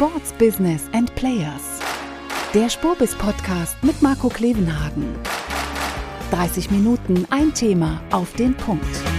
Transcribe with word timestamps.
Sports 0.00 0.32
Business 0.38 0.88
and 0.94 1.14
Players. 1.14 1.78
Der 2.54 2.70
Spurbis 2.70 3.14
Podcast 3.16 3.76
mit 3.84 4.00
Marco 4.00 4.30
Klevenhagen. 4.30 5.14
30 6.30 6.70
Minuten 6.70 7.26
ein 7.28 7.52
Thema 7.52 8.00
auf 8.10 8.32
den 8.32 8.54
Punkt. 8.54 9.09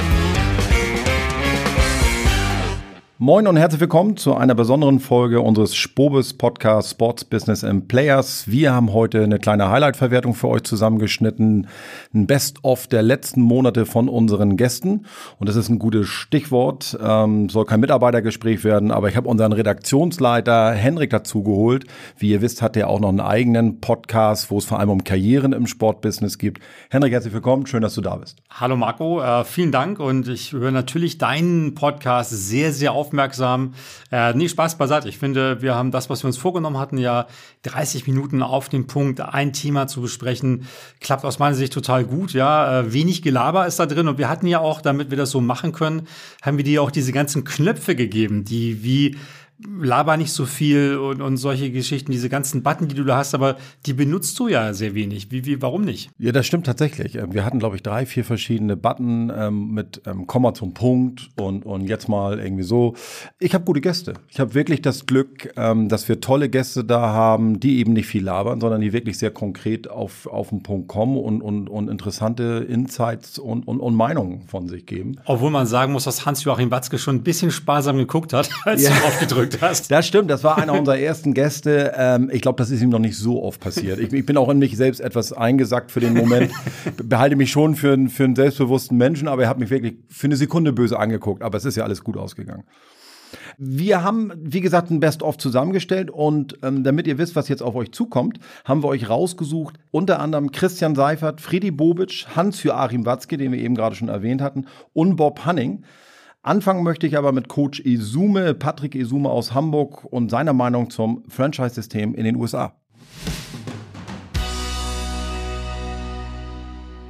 Moin 3.23 3.45
und 3.45 3.55
herzlich 3.55 3.79
willkommen 3.79 4.17
zu 4.17 4.33
einer 4.33 4.55
besonderen 4.55 4.99
Folge 4.99 5.41
unseres 5.41 5.75
Spobes 5.75 6.33
Podcast 6.33 6.89
Sports 6.89 7.23
Business 7.23 7.63
and 7.63 7.87
Players. 7.87 8.45
Wir 8.47 8.73
haben 8.73 8.93
heute 8.93 9.23
eine 9.23 9.37
kleine 9.37 9.69
Highlight-Verwertung 9.69 10.33
für 10.33 10.47
euch 10.47 10.63
zusammengeschnitten. 10.63 11.67
Ein 12.15 12.25
Best-of 12.25 12.87
der 12.87 13.03
letzten 13.03 13.41
Monate 13.43 13.85
von 13.85 14.09
unseren 14.09 14.57
Gästen. 14.57 15.05
Und 15.37 15.47
das 15.47 15.55
ist 15.55 15.69
ein 15.69 15.77
gutes 15.77 16.07
Stichwort. 16.07 16.97
Ähm, 16.99 17.47
soll 17.49 17.65
kein 17.65 17.81
Mitarbeitergespräch 17.81 18.63
werden, 18.63 18.89
aber 18.89 19.09
ich 19.09 19.15
habe 19.15 19.29
unseren 19.29 19.51
Redaktionsleiter 19.51 20.71
Henrik 20.71 21.11
dazu 21.11 21.43
geholt. 21.43 21.85
Wie 22.17 22.31
ihr 22.31 22.41
wisst, 22.41 22.63
hat 22.63 22.75
er 22.75 22.89
auch 22.89 22.99
noch 22.99 23.09
einen 23.09 23.19
eigenen 23.19 23.81
Podcast, 23.81 24.49
wo 24.49 24.57
es 24.57 24.65
vor 24.65 24.79
allem 24.79 24.89
um 24.89 25.03
Karrieren 25.03 25.53
im 25.53 25.67
Sportbusiness 25.67 26.39
geht. 26.39 26.57
Henrik, 26.89 27.13
herzlich 27.13 27.35
willkommen. 27.35 27.67
Schön, 27.67 27.83
dass 27.83 27.93
du 27.93 28.01
da 28.01 28.15
bist. 28.15 28.39
Hallo 28.49 28.75
Marco, 28.75 29.21
äh, 29.21 29.43
vielen 29.45 29.71
Dank 29.71 29.99
und 29.99 30.27
ich 30.27 30.53
höre 30.53 30.71
natürlich 30.71 31.19
deinen 31.19 31.75
Podcast 31.75 32.31
sehr, 32.31 32.73
sehr 32.73 32.93
auf 32.93 33.10
aufmerksam. 33.11 33.73
Äh, 34.09 34.33
nee, 34.33 34.47
Spaß 34.47 34.77
beiseite. 34.77 35.09
Ich 35.09 35.17
finde, 35.17 35.61
wir 35.61 35.75
haben 35.75 35.91
das, 35.91 36.09
was 36.09 36.23
wir 36.23 36.27
uns 36.27 36.37
vorgenommen 36.37 36.77
hatten, 36.77 36.97
ja 36.97 37.27
30 37.63 38.07
Minuten 38.07 38.41
auf 38.41 38.69
den 38.69 38.87
Punkt, 38.87 39.19
ein 39.19 39.51
Thema 39.51 39.87
zu 39.87 40.01
besprechen. 40.01 40.65
Klappt 41.01 41.25
aus 41.25 41.39
meiner 41.39 41.55
Sicht 41.55 41.73
total 41.73 42.05
gut. 42.05 42.31
Ja, 42.31 42.79
äh, 42.79 42.93
wenig 42.93 43.21
Gelaber 43.21 43.67
ist 43.67 43.79
da 43.79 43.85
drin 43.85 44.07
und 44.07 44.17
wir 44.17 44.29
hatten 44.29 44.47
ja 44.47 44.59
auch, 44.59 44.81
damit 44.81 45.09
wir 45.09 45.17
das 45.17 45.31
so 45.31 45.41
machen 45.41 45.73
können, 45.73 46.07
haben 46.41 46.57
wir 46.57 46.63
dir 46.63 46.81
auch 46.81 46.91
diese 46.91 47.11
ganzen 47.11 47.43
Knöpfe 47.43 47.95
gegeben, 47.95 48.45
die 48.45 48.83
wie 48.83 49.17
laber 49.67 50.17
nicht 50.17 50.31
so 50.31 50.45
viel 50.45 50.97
und, 50.97 51.21
und 51.21 51.37
solche 51.37 51.71
Geschichten, 51.71 52.11
diese 52.11 52.29
ganzen 52.29 52.63
Button, 52.63 52.87
die 52.87 52.95
du 52.95 53.03
da 53.03 53.17
hast, 53.17 53.33
aber 53.33 53.57
die 53.85 53.93
benutzt 53.93 54.37
du 54.39 54.47
ja 54.47 54.73
sehr 54.73 54.95
wenig. 54.95 55.31
Wie, 55.31 55.45
wie, 55.45 55.61
warum 55.61 55.83
nicht? 55.83 56.09
Ja, 56.17 56.31
das 56.31 56.45
stimmt 56.45 56.65
tatsächlich. 56.65 57.15
Ähm, 57.15 57.33
wir 57.33 57.45
hatten, 57.45 57.59
glaube 57.59 57.75
ich, 57.75 57.83
drei, 57.83 58.05
vier 58.05 58.25
verschiedene 58.25 58.77
Button 58.77 59.31
ähm, 59.35 59.71
mit 59.71 60.01
ähm, 60.05 60.27
Komma 60.27 60.53
zum 60.53 60.73
Punkt 60.73 61.29
und, 61.39 61.65
und 61.65 61.87
jetzt 61.87 62.09
mal 62.09 62.39
irgendwie 62.39 62.63
so. 62.63 62.95
Ich 63.39 63.53
habe 63.53 63.65
gute 63.65 63.81
Gäste. 63.81 64.13
Ich 64.29 64.39
habe 64.39 64.53
wirklich 64.53 64.81
das 64.81 65.05
Glück, 65.05 65.51
ähm, 65.57 65.89
dass 65.89 66.07
wir 66.07 66.21
tolle 66.21 66.49
Gäste 66.49 66.83
da 66.83 67.01
haben, 67.13 67.59
die 67.59 67.79
eben 67.79 67.93
nicht 67.93 68.07
viel 68.07 68.23
labern, 68.23 68.59
sondern 68.61 68.81
die 68.81 68.93
wirklich 68.93 69.17
sehr 69.17 69.31
konkret 69.31 69.89
auf, 69.89 70.27
auf 70.27 70.49
den 70.49 70.63
Punkt 70.63 70.87
kommen 70.87 71.17
und, 71.17 71.41
und, 71.41 71.69
und 71.69 71.89
interessante 71.89 72.65
Insights 72.67 73.39
und, 73.39 73.67
und, 73.67 73.79
und 73.79 73.95
Meinungen 73.95 74.41
von 74.47 74.67
sich 74.67 74.85
geben. 74.85 75.17
Obwohl 75.25 75.51
man 75.51 75.65
sagen 75.67 75.93
muss, 75.93 76.05
dass 76.05 76.25
Hans-Joachim 76.25 76.71
Watzke 76.71 76.97
schon 76.97 77.17
ein 77.17 77.23
bisschen 77.23 77.51
sparsam 77.51 77.97
geguckt 77.97 78.33
hat, 78.33 78.49
als 78.65 78.83
ja. 78.83 78.91
aufgedrückt 79.05 79.50
geguckt 79.51 79.69
hast. 79.69 79.91
Das 79.91 80.07
stimmt, 80.07 80.29
das 80.29 80.43
war 80.43 80.57
einer 80.57 80.73
unserer 80.73 80.97
ersten 80.97 81.33
Gäste. 81.33 81.93
Ähm, 81.95 82.29
ich 82.31 82.41
glaube, 82.41 82.57
das 82.57 82.69
ist 82.71 82.81
ihm 82.81 82.89
noch 82.89 82.99
nicht 82.99 83.17
so 83.17 83.43
oft 83.43 83.59
passiert. 83.59 83.99
Ich, 83.99 84.11
ich, 84.13 84.25
bin 84.25 84.37
auch 84.37 84.49
in 84.49 84.59
mich 84.59 84.77
selbst 84.77 84.99
etwas 84.99 85.33
eingesackt 85.33 85.91
für 85.91 85.99
den 85.99 86.13
Moment. 86.13 86.51
Behalte 87.03 87.35
mich 87.35 87.51
schon 87.51 87.75
für, 87.75 87.97
für 88.09 88.23
einen 88.23 88.35
selbstbewussten 88.35 88.97
Menschen, 88.97 89.27
aber 89.27 89.43
er 89.43 89.49
hat 89.49 89.59
mich 89.59 89.69
wirklich 89.69 89.95
für 90.09 90.27
eine 90.27 90.35
Sekunde 90.35 90.73
böse 90.73 90.97
angeguckt. 90.97 91.43
Aber 91.43 91.57
es 91.57 91.65
ist 91.65 91.75
ja 91.75 91.83
alles 91.83 92.03
gut 92.03 92.17
ausgegangen. 92.17 92.63
Wir 93.57 94.03
haben, 94.03 94.33
wie 94.37 94.59
gesagt, 94.59 94.91
ein 94.91 94.99
Best-of 94.99 95.37
zusammengestellt 95.37 96.11
und 96.11 96.57
ähm, 96.63 96.83
damit 96.83 97.07
ihr 97.07 97.17
wisst, 97.17 97.35
was 97.35 97.47
jetzt 97.47 97.63
auf 97.63 97.75
euch 97.75 97.91
zukommt, 97.93 98.39
haben 98.65 98.83
wir 98.83 98.89
euch 98.89 99.09
rausgesucht, 99.09 99.75
unter 99.89 100.19
anderem 100.19 100.51
Christian 100.51 100.95
Seifert, 100.95 101.39
Friedi 101.39 101.71
Bobic, 101.71 102.25
Hans-Joachim 102.35 103.05
Watzke, 103.05 103.37
den 103.37 103.53
wir 103.53 103.59
eben 103.59 103.75
gerade 103.75 103.95
schon 103.95 104.09
erwähnt 104.09 104.41
hatten, 104.41 104.65
und 104.93 105.15
Bob 105.15 105.45
Hanning. 105.45 105.83
Anfangen 106.43 106.81
möchte 106.81 107.05
ich 107.05 107.19
aber 107.19 107.33
mit 107.33 107.49
Coach 107.49 107.81
Izume, 107.81 108.55
Patrick 108.55 108.95
Izume 108.95 109.29
aus 109.29 109.53
Hamburg 109.53 110.05
und 110.05 110.31
seiner 110.31 110.53
Meinung 110.53 110.89
zum 110.89 111.23
Franchise-System 111.27 112.15
in 112.15 112.23
den 112.23 112.35
USA. 112.35 112.75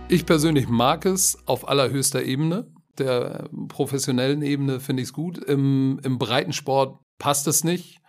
Ich 0.10 0.26
persönlich 0.26 0.68
mag 0.68 1.06
es 1.06 1.38
auf 1.46 1.70
allerhöchster 1.70 2.24
Ebene. 2.24 2.68
Der 2.98 3.48
professionellen 3.70 4.42
Ebene 4.42 4.82
finde 4.82 5.02
ich 5.02 5.08
es 5.08 5.14
gut. 5.14 5.38
Im, 5.38 6.02
Im 6.04 6.20
Breitensport 6.20 7.00
passt 7.18 7.48
es 7.48 7.64
nicht. 7.64 8.02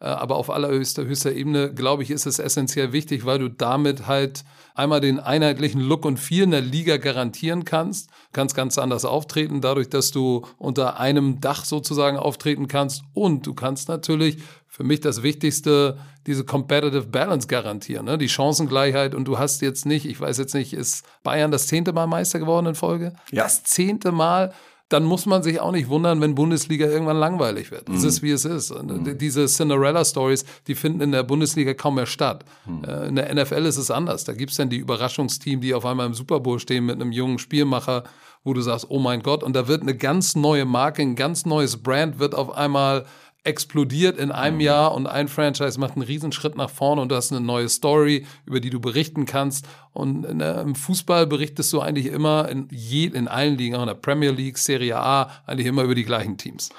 Äh, 0.00 0.06
aber 0.06 0.36
auf 0.36 0.48
allerhöchster 0.48 1.04
höchster 1.04 1.32
Ebene, 1.32 1.74
glaube 1.74 2.04
ich, 2.04 2.10
ist 2.10 2.24
es 2.24 2.38
essentiell 2.38 2.94
wichtig, 2.94 3.26
weil 3.26 3.38
du 3.38 3.50
damit 3.50 4.06
halt 4.06 4.44
einmal 4.74 5.00
den 5.00 5.20
einheitlichen 5.20 5.80
Look 5.80 6.04
und 6.04 6.18
Feel 6.18 6.44
in 6.44 6.50
der 6.50 6.60
Liga 6.60 6.96
garantieren 6.96 7.64
kannst, 7.64 8.10
kannst 8.32 8.54
ganz 8.54 8.78
anders 8.78 9.04
auftreten, 9.04 9.60
dadurch, 9.60 9.88
dass 9.88 10.10
du 10.10 10.46
unter 10.58 10.98
einem 11.00 11.40
Dach 11.40 11.64
sozusagen 11.64 12.16
auftreten 12.16 12.68
kannst 12.68 13.02
und 13.14 13.46
du 13.46 13.54
kannst 13.54 13.88
natürlich 13.88 14.38
für 14.80 14.84
mich 14.84 15.00
das 15.00 15.22
Wichtigste, 15.22 15.98
diese 16.26 16.44
Competitive 16.44 17.06
Balance 17.06 17.48
garantieren, 17.48 18.06
ne? 18.06 18.16
die 18.16 18.28
Chancengleichheit. 18.28 19.14
Und 19.14 19.26
du 19.26 19.38
hast 19.38 19.60
jetzt 19.62 19.84
nicht, 19.84 20.06
ich 20.06 20.20
weiß 20.20 20.38
jetzt 20.38 20.54
nicht, 20.54 20.72
ist 20.72 21.04
Bayern 21.22 21.50
das 21.50 21.66
zehnte 21.66 21.92
Mal 21.92 22.06
Meister 22.06 22.38
geworden 22.38 22.66
in 22.66 22.74
Folge? 22.74 23.12
Ja. 23.32 23.42
Das 23.42 23.64
zehnte 23.64 24.12
Mal 24.12 24.54
dann 24.90 25.04
muss 25.04 25.24
man 25.24 25.42
sich 25.42 25.60
auch 25.60 25.70
nicht 25.70 25.88
wundern, 25.88 26.20
wenn 26.20 26.34
Bundesliga 26.34 26.86
irgendwann 26.86 27.16
langweilig 27.16 27.70
wird. 27.70 27.88
Es 27.88 28.02
mhm. 28.02 28.08
ist, 28.08 28.22
wie 28.22 28.32
es 28.32 28.44
ist. 28.44 28.74
Mhm. 28.74 29.16
Diese 29.16 29.46
Cinderella-Stories, 29.46 30.44
die 30.66 30.74
finden 30.74 31.00
in 31.00 31.12
der 31.12 31.22
Bundesliga 31.22 31.74
kaum 31.74 31.94
mehr 31.94 32.06
statt. 32.06 32.44
Mhm. 32.66 32.84
Äh, 32.84 33.06
in 33.06 33.14
der 33.14 33.32
NFL 33.32 33.66
ist 33.66 33.76
es 33.76 33.92
anders. 33.92 34.24
Da 34.24 34.32
gibt 34.32 34.50
es 34.50 34.56
dann 34.56 34.68
die 34.68 34.78
Überraschungsteam, 34.78 35.60
die 35.60 35.74
auf 35.74 35.86
einmal 35.86 36.06
im 36.06 36.14
Super 36.14 36.40
Bowl 36.40 36.58
stehen 36.58 36.86
mit 36.86 36.96
einem 36.96 37.12
jungen 37.12 37.38
Spielmacher, 37.38 38.02
wo 38.42 38.52
du 38.52 38.60
sagst, 38.62 38.86
oh 38.88 38.98
mein 38.98 39.22
Gott, 39.22 39.44
und 39.44 39.54
da 39.54 39.68
wird 39.68 39.82
eine 39.82 39.96
ganz 39.96 40.34
neue 40.34 40.64
Marke, 40.64 41.02
ein 41.02 41.14
ganz 41.14 41.46
neues 41.46 41.76
Brand 41.76 42.18
wird 42.18 42.34
auf 42.34 42.50
einmal 42.50 43.06
explodiert 43.44 44.18
in 44.18 44.32
einem 44.32 44.56
mhm. 44.56 44.62
Jahr 44.62 44.94
und 44.94 45.06
ein 45.06 45.28
Franchise 45.28 45.80
macht 45.80 45.94
einen 45.94 46.02
Riesenschritt 46.02 46.56
nach 46.56 46.70
vorne 46.70 47.00
und 47.00 47.10
du 47.10 47.16
hast 47.16 47.32
eine 47.32 47.40
neue 47.40 47.68
Story, 47.68 48.26
über 48.44 48.60
die 48.60 48.70
du 48.70 48.80
berichten 48.80 49.24
kannst. 49.24 49.66
Und 49.92 50.22
der, 50.22 50.60
im 50.60 50.74
Fußball 50.74 51.26
berichtest 51.26 51.72
du 51.72 51.80
eigentlich 51.80 52.06
immer 52.06 52.48
in, 52.48 52.68
je, 52.70 53.06
in 53.06 53.28
allen 53.28 53.56
Ligen, 53.56 53.76
auch 53.76 53.82
in 53.82 53.88
der 53.88 53.94
Premier 53.94 54.30
League, 54.30 54.58
Serie 54.58 54.96
A, 54.96 55.30
eigentlich 55.46 55.66
immer 55.66 55.82
über 55.82 55.94
die 55.94 56.04
gleichen 56.04 56.36
Teams. 56.36 56.70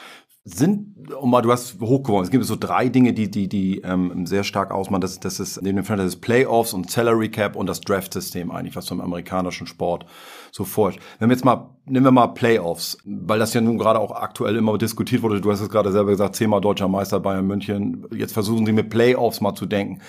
Sind, 0.43 0.95
um 1.19 1.29
mal, 1.29 1.43
du 1.43 1.51
hast 1.51 1.79
hochgeworfen, 1.79 2.25
es 2.25 2.31
gibt 2.31 2.43
so 2.45 2.55
drei 2.55 2.89
Dinge, 2.89 3.13
die, 3.13 3.29
die, 3.29 3.47
die 3.47 3.81
ähm, 3.81 4.25
sehr 4.25 4.43
stark 4.43 4.71
ausmachen. 4.71 5.01
Das, 5.01 5.19
das 5.19 5.39
ist 5.39 5.61
neben 5.61 5.75
dem 5.75 5.85
Franchise 5.85 6.17
Playoffs 6.17 6.73
und 6.73 6.89
Salary 6.89 7.29
Cap 7.29 7.55
und 7.55 7.67
das 7.67 7.79
Draft-System 7.81 8.49
eigentlich, 8.49 8.75
was 8.75 8.85
zum 8.85 9.01
amerikanischen 9.01 9.67
Sport 9.67 10.07
so 10.51 10.63
forscht. 10.63 10.99
Wenn 11.19 11.29
wir 11.29 11.35
jetzt 11.35 11.45
mal, 11.45 11.69
nehmen 11.85 12.05
wir 12.07 12.11
mal 12.11 12.27
Playoffs, 12.29 12.97
weil 13.05 13.37
das 13.37 13.53
ja 13.53 13.61
nun 13.61 13.77
gerade 13.77 13.99
auch 13.99 14.11
aktuell 14.11 14.55
immer 14.55 14.75
diskutiert 14.79 15.21
wurde. 15.21 15.41
Du 15.41 15.51
hast 15.51 15.61
es 15.61 15.69
gerade 15.69 15.91
selber 15.91 16.09
gesagt, 16.09 16.35
zehnmal 16.35 16.59
deutscher 16.59 16.87
Meister 16.87 17.19
Bayern 17.19 17.45
München. 17.45 18.07
Jetzt 18.11 18.33
versuchen 18.33 18.65
sie 18.65 18.73
mit 18.73 18.89
Playoffs 18.89 19.41
mal 19.41 19.53
zu 19.53 19.67
denken. 19.67 20.01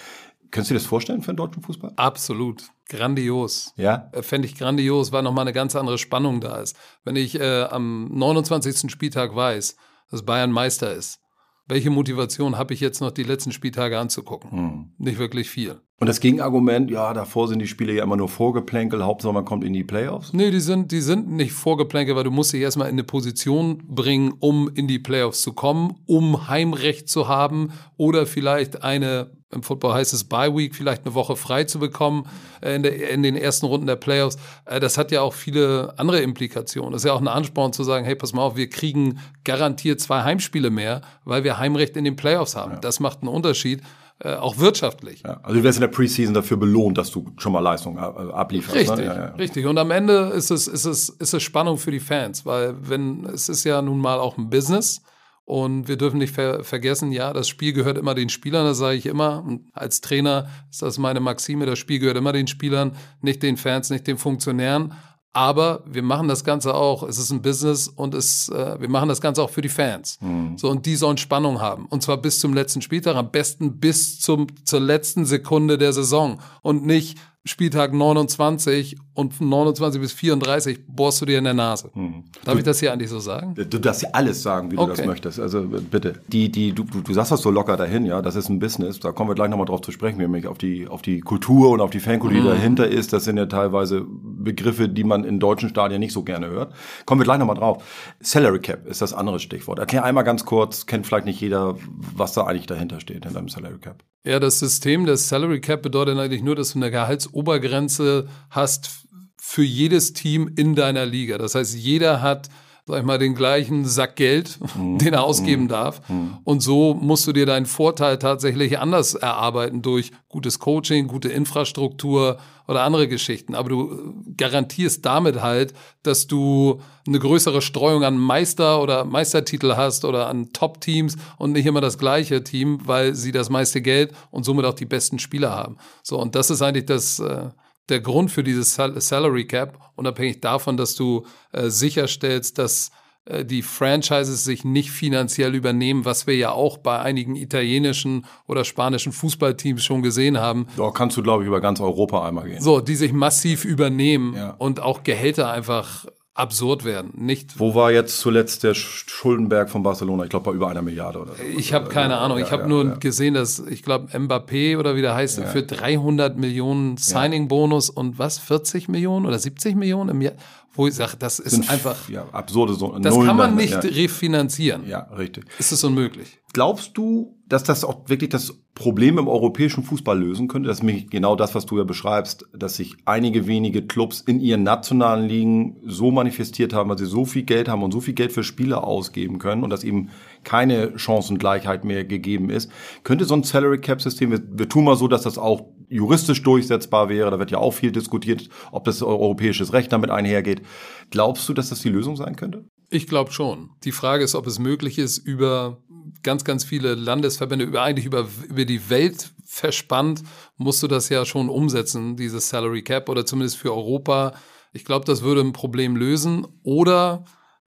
Könntest 0.51 0.71
du 0.71 0.75
dir 0.75 0.81
das 0.81 0.87
vorstellen 0.87 1.21
für 1.21 1.33
den 1.33 1.39
deutschen 1.39 1.63
Fußball? 1.63 1.93
Absolut. 1.97 2.65
Grandios. 2.89 3.75
Ja. 3.77 4.09
Äh, 4.13 4.23
fände 4.23 4.47
ich 4.47 4.55
grandios, 4.55 5.13
weil 5.13 5.23
nochmal 5.23 5.43
eine 5.43 5.53
ganz 5.53 5.77
andere 5.77 5.99
Spannung 5.99 6.41
da 6.41 6.57
ist. 6.57 6.75
Wenn 7.05 7.17
ich 7.17 7.39
äh, 7.39 7.65
am 7.65 8.09
29. 8.13 8.91
Spieltag 8.91 9.35
weiß, 9.35 9.77
dass 10.13 10.25
Bayern 10.25 10.53
Meister 10.53 10.95
ist. 10.95 11.21
Welche 11.67 11.91
Motivation 11.91 12.59
habe 12.59 12.75
ich 12.75 12.81
jetzt 12.81 13.01
noch 13.01 13.11
die 13.11 13.23
letzten 13.23 13.51
Spieltage 13.51 13.99
anzugucken? 13.99 14.51
Hm. 14.51 14.93
Nicht 14.99 15.19
wirklich 15.19 15.49
viel. 15.49 15.81
Und 16.03 16.09
das 16.09 16.19
Gegenargument, 16.19 16.91
ja, 16.91 17.15
davor 17.15 17.47
sind 17.47 17.61
die 17.61 17.69
Spiele 17.69 17.93
ja 17.93 18.03
immer 18.03 18.17
nur 18.17 18.29
Vorgeplänkel, 18.29 19.05
Hauptsache 19.05 19.33
man 19.33 19.45
kommt 19.45 19.63
in 19.63 19.73
die 19.73 19.85
Playoffs? 19.85 20.33
Nee, 20.33 20.51
die 20.51 20.59
sind, 20.59 20.91
die 20.91 21.01
sind 21.01 21.31
nicht 21.31 21.53
Vorgeplänkel, 21.53 22.17
weil 22.17 22.25
du 22.25 22.33
musst 22.33 22.53
dich 22.53 22.61
erstmal 22.61 22.89
in 22.89 22.95
eine 22.95 23.05
Position 23.05 23.79
bringen, 23.87 24.35
um 24.41 24.69
in 24.75 24.89
die 24.89 24.99
Playoffs 24.99 25.43
zu 25.43 25.53
kommen, 25.53 25.95
um 26.07 26.49
Heimrecht 26.49 27.09
zu 27.09 27.29
haben 27.29 27.73
oder 27.99 28.27
vielleicht 28.27 28.83
eine, 28.83 29.31
im 29.53 29.63
Football 29.63 29.95
heißt 29.95 30.13
es 30.13 30.25
Bye 30.25 30.53
Week, 30.57 30.75
vielleicht 30.75 31.05
eine 31.05 31.15
Woche 31.15 31.37
frei 31.37 31.63
zu 31.63 31.79
bekommen 31.79 32.27
äh, 32.63 32.75
in, 32.75 32.83
der, 32.83 33.11
in 33.11 33.23
den 33.23 33.37
ersten 33.37 33.67
Runden 33.67 33.87
der 33.87 33.95
Playoffs. 33.95 34.39
Äh, 34.65 34.81
das 34.81 34.99
hat 34.99 35.13
ja 35.13 35.21
auch 35.21 35.35
viele 35.35 35.95
andere 35.99 36.21
Implikationen. 36.21 36.91
Das 36.91 37.03
ist 37.03 37.07
ja 37.07 37.13
auch 37.13 37.21
ein 37.21 37.29
Ansporn 37.29 37.73
zu 37.73 37.85
sagen, 37.85 38.05
hey, 38.05 38.17
pass 38.17 38.33
mal 38.33 38.43
auf, 38.43 38.57
wir 38.57 38.69
kriegen 38.69 39.21
garantiert 39.45 40.01
zwei 40.01 40.25
Heimspiele 40.25 40.71
mehr, 40.71 41.03
weil 41.25 41.45
wir 41.45 41.59
Heimrecht 41.59 41.97
in 41.97 42.03
den 42.03 42.17
Playoffs 42.17 42.57
haben. 42.57 42.73
Ja. 42.73 42.79
Das 42.81 42.99
macht 42.99 43.21
einen 43.21 43.29
Unterschied. 43.29 43.83
Äh, 44.25 44.35
auch 44.37 44.59
wirtschaftlich. 44.59 45.23
Ja, 45.25 45.41
also 45.43 45.59
du 45.59 45.65
wirst 45.65 45.79
in 45.79 45.81
der 45.81 45.89
Preseason 45.89 46.33
dafür 46.33 46.57
belohnt, 46.57 46.97
dass 46.97 47.11
du 47.11 47.33
schon 47.39 47.53
mal 47.53 47.59
Leistung 47.59 47.97
äh, 47.97 48.01
ablieferst. 48.01 48.75
Ne? 48.75 48.81
Richtig, 48.81 48.99
ne? 48.99 49.05
ja, 49.05 49.17
ja. 49.17 49.35
richtig. 49.35 49.67
Und 49.67 49.79
am 49.79 49.91
Ende 49.91 50.31
ist 50.35 50.53
es, 50.53 50.69
ist, 50.69 50.85
es, 50.85 51.09
ist 51.09 51.35
es 51.35 51.43
Spannung 51.43 51.77
für 51.77 51.91
die 51.91 51.99
Fans, 51.99 52.47
weil 52.47 52.77
wenn 52.89 53.25
es 53.25 53.49
ist 53.49 53.65
ja 53.65 53.83
nun 53.83 53.99
mal 53.99 54.21
auch 54.21 54.39
ein 54.39 54.49
Business 54.49 55.03
und 55.45 55.89
wir 55.89 55.97
dürfen 55.97 56.19
nicht 56.19 56.33
ver 56.33 56.63
vergessen, 56.63 57.11
ja, 57.11 57.33
das 57.33 57.49
Spiel 57.49 57.73
gehört 57.73 57.99
immer 57.99 58.15
den 58.15 58.29
Spielern, 58.29 58.65
das 58.65 58.79
sage 58.79 58.97
ich 58.97 59.07
immer. 59.07 59.43
Und 59.45 59.69
als 59.73 60.01
Trainer 60.01 60.47
ist 60.71 60.83
das 60.83 60.99
meine 60.99 61.19
Maxime, 61.19 61.67
das 61.67 61.81
Spiel 61.81 61.99
gehört 61.99 62.17
immer 62.17 62.33
den 62.33 62.47
Spielern, 62.47 62.95
nicht 63.23 63.43
den 63.43 63.57
Fans, 63.57 63.91
nicht 63.91 64.07
den 64.07 64.19
Funktionären. 64.19 64.93
Aber 65.35 65.83
wir 65.87 66.03
machen 66.03 66.29
das 66.29 66.45
Ganze 66.45 66.75
auch, 66.75 67.03
es 67.03 67.19
ist 67.19 67.31
ein 67.31 67.41
Business 67.41 67.89
und 67.89 68.13
es, 68.13 68.51
äh, 68.51 68.79
wir 68.79 68.89
machen 68.89 69.09
das 69.09 69.23
Ganze 69.23 69.43
auch 69.43 69.49
für 69.49 69.63
die 69.63 69.71
Fans. 69.71 70.19
Mhm. 70.21 70.59
So, 70.59 70.69
und 70.69 70.85
die 70.85 70.97
sollen 70.97 71.17
Spannung 71.17 71.61
haben. 71.61 71.87
Und 71.87 72.03
zwar 72.03 72.19
bis 72.19 72.39
zum 72.39 72.53
letzten 72.53 72.83
Spieltag, 72.83 73.17
am 73.17 73.31
besten 73.31 73.79
bis 73.81 74.21
zum, 74.21 74.47
zur 74.65 74.81
letzten 74.81 75.25
Sekunde 75.25 75.79
der 75.79 75.95
Saison. 75.95 76.39
Und 76.61 76.85
nicht 76.85 77.19
Spieltag 77.45 77.93
29 77.93 78.97
und 79.15 79.35
von 79.35 79.49
29 79.49 80.01
bis 80.01 80.13
34 80.13 80.87
bohrst 80.87 81.21
du 81.21 81.27
dir 81.27 81.39
in 81.39 81.45
der 81.45 81.55
Nase. 81.55 81.91
Mhm. 81.93 82.25
Darf 82.45 82.57
ich 82.57 82.63
das 82.63 82.79
hier 82.79 82.93
eigentlich 82.93 83.11
so 83.11 83.19
sagen? 83.19 83.55
Du 83.57 83.81
darfst 83.81 84.03
ja 84.03 84.11
alles 84.13 84.45
sagen, 84.45 84.71
wie 84.71 84.77
du 84.77 84.83
okay. 84.83 84.95
das 84.97 85.07
möchtest. 85.07 85.41
Also 85.41 85.63
bitte. 85.63 86.21
Die, 86.29 86.53
die, 86.53 86.73
du, 86.73 86.85
du 86.85 87.13
sagst 87.13 87.33
das 87.33 87.43
so 87.43 87.51
locker 87.51 87.77
dahin, 87.77 88.07
ja. 88.07 88.23
Das 88.23 88.37
ist 88.37 88.49
ein 88.49 88.61
Business. 88.61 89.01
Da 89.01 89.11
kommen 89.11 89.29
wir 89.29 89.35
gleich 89.35 89.51
nochmal 89.51 89.67
drauf 89.67 89.81
zu 89.81 89.91
sprechen, 89.91 90.19
nämlich 90.19 90.47
auf 90.47 90.57
die, 90.57 90.87
auf 90.87 91.03
die 91.03 91.19
Kultur 91.21 91.71
und 91.71 91.81
auf 91.81 91.91
die 91.91 91.99
Fankultur, 91.99 92.37
die 92.37 92.47
mhm. 92.47 92.53
dahinter 92.53 92.87
ist. 92.87 93.13
Das 93.13 93.25
sind 93.25 93.39
ja 93.39 93.47
teilweise 93.47 94.07
Begriffe, 94.07 94.89
die 94.89 95.03
man 95.03 95.25
in 95.25 95.41
deutschen 95.41 95.69
Stadien 95.69 95.99
nicht 95.99 96.13
so 96.13 96.23
gerne 96.23 96.47
hört. 96.47 96.73
Kommen 97.07 97.21
wir 97.21 97.25
gleich 97.25 97.39
nochmal 97.39 97.57
drauf. 97.57 97.83
Salary 98.21 98.61
Cap 98.61 98.87
ist 98.87 99.03
das 99.03 99.13
andere 99.13 99.41
Stichwort. 99.41 99.81
Erklär 99.81 100.05
einmal 100.05 100.23
ganz 100.23 100.45
kurz, 100.45 100.87
kennt 100.87 101.09
vielleicht 101.09 101.27
nicht 101.27 101.41
jeder, 101.41 101.75
was 102.15 102.35
da 102.35 102.45
eigentlich 102.45 102.67
dahinter 102.67 103.01
steht, 103.01 103.25
hinter 103.25 103.41
dem 103.41 103.49
Salary 103.49 103.79
Cap. 103.81 104.05
Ja, 104.25 104.39
das 104.39 104.61
System 104.61 105.05
des 105.05 105.29
Salary 105.29 105.61
Cap 105.61 105.83
bedeutet 105.83 106.17
eigentlich 106.17 106.43
nur, 106.43 106.55
dass 106.55 106.73
du 106.73 106.79
eine 106.79 106.93
Gehaltsobergrenze 106.93 108.29
hast 108.51 108.91
für 109.37 109.65
jedes 109.65 110.13
Team 110.13 110.53
in 110.57 110.77
deiner 110.77 111.05
Liga. 111.05 111.39
Das 111.39 111.57
heißt, 111.57 111.75
jeder 111.75 112.23
hat 112.23 112.49
sag 112.87 112.99
ich 112.99 113.05
mal, 113.05 113.19
den 113.19 113.35
gleichen 113.35 113.85
Sack 113.85 114.17
Geld, 114.17 114.59
mhm. 114.77 114.99
den 114.99 115.15
er 115.15 115.23
ausgeben 115.23 115.65
mhm. 115.65 115.69
darf. 115.69 116.09
Mhm. 116.09 116.39
Und 116.45 116.61
so 116.61 116.95
musst 116.95 117.27
du 117.27 117.33
dir 117.33 117.47
deinen 117.47 117.67
Vorteil 117.67 118.19
tatsächlich 118.19 118.79
anders 118.79 119.15
erarbeiten 119.15 119.83
durch 119.83 120.11
gutes 120.29 120.59
Coaching, 120.59 121.07
gute 121.07 121.29
Infrastruktur 121.29 122.39
oder 122.67 122.83
andere 122.83 123.07
Geschichten. 123.07 123.55
Aber 123.55 123.69
du 123.69 124.15
garantierst 124.37 125.05
damit 125.05 125.43
halt, 125.43 125.75
dass 126.03 126.27
du 126.27 126.81
eine 127.07 127.19
größere 127.19 127.63
Streuung 127.63 128.03
an 128.05 128.19
Meister 128.19 128.83
oder 128.83 129.05
Meistertitel 129.05 129.75
hast 129.77 130.05
oder 130.05 130.29
an 130.29 130.53
Top-Teams 130.53 131.17
und 131.39 131.53
nicht 131.53 131.67
immer 131.67 131.81
das 131.81 131.99
gleiche 131.99 132.43
Team, 132.43 132.81
weil 132.85 133.15
sie 133.15 133.33
das 133.33 133.51
meiste 133.51 133.81
Geld 133.81 134.13
und 134.31 134.45
somit 134.45 134.65
auch 134.65 134.75
die 134.75 134.87
besten 134.87 135.19
Spieler 135.19 135.51
haben. 135.51 135.77
So, 136.03 136.19
und 136.19 136.35
das 136.35 136.51
ist 136.51 136.63
eigentlich 136.63 136.87
das, 136.87 137.21
äh, 137.21 137.51
der 137.89 138.01
Grund 138.01 138.31
für 138.31 138.45
dieses 138.45 138.75
Salary 138.75 139.47
Cap, 139.47 139.79
unabhängig 139.97 140.41
davon, 140.41 140.77
dass 140.77 140.95
du 140.95 141.27
äh, 141.53 141.69
sicherstellst, 141.69 142.59
dass 142.59 142.91
äh, 143.25 143.45
die 143.45 143.63
Franchises 143.63 144.45
sich 144.45 144.65
nicht 144.65 144.91
finanziell 144.91 145.55
übernehmen, 145.55 146.05
was 146.05 146.27
wir 146.27 146.37
ja 146.37 146.53
auch 146.53 146.79
bei 146.79 146.99
einigen 146.99 147.37
italienischen 147.37 148.27
oder 148.47 148.65
spanischen 148.65 149.13
Fußballteams 149.13 149.85
schon 149.85 150.03
gesehen 150.03 150.39
haben. 150.39 150.67
Da 150.77 150.91
kannst 150.91 151.17
du, 151.17 151.23
glaube 151.23 151.45
ich, 151.45 151.49
über 151.49 151.61
ganz 151.61 151.81
Europa 151.81 152.27
einmal 152.27 152.49
gehen. 152.49 152.61
So, 152.61 152.81
die 152.81 152.97
sich 152.97 153.13
massiv 153.13 153.65
übernehmen 153.65 154.35
ja. 154.35 154.51
und 154.59 154.81
auch 154.81 155.03
Gehälter 155.03 155.51
einfach 155.51 156.07
absurd 156.35 156.85
werden. 156.85 157.13
Nicht 157.15 157.59
Wo 157.59 157.75
war 157.75 157.93
jetzt 157.93 158.19
zuletzt 158.19 158.63
der 158.63 158.73
Schuldenberg 158.75 159.69
von 159.69 159.83
Barcelona? 159.83 160.25
Ich 160.25 160.31
glaube 160.31 160.51
bei 160.51 160.57
über 160.57 160.69
einer 160.69 160.81
Milliarde 160.81 161.21
oder 161.21 161.35
so. 161.35 161.43
Ich 161.43 161.75
habe 161.75 161.91
keine 161.91 162.19
Ahnung. 162.19 162.39
Ja, 162.39 162.47
ich 162.47 162.53
habe 162.53 162.63
ja, 162.63 162.69
nur 162.69 162.85
ja. 162.85 162.95
gesehen, 162.95 163.35
dass 163.35 163.59
ich 163.59 163.83
glaube 163.83 164.09
Mbappé 164.17 164.79
oder 164.79 164.97
wie 164.97 165.03
der 165.03 165.15
heißt, 165.15 165.43
für 165.45 165.63
300 165.63 166.39
Millionen 166.39 166.97
Signing-Bonus 166.97 167.91
und 167.91 168.19
was 168.19 168.39
40 168.39 168.89
Millionen 168.89 169.27
oder 169.27 169.39
70 169.39 169.77
Millionen 169.77 170.11
im 170.11 170.23
Jahr. 170.23 170.35
Wo 170.75 170.87
ich 170.87 170.95
sage, 170.95 171.17
das 171.19 171.39
ist 171.39 171.53
Sind 171.53 171.71
einfach 171.71 172.09
ja, 172.09 172.27
absurde 172.33 172.75
so 172.75 172.99
Das 172.99 173.15
kann 173.15 173.37
man 173.37 173.57
nicht 173.57 173.85
refinanzieren. 173.85 174.87
Ja, 174.89 175.01
richtig. 175.17 175.45
Ist 175.59 175.71
es 175.71 175.85
unmöglich? 175.85 176.39
Glaubst 176.55 176.97
du, 176.97 177.39
dass 177.47 177.63
das 177.63 177.85
auch 177.85 178.09
wirklich 178.09 178.31
das 178.31 178.55
Problem 178.75 179.19
im 179.19 179.29
europäischen 179.29 179.85
Fußball 179.85 180.19
lösen 180.19 180.49
könnte? 180.49 180.69
Das 180.69 180.79
ist 180.79 180.83
nämlich 180.83 181.11
genau 181.11 181.37
das, 181.37 181.55
was 181.55 181.67
du 181.67 181.77
ja 181.77 181.85
beschreibst, 181.85 182.47
dass 182.55 182.77
sich 182.77 182.97
einige 183.05 183.47
wenige 183.47 183.87
Clubs 183.87 184.23
in 184.23 184.41
ihren 184.41 184.63
nationalen 184.63 185.29
Ligen 185.29 185.77
so 185.85 186.11
manifestiert 186.11 186.73
haben, 186.73 186.89
weil 186.89 186.99
sie 186.99 187.07
so 187.07 187.27
viel 187.27 187.43
Geld 187.43 187.69
haben 187.69 187.83
und 187.83 187.93
so 187.93 188.01
viel 188.01 188.15
Geld 188.15 188.33
für 188.33 188.45
Spieler 188.45 188.85
ausgeben 188.85 189.39
können 189.39 189.65
und 189.65 189.71
dass 189.71 189.85
eben 189.85 190.09
keine 190.45 190.99
Chancengleichheit 190.99 191.85
mehr 191.85 192.05
gegeben 192.05 192.51
ist. 192.51 192.71
Könnte 193.05 193.25
so 193.25 193.35
ein 193.35 193.43
Salary 193.43 193.79
Cap 193.79 194.01
System, 194.03 194.31
wir, 194.31 194.41
wir 194.45 194.69
tun 194.69 194.85
mal 194.85 194.97
so, 194.97 195.09
dass 195.09 195.23
das 195.23 195.39
auch 195.39 195.67
juristisch 195.89 196.43
durchsetzbar 196.43 197.09
wäre, 197.09 197.31
da 197.31 197.39
wird 197.39 197.51
ja 197.51 197.59
auch 197.59 197.73
viel 197.73 197.93
diskutiert, 197.93 198.49
ob 198.71 198.85
das 198.85 199.03
europäisches 199.03 199.73
Recht 199.73 199.93
damit 199.93 200.11
einhergeht. 200.11 200.63
Glaubst 201.11 201.49
du, 201.49 201.53
dass 201.53 201.69
das 201.69 201.81
die 201.81 201.91
Lösung 201.91 202.17
sein 202.17 202.37
könnte? 202.37 202.65
Ich 202.89 203.07
glaube 203.07 203.33
schon. 203.33 203.71
Die 203.85 203.93
Frage 203.93 204.25
ist, 204.25 204.35
ob 204.35 204.47
es 204.47 204.59
möglich 204.59 204.99
ist, 204.99 205.19
über 205.19 205.83
ganz, 206.23 206.45
ganz 206.45 206.65
viele 206.65 206.95
Landesverbände, 206.95 207.65
über 207.65 207.83
eigentlich 207.83 208.07
über, 208.07 208.27
über 208.49 208.65
die 208.65 208.91
Welt 208.91 209.33
verspannt, 209.45 210.23
musst 210.57 210.83
du 210.83 210.89
das 210.89 211.09
ja 211.09 211.25
schon 211.25 211.49
umsetzen, 211.49 212.17
dieses 212.17 212.49
Salary 212.49 212.83
Cap 212.83 213.09
oder 213.09 213.27
zumindest 213.27 213.59
für 213.59 213.73
Europa. 213.73 214.35
Ich 214.73 214.85
glaube, 214.85 215.05
das 215.05 215.23
würde 215.23 215.43
ein 215.43 215.53
Problem 215.53 215.97
lösen. 215.97 216.47
Oder 216.63 217.25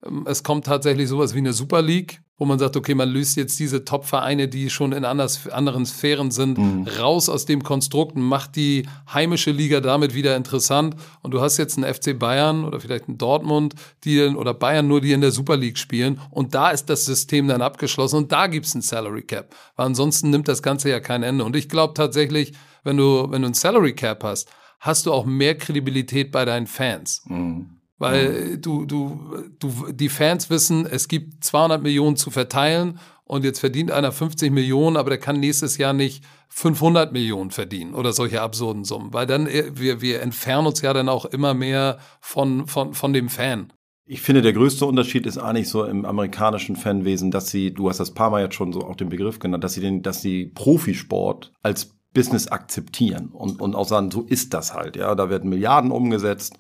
ähm, 0.06 0.26
es 0.28 0.44
kommt 0.44 0.66
tatsächlich 0.66 1.08
sowas 1.08 1.34
wie 1.34 1.40
eine 1.40 1.54
Super 1.54 1.82
League, 1.82 2.22
wo 2.42 2.46
man 2.46 2.58
sagt, 2.58 2.76
okay, 2.76 2.96
man 2.96 3.08
löst 3.08 3.38
jetzt 3.38 3.60
diese 3.60 3.86
Top-Vereine, 3.86 4.48
die 4.48 4.72
schon 4.72 4.94
in 4.94 5.06
anders, 5.06 5.48
anderen 5.50 5.86
Sphären 5.86 6.32
sind, 6.32 6.58
mhm. 6.58 6.88
raus 7.00 7.30
aus 7.30 7.46
dem 7.46 7.62
Konstrukt 7.62 8.16
und 8.16 8.24
macht 8.24 8.56
die 8.56 8.88
heimische 9.14 9.52
Liga 9.52 9.80
damit 9.80 10.16
wieder 10.16 10.36
interessant. 10.36 10.96
Und 11.22 11.36
du 11.36 11.42
hast 11.42 11.58
jetzt 11.58 11.78
einen 11.78 11.94
FC 11.94 12.18
Bayern 12.18 12.66
oder 12.66 12.80
vielleicht 12.80 13.08
einen 13.08 13.20
Dortmund, 13.20 13.76
die 14.06 14.24
oder 14.24 14.56
Bayern 14.56 14.88
nur, 14.88 15.02
die 15.02 15.12
in 15.12 15.22
der 15.22 15.30
Super 15.30 15.56
League 15.56 15.78
spielen. 15.78 16.20
Und 16.32 16.56
da 16.56 16.72
ist 16.72 16.90
das 16.90 17.06
System 17.06 17.48
dann 17.48 17.62
abgeschlossen 17.62 18.16
und 18.16 18.32
da 18.32 18.48
gibt's 18.48 18.74
ein 18.74 18.82
Salary 18.82 19.22
Cap. 19.22 19.54
Weil 19.76 19.86
ansonsten 19.86 20.32
nimmt 20.32 20.48
das 20.48 20.64
Ganze 20.64 20.90
ja 20.90 21.00
kein 21.00 21.22
Ende. 21.22 21.44
Und 21.44 21.56
ich 21.56 21.70
glaube 21.70 21.94
tatsächlich, 21.94 22.54
wenn 22.84 22.98
du, 22.98 23.30
wenn 23.30 23.44
du 23.44 23.50
ein 23.50 23.54
Salary 23.54 23.94
Cap 23.94 24.24
hast, 24.24 24.50
hast 24.80 25.06
du 25.06 25.14
auch 25.14 25.26
mehr 25.26 25.60
Kredibilität 25.60 26.32
bei 26.32 26.44
deinen 26.44 26.66
Fans. 26.66 27.22
Mhm. 27.28 27.81
Weil 28.02 28.58
du, 28.58 28.86
du, 28.86 29.46
du, 29.60 29.92
die 29.92 30.10
Fans 30.10 30.50
wissen, 30.50 30.88
es 30.88 31.08
gibt 31.08 31.44
200 31.44 31.84
Millionen 31.84 32.16
zu 32.16 32.32
verteilen 32.32 32.98
und 33.26 33.44
jetzt 33.44 33.60
verdient 33.60 33.92
einer 33.92 34.12
50 34.12 34.52
Millionen, 34.52 34.98
aber 34.98 35.12
der 35.12 35.20
kann 35.20 35.40
nächstes 35.40 35.78
Jahr 35.78 35.94
nicht 35.94 36.24
500 36.50 37.14
Millionen 37.14 37.52
verdienen 37.52 37.94
oder 37.94 38.12
solche 38.12 38.42
absurden 38.42 38.86
Summen, 38.86 39.14
weil 39.14 39.28
dann 39.28 39.46
äh, 39.46 39.66
wir, 39.76 40.02
wir 40.02 40.24
entfernen 40.24 40.66
uns 40.66 40.82
ja 40.82 40.94
dann 40.94 41.10
auch 41.10 41.26
immer 41.26 41.54
mehr 41.54 42.00
von, 42.22 42.66
von, 42.66 42.96
von 42.96 43.14
dem 43.14 43.30
Fan. 43.30 43.72
Ich 44.06 44.22
finde, 44.22 44.42
der 44.42 44.54
größte 44.54 44.88
Unterschied 44.88 45.28
ist 45.28 45.38
eigentlich 45.38 45.70
so 45.70 45.86
im 45.86 46.04
amerikanischen 46.04 46.78
Fanwesen, 46.78 47.30
dass 47.30 47.50
sie, 47.52 47.72
du 47.72 47.88
hast 47.88 48.00
das 48.00 48.16
paar 48.16 48.32
Mal 48.32 48.42
jetzt 48.42 48.56
schon 48.56 48.74
so 48.74 48.82
auch 48.82 48.96
den 48.96 49.10
Begriff 49.10 49.38
genannt, 49.38 49.64
dass 49.64 49.74
sie 49.74 49.82
den, 49.82 50.02
dass 50.02 50.24
sie 50.24 50.48
Profisport 50.48 51.52
als 51.62 51.92
Business 52.16 52.48
akzeptieren 52.48 53.28
und, 53.28 53.62
und 53.62 53.76
auch 53.76 53.88
sagen, 53.88 54.10
so 54.10 54.24
ist 54.24 54.56
das 54.56 54.74
halt, 54.74 54.96
ja, 54.96 55.14
da 55.14 55.30
werden 55.30 55.52
Milliarden 55.52 55.92
umgesetzt 55.92 56.58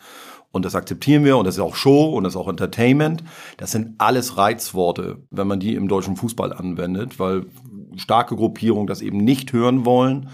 und 0.52 0.66
das 0.66 0.76
akzeptieren 0.76 1.24
wir 1.24 1.38
und 1.38 1.46
das 1.46 1.56
ist 1.56 1.62
auch 1.62 1.76
Show 1.76 2.10
und 2.10 2.24
das 2.24 2.34
ist 2.34 2.38
auch 2.40 2.48
Entertainment. 2.48 3.24
Das 3.58 3.72
sind 3.72 3.96
alles 4.00 4.38
Reizworte, 4.38 5.18
wenn 5.30 5.48
man 5.48 5.60
die 5.60 5.76
im 5.76 5.88
deutschen 5.88 6.16
Fußball 6.16 6.54
anwendet, 6.54 7.20
weil 7.20 7.46
starke 7.96 8.36
Gruppierungen 8.36 8.88
das 8.88 9.02
eben 9.02 9.18
nicht 9.18 9.54
hören 9.54 9.86
wollen. 9.86 10.30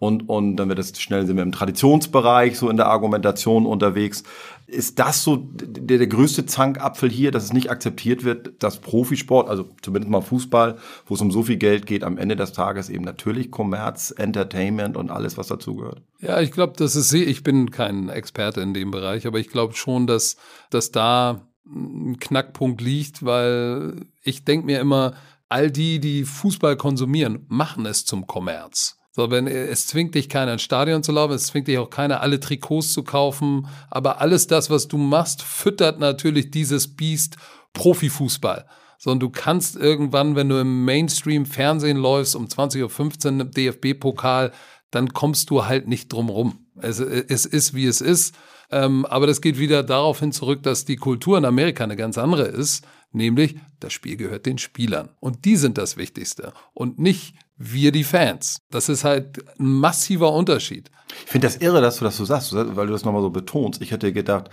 Und, 0.00 0.30
und 0.30 0.56
dann 0.56 0.70
wird 0.70 0.78
das 0.78 0.98
schnell 0.98 1.26
sind 1.26 1.36
wir 1.36 1.42
im 1.42 1.52
Traditionsbereich 1.52 2.58
so 2.58 2.70
in 2.70 2.78
der 2.78 2.86
Argumentation 2.86 3.66
unterwegs. 3.66 4.24
Ist 4.66 4.98
das 4.98 5.22
so 5.22 5.36
der, 5.36 5.98
der 5.98 6.06
größte 6.06 6.46
Zankapfel 6.46 7.10
hier, 7.10 7.30
dass 7.30 7.44
es 7.44 7.52
nicht 7.52 7.70
akzeptiert 7.70 8.24
wird, 8.24 8.62
dass 8.62 8.78
Profisport, 8.78 9.50
also 9.50 9.68
zumindest 9.82 10.10
mal 10.10 10.22
Fußball, 10.22 10.78
wo 11.04 11.14
es 11.14 11.20
um 11.20 11.30
so 11.30 11.42
viel 11.42 11.58
Geld 11.58 11.84
geht, 11.84 12.02
am 12.02 12.16
Ende 12.16 12.34
des 12.34 12.54
Tages 12.54 12.88
eben 12.88 13.04
natürlich 13.04 13.50
Kommerz, 13.50 14.10
Entertainment 14.16 14.96
und 14.96 15.10
alles, 15.10 15.36
was 15.36 15.48
dazugehört? 15.48 16.00
Ja, 16.18 16.40
ich 16.40 16.50
glaube, 16.50 16.72
das 16.78 16.96
ist, 16.96 17.12
ich 17.12 17.42
bin 17.42 17.70
kein 17.70 18.08
Experte 18.08 18.62
in 18.62 18.72
dem 18.72 18.90
Bereich, 18.90 19.26
aber 19.26 19.38
ich 19.38 19.50
glaube 19.50 19.74
schon, 19.74 20.06
dass, 20.06 20.36
dass 20.70 20.92
da 20.92 21.46
ein 21.66 22.16
Knackpunkt 22.18 22.80
liegt, 22.80 23.22
weil 23.22 24.06
ich 24.22 24.46
denke 24.46 24.64
mir 24.64 24.80
immer, 24.80 25.12
all 25.50 25.70
die, 25.70 26.00
die 26.00 26.24
Fußball 26.24 26.76
konsumieren, 26.76 27.44
machen 27.48 27.84
es 27.84 28.06
zum 28.06 28.26
Kommerz. 28.26 28.96
So, 29.12 29.30
wenn 29.30 29.46
es 29.48 29.88
zwingt 29.88 30.14
dich 30.14 30.28
keiner 30.28 30.52
ins 30.52 30.62
Stadion 30.62 31.02
zu 31.02 31.10
laufen, 31.12 31.32
es 31.32 31.48
zwingt 31.48 31.66
dich 31.66 31.78
auch 31.78 31.90
keiner 31.90 32.20
alle 32.20 32.38
Trikots 32.38 32.92
zu 32.92 33.02
kaufen, 33.02 33.66
aber 33.90 34.20
alles 34.20 34.46
das, 34.46 34.70
was 34.70 34.86
du 34.86 34.98
machst, 34.98 35.42
füttert 35.42 35.98
natürlich 35.98 36.50
dieses 36.50 36.94
Biest 36.94 37.36
Profifußball. 37.72 38.66
So, 38.98 39.10
und 39.10 39.20
du 39.20 39.30
kannst 39.30 39.76
irgendwann, 39.76 40.36
wenn 40.36 40.48
du 40.48 40.60
im 40.60 40.84
Mainstream 40.84 41.46
Fernsehen 41.46 41.96
läufst, 41.96 42.36
um 42.36 42.46
20.15 42.46 43.24
Uhr 43.24 43.40
im 43.40 43.50
DFB-Pokal, 43.50 44.52
dann 44.90 45.12
kommst 45.12 45.50
du 45.50 45.64
halt 45.64 45.88
nicht 45.88 46.12
drum 46.12 46.28
rum. 46.28 46.66
Es, 46.76 47.00
es 47.00 47.46
ist, 47.46 47.74
wie 47.74 47.86
es 47.86 48.00
ist. 48.00 48.34
Ähm, 48.70 49.06
aber 49.06 49.26
das 49.26 49.40
geht 49.40 49.58
wieder 49.58 49.82
darauf 49.82 50.20
hin 50.20 50.32
zurück, 50.32 50.62
dass 50.62 50.84
die 50.84 50.96
Kultur 50.96 51.38
in 51.38 51.44
Amerika 51.44 51.82
eine 51.82 51.96
ganz 51.96 52.18
andere 52.18 52.42
ist. 52.42 52.86
Nämlich, 53.12 53.56
das 53.80 53.92
Spiel 53.92 54.16
gehört 54.16 54.46
den 54.46 54.58
Spielern. 54.58 55.08
Und 55.18 55.44
die 55.44 55.56
sind 55.56 55.78
das 55.78 55.96
Wichtigste. 55.96 56.52
Und 56.74 56.98
nicht 56.98 57.34
wir 57.62 57.92
die 57.92 58.04
Fans. 58.04 58.62
Das 58.70 58.88
ist 58.88 59.04
halt 59.04 59.38
ein 59.58 59.66
massiver 59.80 60.32
Unterschied. 60.32 60.90
Ich 61.26 61.30
finde 61.30 61.46
das 61.46 61.58
irre, 61.58 61.82
dass 61.82 61.98
du 61.98 62.04
das 62.04 62.16
so 62.16 62.24
sagst, 62.24 62.54
weil 62.54 62.86
du 62.86 62.92
das 62.92 63.04
nochmal 63.04 63.20
so 63.20 63.28
betonst. 63.28 63.82
Ich 63.82 63.90
hätte 63.90 64.12
gedacht, 64.14 64.48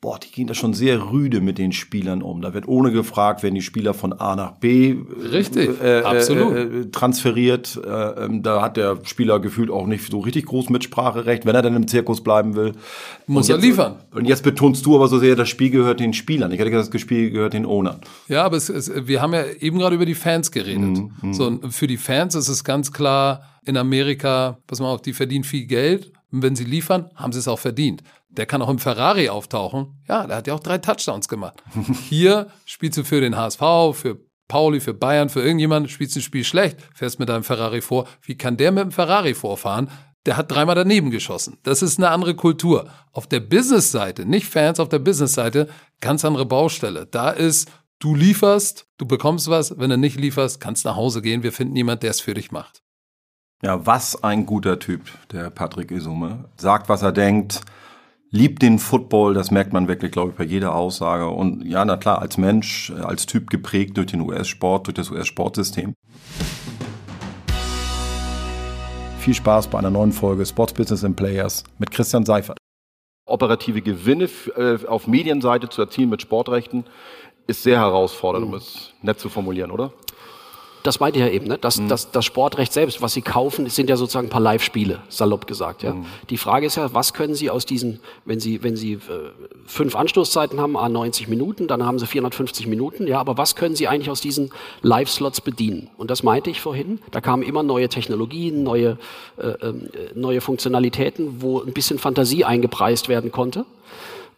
boah, 0.00 0.18
die 0.18 0.30
gehen 0.30 0.46
da 0.46 0.54
schon 0.54 0.74
sehr 0.74 1.10
rüde 1.10 1.40
mit 1.40 1.58
den 1.58 1.72
Spielern 1.72 2.22
um. 2.22 2.40
Da 2.40 2.54
wird 2.54 2.68
ohne 2.68 2.92
gefragt, 2.92 3.42
werden 3.42 3.56
die 3.56 3.62
Spieler 3.62 3.94
von 3.94 4.12
A 4.12 4.36
nach 4.36 4.52
B 4.52 4.96
richtig, 5.32 5.80
äh, 5.80 6.00
äh 6.00 6.04
absolut. 6.04 6.54
Äh, 6.54 6.90
transferiert. 6.90 7.80
Äh, 7.84 8.24
ähm, 8.24 8.42
da 8.44 8.62
hat 8.62 8.76
der 8.76 8.98
Spieler 9.02 9.40
gefühlt 9.40 9.70
auch 9.70 9.86
nicht 9.86 10.08
so 10.08 10.20
richtig 10.20 10.46
groß 10.46 10.70
Mitspracherecht, 10.70 11.46
wenn 11.46 11.54
er 11.54 11.62
dann 11.62 11.74
im 11.74 11.88
Zirkus 11.88 12.22
bleiben 12.22 12.54
will. 12.54 12.72
Muss 13.26 13.48
jetzt, 13.48 13.58
er 13.58 13.60
liefern. 13.60 13.96
Und 14.12 14.26
jetzt 14.26 14.44
betonst 14.44 14.86
du 14.86 14.94
aber 14.94 15.08
so 15.08 15.18
sehr, 15.18 15.34
das 15.34 15.48
Spiel 15.48 15.70
gehört 15.70 15.98
den 15.98 16.12
Spielern. 16.12 16.52
Ich 16.52 16.60
hätte 16.60 16.70
gesagt, 16.70 16.94
das 16.94 17.00
Spiel 17.00 17.30
gehört 17.30 17.54
den 17.54 17.66
Ownern. 17.66 18.00
Ja, 18.28 18.44
aber 18.44 18.56
es, 18.56 18.68
es, 18.68 18.92
wir 19.08 19.20
haben 19.20 19.34
ja 19.34 19.44
eben 19.58 19.78
gerade 19.78 19.96
über 19.96 20.06
die 20.06 20.14
Fans 20.14 20.52
geredet. 20.52 20.80
Mhm, 20.80 21.12
mhm. 21.22 21.34
so, 21.34 21.58
für 21.70 21.88
die 21.88 21.96
Fans 21.96 22.36
ist 22.36 22.48
es 22.48 22.62
ganz 22.62 22.92
klar, 22.92 23.42
in 23.64 23.76
Amerika, 23.76 24.58
pass 24.66 24.80
mal 24.80 24.86
auf, 24.86 25.02
die 25.02 25.12
verdienen 25.12 25.44
viel 25.44 25.66
Geld 25.66 26.12
Und 26.30 26.42
wenn 26.42 26.56
sie 26.56 26.64
liefern, 26.64 27.10
haben 27.14 27.32
sie 27.32 27.38
es 27.38 27.48
auch 27.48 27.58
verdient. 27.58 28.02
Der 28.28 28.46
kann 28.46 28.60
auch 28.60 28.68
im 28.68 28.78
Ferrari 28.78 29.28
auftauchen. 29.28 29.98
Ja, 30.08 30.26
der 30.26 30.36
hat 30.36 30.46
ja 30.46 30.54
auch 30.54 30.60
drei 30.60 30.78
Touchdowns 30.78 31.28
gemacht. 31.28 31.62
Hier 32.08 32.48
spielst 32.66 32.98
du 32.98 33.04
für 33.04 33.20
den 33.20 33.36
HSV, 33.36 33.60
für 33.94 34.18
Pauli, 34.48 34.80
für 34.80 34.94
Bayern, 34.94 35.28
für 35.28 35.40
irgendjemanden, 35.40 35.88
spielst 35.88 36.16
ein 36.16 36.22
Spiel 36.22 36.44
schlecht, 36.44 36.78
fährst 36.94 37.18
mit 37.18 37.28
deinem 37.28 37.44
Ferrari 37.44 37.80
vor. 37.80 38.06
Wie 38.22 38.36
kann 38.36 38.56
der 38.56 38.72
mit 38.72 38.84
dem 38.84 38.92
Ferrari 38.92 39.34
vorfahren? 39.34 39.90
Der 40.26 40.36
hat 40.36 40.50
dreimal 40.50 40.74
daneben 40.74 41.10
geschossen. 41.10 41.58
Das 41.62 41.82
ist 41.82 41.98
eine 41.98 42.10
andere 42.10 42.34
Kultur. 42.34 42.90
Auf 43.12 43.26
der 43.26 43.40
Business-Seite, 43.40 44.26
nicht 44.26 44.46
Fans, 44.46 44.80
auf 44.80 44.88
der 44.88 44.98
Business-Seite, 44.98 45.68
ganz 46.00 46.24
andere 46.24 46.44
Baustelle. 46.44 47.06
Da 47.06 47.30
ist, 47.30 47.70
du 47.98 48.14
lieferst, 48.14 48.86
du 48.98 49.06
bekommst 49.06 49.48
was. 49.48 49.78
Wenn 49.78 49.90
du 49.90 49.96
nicht 49.96 50.18
lieferst, 50.18 50.60
kannst 50.60 50.84
nach 50.84 50.96
Hause 50.96 51.22
gehen. 51.22 51.42
Wir 51.42 51.52
finden 51.52 51.76
jemand, 51.76 52.02
der 52.02 52.10
es 52.10 52.20
für 52.20 52.34
dich 52.34 52.50
macht. 52.50 52.82
Ja, 53.60 53.84
was 53.84 54.22
ein 54.22 54.46
guter 54.46 54.78
Typ, 54.78 55.00
der 55.32 55.50
Patrick 55.50 55.90
Isume. 55.90 56.44
Sagt, 56.56 56.88
was 56.88 57.02
er 57.02 57.10
denkt, 57.10 57.62
liebt 58.30 58.62
den 58.62 58.78
Football, 58.78 59.34
das 59.34 59.50
merkt 59.50 59.72
man 59.72 59.88
wirklich, 59.88 60.12
glaube 60.12 60.30
ich, 60.30 60.36
bei 60.36 60.44
jeder 60.44 60.76
Aussage. 60.76 61.28
Und 61.28 61.64
ja, 61.64 61.84
na 61.84 61.96
klar, 61.96 62.20
als 62.20 62.38
Mensch, 62.38 62.92
als 62.92 63.26
Typ 63.26 63.50
geprägt 63.50 63.96
durch 63.96 64.06
den 64.06 64.20
US-Sport, 64.20 64.86
durch 64.86 64.94
das 64.94 65.10
US-Sportsystem. 65.10 65.92
Viel 69.18 69.34
Spaß 69.34 69.66
bei 69.66 69.78
einer 69.80 69.90
neuen 69.90 70.12
Folge 70.12 70.46
Sports 70.46 70.72
Business 70.72 71.02
and 71.02 71.16
Players 71.16 71.64
mit 71.78 71.90
Christian 71.90 72.24
Seifert. 72.24 72.58
Operative 73.26 73.82
Gewinne 73.82 74.28
äh, 74.54 74.86
auf 74.86 75.08
Medienseite 75.08 75.68
zu 75.68 75.82
erzielen 75.82 76.10
mit 76.10 76.22
Sportrechten 76.22 76.84
ist 77.48 77.64
sehr 77.64 77.78
herausfordernd, 77.78 78.46
um 78.46 78.54
es 78.54 78.92
nett 79.02 79.18
zu 79.18 79.28
formulieren, 79.28 79.72
oder? 79.72 79.92
Das 80.88 81.00
meinte 81.00 81.18
ich 81.18 81.24
ja 81.26 81.30
eben, 81.30 81.46
ne? 81.46 81.58
das, 81.58 81.78
mhm. 81.78 81.88
das, 81.88 82.10
das 82.12 82.24
Sportrecht 82.24 82.72
selbst, 82.72 83.02
was 83.02 83.12
Sie 83.12 83.20
kaufen, 83.20 83.68
sind 83.68 83.90
ja 83.90 83.96
sozusagen 83.98 84.28
ein 84.28 84.30
paar 84.30 84.40
Live-Spiele, 84.40 85.00
salopp 85.10 85.46
gesagt. 85.46 85.82
Ja? 85.82 85.92
Mhm. 85.92 86.06
Die 86.30 86.38
Frage 86.38 86.64
ist 86.64 86.76
ja, 86.76 86.94
was 86.94 87.12
können 87.12 87.34
Sie 87.34 87.50
aus 87.50 87.66
diesen, 87.66 88.00
wenn 88.24 88.40
Sie, 88.40 88.62
wenn 88.62 88.74
Sie 88.74 88.94
äh, 88.94 88.98
fünf 89.66 89.94
Anstoßzeiten 89.94 90.58
haben, 90.58 90.78
a 90.78 90.88
90 90.88 91.28
Minuten, 91.28 91.68
dann 91.68 91.84
haben 91.84 91.98
Sie 91.98 92.06
450 92.06 92.66
Minuten, 92.66 93.06
ja, 93.06 93.20
aber 93.20 93.36
was 93.36 93.54
können 93.54 93.76
Sie 93.76 93.86
eigentlich 93.86 94.08
aus 94.08 94.22
diesen 94.22 94.50
Live-Slots 94.80 95.42
bedienen? 95.42 95.90
Und 95.98 96.10
das 96.10 96.22
meinte 96.22 96.48
ich 96.48 96.62
vorhin, 96.62 97.00
da 97.10 97.20
kamen 97.20 97.42
immer 97.42 97.62
neue 97.62 97.90
Technologien, 97.90 98.62
neue, 98.62 98.96
äh, 99.36 99.48
äh, 99.48 99.74
neue 100.14 100.40
Funktionalitäten, 100.40 101.42
wo 101.42 101.60
ein 101.60 101.74
bisschen 101.74 101.98
Fantasie 101.98 102.46
eingepreist 102.46 103.10
werden 103.10 103.30
konnte. 103.30 103.66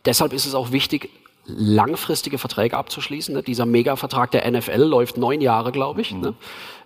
Deshalb 0.04 0.32
ist 0.32 0.46
es 0.46 0.56
auch 0.56 0.72
wichtig, 0.72 1.10
langfristige 1.56 2.38
Verträge 2.38 2.76
abzuschließen. 2.76 3.34
Ne? 3.34 3.42
Dieser 3.42 3.66
Mega-Vertrag 3.66 4.30
der 4.30 4.50
NFL 4.50 4.82
läuft 4.82 5.16
neun 5.16 5.40
Jahre, 5.40 5.72
glaube 5.72 6.00
ich. 6.00 6.12
Mhm. 6.12 6.20
Ne? 6.20 6.34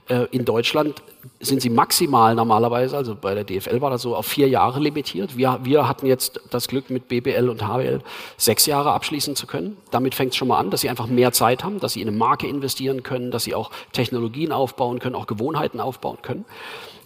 Äh, 0.09 0.27
in 0.33 0.45
Deutschland 0.45 1.03
sind 1.41 1.63
sie 1.63 1.71
maximal 1.71 2.35
normalerweise, 2.35 2.97
also 2.97 3.15
bei 3.15 3.35
der 3.35 3.45
DFL 3.45 3.81
war 3.81 3.91
das 3.91 4.03
so, 4.03 4.15
auf 4.15 4.27
vier 4.27 4.49
Jahre 4.49 4.81
limitiert. 4.81 5.37
Wir, 5.37 5.61
wir 5.63 5.89
hatten 5.89 6.07
jetzt 6.07 6.41
das 6.51 6.69
Glück, 6.69 6.91
mit 6.91 7.09
BBL 7.09 7.49
und 7.49 7.67
HBL 7.67 8.01
sechs 8.37 8.67
Jahre 8.67 8.93
abschließen 8.93 9.35
zu 9.35 9.47
können. 9.47 9.79
Damit 9.91 10.15
fängt 10.15 10.33
es 10.33 10.37
schon 10.37 10.49
mal 10.49 10.59
an, 10.59 10.71
dass 10.71 10.83
sie 10.83 10.91
einfach 10.91 11.07
mehr 11.07 11.33
Zeit 11.33 11.65
haben, 11.65 11.81
dass 11.81 11.95
sie 11.95 12.03
in 12.03 12.09
eine 12.09 12.17
Marke 12.17 12.47
investieren 12.47 13.03
können, 13.03 13.31
dass 13.31 13.45
sie 13.45 13.55
auch 13.55 13.71
Technologien 13.93 14.53
aufbauen 14.53 14.99
können, 14.99 15.15
auch 15.15 15.27
Gewohnheiten 15.27 15.81
aufbauen 15.81 16.19
können. 16.21 16.45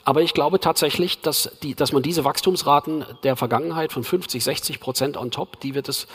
Aber 0.04 0.22
ich 0.22 0.32
glaube 0.32 0.58
tatsächlich, 0.58 1.20
dass, 1.20 1.50
die, 1.62 1.74
dass 1.74 1.92
man 1.92 2.02
diese 2.02 2.24
Wachstumsraten 2.24 3.04
der 3.24 3.36
Vergangenheit 3.36 3.92
von 3.92 4.02
50, 4.02 4.42
60 4.42 4.80
Prozent 4.80 5.16
on 5.18 5.30
top, 5.30 5.60
die 5.60 5.74
wird 5.74 5.88
es 5.88 6.08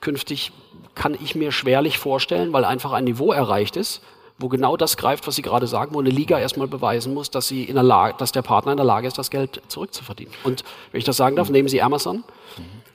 künftig, 0.00 0.52
kann 0.94 1.16
ich 1.20 1.34
mir 1.34 1.52
schwerlich 1.52 1.98
vorstellen, 1.98 2.52
weil 2.52 2.64
einfach 2.64 2.92
ein 2.92 3.04
Niveau 3.04 3.32
erreicht 3.32 3.76
ist, 3.76 4.02
wo 4.38 4.48
genau 4.48 4.76
das 4.76 4.96
greift, 4.96 5.26
was 5.26 5.36
Sie 5.36 5.42
gerade 5.42 5.66
sagen, 5.66 5.94
wo 5.94 6.00
eine 6.00 6.10
Liga 6.10 6.38
erstmal 6.38 6.66
beweisen 6.66 7.12
muss, 7.12 7.30
dass, 7.30 7.48
sie 7.48 7.64
in 7.64 7.74
der 7.74 7.84
Lage, 7.84 8.14
dass 8.18 8.32
der 8.32 8.42
Partner 8.42 8.72
in 8.72 8.78
der 8.78 8.86
Lage 8.86 9.06
ist, 9.06 9.18
das 9.18 9.30
Geld 9.30 9.60
zurückzuverdienen. 9.68 10.32
Und 10.44 10.64
wenn 10.92 10.98
ich 10.98 11.04
das 11.04 11.18
sagen 11.18 11.36
darf, 11.36 11.50
nehmen 11.50 11.68
Sie 11.68 11.82
Amazon. 11.82 12.24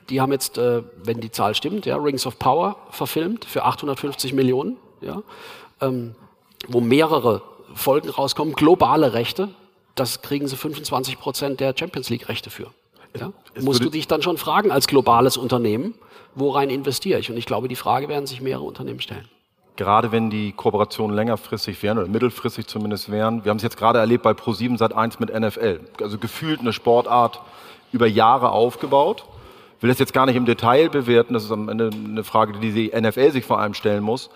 Die 0.10 0.22
haben 0.22 0.32
jetzt, 0.32 0.58
äh, 0.58 0.84
wenn 1.04 1.20
die 1.20 1.32
Zahl 1.32 1.56
stimmt, 1.56 1.86
ja, 1.86 1.98
Rings 1.98 2.25
of 2.28 2.38
Power 2.38 2.78
verfilmt 2.90 3.46
für 3.46 3.64
850 3.64 4.34
Millionen, 4.34 4.78
ja, 5.02 5.22
ähm, 5.82 6.16
wo 6.68 6.80
mehrere 6.80 7.42
Folgen 7.74 8.10
rauskommen, 8.10 8.54
globale 8.54 9.14
Rechte, 9.14 9.50
das 9.96 10.22
kriegen 10.22 10.48
sie 10.48 10.56
25 10.56 11.20
Prozent 11.20 11.60
der 11.60 11.74
Champions 11.78 12.10
League 12.10 12.28
Rechte 12.28 12.50
für. 12.50 12.72
Ja? 13.19 13.31
Musst 13.62 13.84
du 13.84 13.89
dich 13.89 14.07
dann 14.07 14.22
schon 14.22 14.38
fragen 14.38 14.72
als 14.72 14.88
globales 14.88 15.38
Unternehmen, 15.38 15.95
worein 16.36 16.69
investiere 16.69 17.19
ich? 17.19 17.29
Und 17.29 17.38
ich 17.38 17.45
glaube, 17.45 17.67
die 17.67 17.75
Frage 17.75 18.10
werden 18.10 18.27
sich 18.27 18.41
mehrere 18.41 18.63
Unternehmen 18.63 19.00
stellen. 19.01 19.27
Gerade 19.77 20.12
wenn 20.12 20.29
die 20.29 20.53
Kooperationen 20.53 21.15
längerfristig 21.15 21.81
wären 21.84 21.98
oder 21.98 22.07
mittelfristig 22.07 22.67
zumindest 22.67 23.12
wären. 23.12 23.43
Wir 23.43 23.50
haben 23.50 23.57
es 23.57 23.63
jetzt 23.63 23.77
gerade 23.77 24.00
erlebt 24.00 24.24
bei 24.24 24.31
Pro7 24.31 24.77
seit 24.77 24.93
1 24.93 25.19
mit 25.19 25.38
NFL. 25.38 25.81
Also 26.01 26.17
gefühlt 26.17 26.62
eine 26.62 26.72
Sportart 26.72 27.41
über 27.91 28.07
Jahre 28.07 28.51
aufgebaut. 28.51 29.25
Ich 29.77 29.84
will 29.84 29.89
das 29.89 30.00
jetzt 30.00 30.13
gar 30.13 30.25
nicht 30.25 30.38
im 30.38 30.45
Detail 30.45 30.89
bewerten. 30.89 31.34
Das 31.34 31.43
ist 31.43 31.51
am 31.51 31.67
Ende 31.67 31.89
eine 31.93 32.24
Frage, 32.24 32.57
die 32.60 32.72
die 32.72 33.00
NFL 33.00 33.31
sich 33.31 33.45
vor 33.45 33.60
allem 33.60 33.74
stellen 33.74 34.03
muss. 34.03 34.29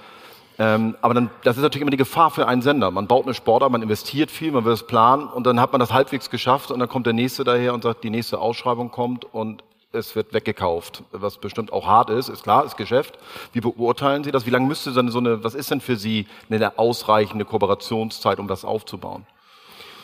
Ähm, 0.60 0.96
aber 1.02 1.14
dann, 1.14 1.30
das 1.44 1.56
ist 1.56 1.64
natürlich 1.64 1.82
immer 1.82 1.92
die 1.92 1.98
Gefahr 1.98 2.32
für 2.32 2.46
einen 2.46 2.62
Sender. 2.62 2.92
Man 2.92 3.08
baut 3.08 3.24
eine 3.24 3.34
Sportart, 3.34 3.72
man 3.72 3.82
investiert 3.82 4.30
viel, 4.30 4.52
man 4.52 4.66
will 4.66 4.74
es 4.74 4.86
planen 4.86 5.28
und 5.28 5.46
dann 5.46 5.60
hat 5.60 5.72
man 5.72 5.80
das 5.80 5.94
halbwegs 5.94 6.30
geschafft 6.30 6.70
und 6.70 6.80
dann 6.80 6.90
kommt 6.90 7.06
der 7.06 7.14
Nächste 7.14 7.46
daher 7.46 7.74
und 7.74 7.84
sagt, 7.84 8.04
die 8.04 8.10
nächste 8.10 8.40
Ausschreibung 8.40 8.92
kommt 8.92 9.26
und 9.34 9.64
es 9.92 10.16
wird 10.16 10.34
weggekauft, 10.34 11.04
was 11.12 11.38
bestimmt 11.38 11.74
auch 11.74 11.88
hart 11.88 12.10
ist, 12.10 12.30
ist 12.30 12.44
klar, 12.44 12.64
ist 12.66 12.78
Geschäft. 12.78 13.18
Wie 13.54 13.62
beurteilen 13.62 14.24
Sie 14.24 14.32
das? 14.32 14.46
Wie 14.46 14.52
lange 14.52 14.68
müsste 14.68 14.92
so 14.92 15.00
eine, 15.00 15.44
was 15.44 15.56
ist 15.56 15.72
denn 15.72 15.82
für 15.82 15.96
Sie 15.96 16.28
eine 16.50 16.78
ausreichende 16.78 17.46
Kooperationszeit, 17.46 18.40
um 18.40 18.48
das 18.48 18.66
aufzubauen? 18.66 19.26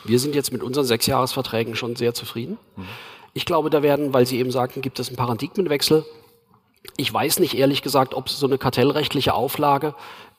Wir 0.04 0.18
sind 0.18 0.34
jetzt 0.34 0.52
mit 0.52 0.62
unseren 0.62 0.84
Sechsjahresverträgen 0.84 1.76
schon 1.76 1.96
sehr 1.96 2.14
zufrieden. 2.14 2.58
Mhm. 2.76 2.86
Ich 3.34 3.44
glaube, 3.44 3.70
da 3.70 3.82
werden, 3.82 4.14
weil 4.14 4.26
Sie 4.26 4.38
eben 4.38 4.50
sagten, 4.50 4.80
gibt 4.80 4.98
es 4.98 5.08
einen 5.08 5.16
Paradigmenwechsel. 5.16 6.04
Ich 6.96 7.12
weiß 7.12 7.40
nicht 7.40 7.56
ehrlich 7.56 7.82
gesagt, 7.82 8.14
ob 8.14 8.28
so 8.28 8.46
eine 8.46 8.58
kartellrechtliche 8.58 9.34
Auflage 9.34 9.94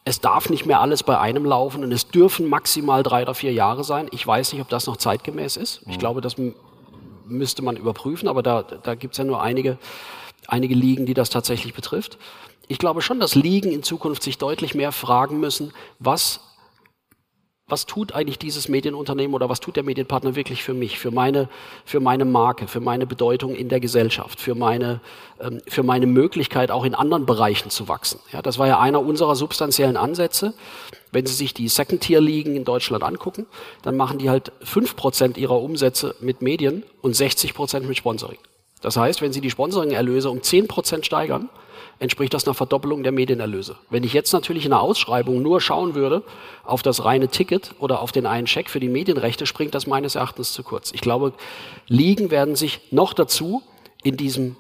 es 0.08 0.22
darf 0.22 0.50
nicht 0.50 0.66
mehr 0.66 0.80
alles 0.80 1.04
bei 1.04 1.20
einem 1.20 1.44
laufen 1.44 1.84
und 1.84 1.92
es 1.92 2.08
dürfen 2.08 2.48
maximal 2.48 3.04
drei 3.04 3.24
oder 3.24 3.34
vier 3.34 3.52
Jahre 3.52 3.84
sein. 3.84 4.08
Ich 4.12 4.26
weiß 4.26 4.54
nicht, 4.54 4.62
ob 4.62 4.70
das 4.70 4.88
noch 4.88 4.96
zeitgemäß 4.96 5.58
ist. 5.58 5.82
Ich 5.86 5.98
mhm. 5.98 6.00
glaube, 6.00 6.22
das 6.22 6.36
müsste 7.26 7.62
man 7.62 7.76
überprüfen, 7.76 8.30
aber 8.30 8.42
da, 8.42 8.64
da 8.64 8.96
gibt 8.96 9.16
es 9.16 9.18
ja 9.18 9.26
nur 9.26 9.42
einige, 9.42 9.78
einige 10.48 10.76
Ligen, 10.76 11.06
die 11.06 11.14
das 11.14 11.30
tatsächlich 11.30 11.74
betrifft. 11.74 12.18
Ich 12.70 12.78
glaube 12.78 13.02
schon, 13.02 13.20
dass 13.20 13.36
Ligen 13.36 13.70
in 13.70 13.84
Zukunft 13.84 14.24
sich 14.24 14.38
deutlich 14.38 14.76
mehr 14.76 14.94
fragen 14.94 15.42
müssen, 15.42 15.74
was 16.00 16.40
was 17.70 17.86
tut 17.86 18.14
eigentlich 18.14 18.40
dieses 18.40 18.70
Medienunternehmen 18.70 19.34
oder 19.36 19.50
was 19.50 19.60
tut 19.60 19.76
der 19.76 19.84
Medienpartner 19.84 20.36
wirklich 20.36 20.64
für 20.64 20.74
mich, 20.74 20.98
für 20.98 21.12
meine, 21.12 21.50
für 21.84 22.00
meine 22.00 22.24
Marke, 22.24 22.66
für 22.66 22.80
meine 22.80 23.06
Bedeutung 23.06 23.56
in 23.56 23.68
der 23.68 23.82
Gesellschaft, 23.82 24.40
für 24.40 24.56
meine, 24.56 25.02
ähm, 25.42 25.62
für 25.68 25.84
meine 25.84 26.08
Möglichkeit 26.08 26.72
auch 26.72 26.86
in 26.86 26.96
anderen 26.96 27.26
Bereichen 27.26 27.70
zu 27.70 27.90
wachsen. 27.90 28.22
Ja, 28.32 28.42
das 28.42 28.58
war 28.58 28.68
ja 28.68 28.80
einer 28.80 29.02
unserer 29.02 29.36
substanziellen 29.36 29.98
Ansätze. 29.98 30.54
Wenn 31.12 31.26
Sie 31.26 31.34
sich 31.34 31.54
die 31.54 31.68
Second-Tier-Ligen 31.68 32.56
in 32.56 32.64
Deutschland 32.64 33.04
angucken, 33.04 33.46
dann 33.82 33.98
machen 33.98 34.18
die 34.18 34.30
halt 34.30 34.54
fünf 34.62 34.96
Prozent 34.96 35.38
ihrer 35.38 35.62
Umsätze 35.62 36.16
mit 36.22 36.42
Medien 36.42 36.84
und 37.02 37.18
60 37.18 37.54
Prozent 37.54 37.86
mit 37.86 37.98
Sponsoring. 37.98 38.40
Das 38.82 38.96
heißt, 38.96 39.22
wenn 39.22 39.34
Sie 39.34 39.42
die 39.42 39.52
Sponsoring-Erlöse 39.52 40.30
um 40.30 40.42
zehn 40.42 40.70
Prozent 40.70 41.06
steigern, 41.06 41.50
entspricht 42.00 42.34
das 42.34 42.46
einer 42.46 42.54
Verdoppelung 42.54 43.04
der 43.04 43.12
Medienerlöse. 43.12 43.78
Wenn 43.90 44.04
ich 44.04 44.14
jetzt 44.14 44.34
natürlich 44.34 44.66
in 44.66 44.72
der 44.72 44.82
Ausschreibung 44.82 45.42
nur 45.42 45.62
schauen 45.62 45.96
würde 45.96 46.24
auf 46.64 46.82
das 46.82 47.06
reine 47.06 47.28
Ticket 47.28 47.74
oder 47.80 48.02
auf 48.02 48.12
den 48.12 48.26
einen 48.26 48.48
Scheck 48.48 48.70
für 48.70 48.80
die 48.80 48.90
Medienrechte, 48.90 49.46
springt 49.46 49.74
das 49.74 49.88
meines 49.88 50.16
Erachtens 50.16 50.54
zu 50.54 50.64
kurz. 50.64 50.92
Ich 50.92 51.02
glaube, 51.02 51.34
Ligen 51.88 52.32
werden 52.32 52.56
sich 52.56 52.82
noch 52.92 53.14
dazu 53.14 53.64
in 54.04 54.18
diesem 54.18 54.56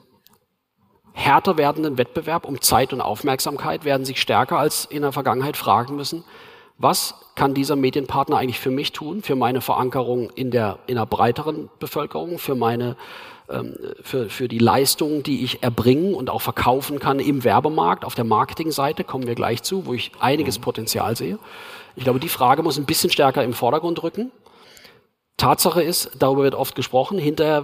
härter 1.13 1.57
werdenden 1.57 1.97
Wettbewerb 1.97 2.45
um 2.45 2.61
Zeit 2.61 2.93
und 2.93 3.01
Aufmerksamkeit, 3.01 3.85
werden 3.85 4.05
sich 4.05 4.21
stärker 4.21 4.59
als 4.59 4.85
in 4.85 5.01
der 5.01 5.11
Vergangenheit 5.11 5.57
fragen 5.57 5.95
müssen, 5.95 6.23
was 6.77 7.15
kann 7.35 7.53
dieser 7.53 7.75
Medienpartner 7.75 8.37
eigentlich 8.37 8.59
für 8.59 8.71
mich 8.71 8.91
tun, 8.91 9.21
für 9.21 9.35
meine 9.35 9.61
Verankerung 9.61 10.29
in 10.31 10.51
der, 10.51 10.79
in 10.87 10.95
der 10.95 11.05
breiteren 11.05 11.69
Bevölkerung, 11.79 12.39
für 12.39 12.55
meine 12.55 12.95
ähm, 13.49 13.75
für, 14.01 14.29
für 14.29 14.47
die 14.49 14.59
Leistungen, 14.59 15.23
die 15.23 15.43
ich 15.43 15.63
erbringen 15.63 16.13
und 16.13 16.29
auch 16.29 16.41
verkaufen 16.41 16.99
kann 16.99 17.19
im 17.19 17.45
Werbemarkt, 17.45 18.03
auf 18.03 18.13
der 18.13 18.25
Marketingseite, 18.25 19.05
kommen 19.05 19.25
wir 19.25 19.35
gleich 19.35 19.63
zu, 19.63 19.85
wo 19.85 19.93
ich 19.93 20.11
einiges 20.19 20.59
mhm. 20.59 20.63
Potenzial 20.63 21.15
sehe. 21.15 21.39
Ich 21.95 22.03
glaube, 22.03 22.19
die 22.19 22.29
Frage 22.29 22.61
muss 22.61 22.77
ein 22.77 22.85
bisschen 22.85 23.09
stärker 23.09 23.43
im 23.43 23.53
Vordergrund 23.53 24.03
rücken. 24.03 24.31
Tatsache 25.37 25.81
ist, 25.81 26.11
darüber 26.19 26.43
wird 26.43 26.55
oft 26.55 26.75
gesprochen, 26.75 27.17
hinterher 27.17 27.63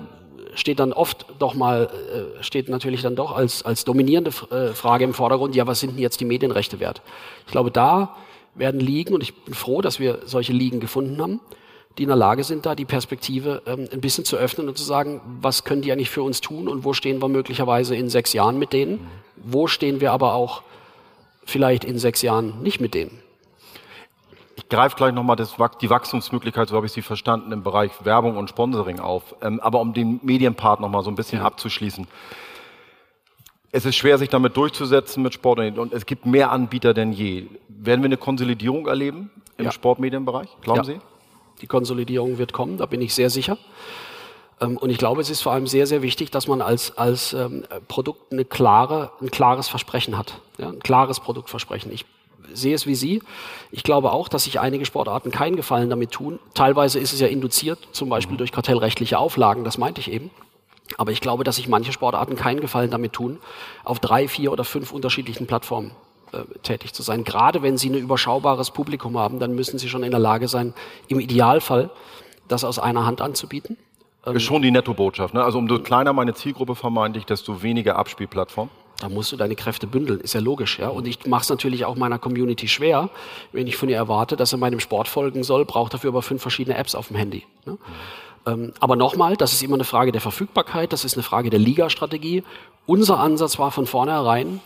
steht 0.56 0.80
dann 0.80 0.94
oft 0.94 1.26
doch 1.40 1.54
mal, 1.54 1.90
äh, 1.90 2.44
steht 2.44 2.70
natürlich 2.70 3.02
dann 3.02 3.16
doch 3.16 3.36
als, 3.36 3.64
als 3.64 3.84
dominierende 3.84 4.32
äh, 4.52 4.74
Frage 4.74 5.04
im 5.04 5.14
Vordergrund, 5.14 5.56
ja, 5.56 5.68
was 5.68 5.82
sind 5.82 5.94
denn 5.94 6.00
jetzt 6.00 6.22
die 6.22 6.26
Medienrechte 6.26 6.80
wert? 6.80 7.02
Ich 7.46 7.52
glaube, 7.52 7.72
da 7.72 8.16
werden 8.56 8.80
Ligen, 8.80 9.14
und 9.14 9.24
ich 9.24 9.34
bin 9.34 9.54
froh, 9.54 9.82
dass 9.82 10.00
wir 10.00 10.20
solche 10.26 10.54
Ligen 10.54 10.80
gefunden 10.80 11.22
haben, 11.22 11.40
die 11.98 12.04
in 12.04 12.10
der 12.10 12.18
Lage 12.18 12.44
sind, 12.44 12.66
da 12.66 12.76
die 12.76 12.86
Perspektive 12.86 13.62
ähm, 13.66 13.88
ein 13.92 14.02
bisschen 14.02 14.26
zu 14.26 14.36
öffnen 14.36 14.68
und 14.68 14.78
zu 14.78 14.84
sagen, 14.84 15.22
was 15.42 15.64
können 15.64 15.82
die 15.82 15.92
eigentlich 15.92 16.10
für 16.10 16.24
uns 16.24 16.42
tun 16.42 16.68
und 16.68 16.84
wo 16.84 16.94
stehen 16.94 17.22
wir 17.22 17.28
möglicherweise 17.28 17.96
in 17.96 18.10
sechs 18.10 18.34
Jahren 18.34 18.58
mit 18.58 18.74
denen? 18.74 19.08
Wo 19.36 19.68
stehen 19.68 20.02
wir 20.02 20.12
aber 20.12 20.34
auch 20.34 20.64
vielleicht 21.46 21.84
in 21.84 22.00
sechs 22.00 22.22
Jahren 22.22 22.62
nicht 22.64 22.80
mit 22.80 22.94
denen? 22.94 23.24
greife 24.74 24.96
gleich 24.96 25.14
nochmal 25.14 25.36
die 25.36 25.90
Wachstumsmöglichkeit, 25.90 26.68
so 26.68 26.76
habe 26.76 26.88
ich 26.88 26.92
sie 26.92 27.04
verstanden, 27.04 27.52
im 27.52 27.62
Bereich 27.62 27.92
Werbung 28.04 28.38
und 28.38 28.50
Sponsoring 28.50 29.00
auf. 29.00 29.36
Ähm, 29.42 29.60
aber 29.60 29.80
um 29.80 29.94
den 29.94 30.20
Medienpart 30.24 30.80
nochmal 30.80 31.04
so 31.04 31.12
ein 31.12 31.16
bisschen 31.16 31.40
ja. 31.40 31.46
abzuschließen. 31.46 32.08
Es 33.72 33.86
ist 33.86 33.96
schwer, 33.96 34.18
sich 34.18 34.30
damit 34.30 34.58
durchzusetzen 34.58 35.22
mit 35.22 35.34
Sport 35.34 35.60
und 35.78 35.94
es 35.94 36.08
gibt 36.08 36.26
mehr 36.26 36.52
Anbieter 36.52 36.96
denn 36.96 37.12
je. 37.12 37.46
Werden 37.86 38.02
wir 38.02 38.08
eine 38.08 38.18
Konsolidierung 38.18 38.88
erleben 38.88 39.30
im 39.58 39.66
ja. 39.66 39.72
Sportmedienbereich? 39.72 40.48
Glauben 40.62 40.80
ja. 40.80 40.84
Sie? 40.86 41.00
Die 41.62 41.68
Konsolidierung 41.68 42.38
wird 42.38 42.54
kommen, 42.54 42.78
da 42.78 42.86
bin 42.86 43.02
ich 43.02 43.14
sehr 43.14 43.30
sicher. 43.30 43.58
Ähm, 44.62 44.78
und 44.78 44.90
ich 44.90 44.98
glaube, 44.98 45.20
es 45.20 45.30
ist 45.30 45.42
vor 45.42 45.52
allem 45.52 45.68
sehr, 45.68 45.86
sehr 45.86 46.02
wichtig, 46.02 46.32
dass 46.32 46.48
man 46.48 46.62
als, 46.62 46.98
als 46.98 47.34
ähm, 47.34 47.66
Produkt 47.90 48.32
eine 48.32 48.46
klare, 48.46 49.12
ein 49.22 49.32
klares 49.32 49.68
Versprechen 49.68 50.18
hat. 50.18 50.40
Ja, 50.58 50.70
ein 50.70 50.80
klares 50.80 51.20
Produktversprechen. 51.20 51.92
Ich 51.92 52.06
sehe 52.54 52.74
es 52.74 52.88
wie 52.88 52.96
Sie. 52.96 53.22
Ich 53.72 53.84
glaube 53.84 54.14
auch, 54.14 54.30
dass 54.30 54.46
sich 54.46 54.62
einige 54.62 54.86
Sportarten 54.86 55.32
keinen 55.32 55.58
Gefallen 55.58 55.90
damit 55.90 56.12
tun. 56.12 56.40
Teilweise 56.54 57.00
ist 57.00 57.12
es 57.12 57.20
ja 57.20 57.28
induziert, 57.28 57.80
zum 57.92 58.08
Beispiel 58.08 58.38
durch 58.38 58.54
kartellrechtliche 58.54 59.18
Auflagen, 59.18 59.66
das 59.66 59.78
meinte 59.78 60.00
ich 60.00 60.10
eben. 60.10 60.32
Aber 60.98 61.12
ich 61.12 61.20
glaube, 61.20 61.44
dass 61.44 61.58
sich 61.58 61.68
manche 61.68 61.92
Sportarten 61.92 62.36
keinen 62.38 62.62
Gefallen 62.62 62.92
damit 62.92 63.12
tun, 63.12 63.40
auf 63.84 64.00
drei, 64.00 64.30
vier 64.30 64.54
oder 64.54 64.64
fünf 64.64 64.94
unterschiedlichen 64.94 65.48
Plattformen 65.48 65.92
tätig 66.64 66.94
zu 66.94 67.04
sein. 67.04 67.24
Gerade 67.24 67.62
wenn 67.62 67.78
sie 67.78 67.90
ein 67.90 67.96
überschaubares 67.96 68.72
Publikum 68.72 69.18
haben, 69.18 69.40
dann 69.40 69.56
müssen 69.56 69.78
sie 69.80 69.90
schon 69.90 70.04
in 70.04 70.12
der 70.12 70.20
Lage 70.20 70.48
sein, 70.48 70.74
im 71.08 71.20
Idealfall 71.20 71.90
das 72.48 72.64
aus 72.64 72.80
einer 72.80 73.06
Hand 73.06 73.22
anzubieten. 73.22 73.78
Ähm, 74.26 74.36
ist 74.36 74.44
schon 74.44 74.62
die 74.62 74.72
Nettobotschaft. 74.72 75.34
Ne? 75.34 75.44
Also 75.44 75.58
umso 75.58 75.80
kleiner 75.80 76.14
meine 76.14 76.34
Zielgruppe 76.34 76.76
vermeintlich, 76.76 77.26
desto 77.26 77.62
weniger 77.64 77.96
Abspielplattform. 77.98 78.70
Da 79.00 79.10
musst 79.10 79.32
du 79.32 79.38
deine 79.38 79.56
Kräfte 79.56 79.86
bündeln, 79.86 80.22
ist 80.22 80.34
ja 80.34 80.40
logisch. 80.40 80.80
Ja? 80.80 80.90
Und 80.90 81.08
ich 81.08 81.26
mache 81.26 81.42
es 81.42 81.50
natürlich 81.50 81.86
auch 81.86 81.96
meiner 81.96 82.20
Community 82.20 82.68
schwer, 82.68 83.10
wenn 83.52 83.68
ich 83.68 83.76
von 83.76 83.90
ihr 83.90 83.98
erwarte, 83.98 84.38
dass 84.38 84.54
er 84.54 84.60
meinem 84.60 84.80
Sport 84.80 85.08
folgen 85.08 85.44
soll, 85.44 85.66
braucht 85.66 85.94
dafür 85.94 86.10
aber 86.10 86.22
fünf 86.22 86.42
verschiedene 86.42 86.78
Apps 86.78 86.96
auf 86.96 87.08
dem 87.08 87.18
Handy. 87.18 87.44
Ne? 87.66 87.78
Ähm, 88.46 88.74
aber 88.80 88.96
nochmal, 88.96 89.36
das 89.36 89.54
ist 89.54 89.64
immer 89.64 89.76
eine 89.76 89.84
Frage 89.84 90.12
der 90.12 90.22
Verfügbarkeit, 90.22 90.94
das 90.94 91.06
ist 91.06 91.16
eine 91.16 91.24
Frage 91.24 91.50
der 91.50 91.60
Ligastrategie. 91.60 92.44
Unser 92.86 93.20
Ansatz 93.20 93.60
war 93.60 93.72
von 93.72 93.86
vornherein, 93.86 94.62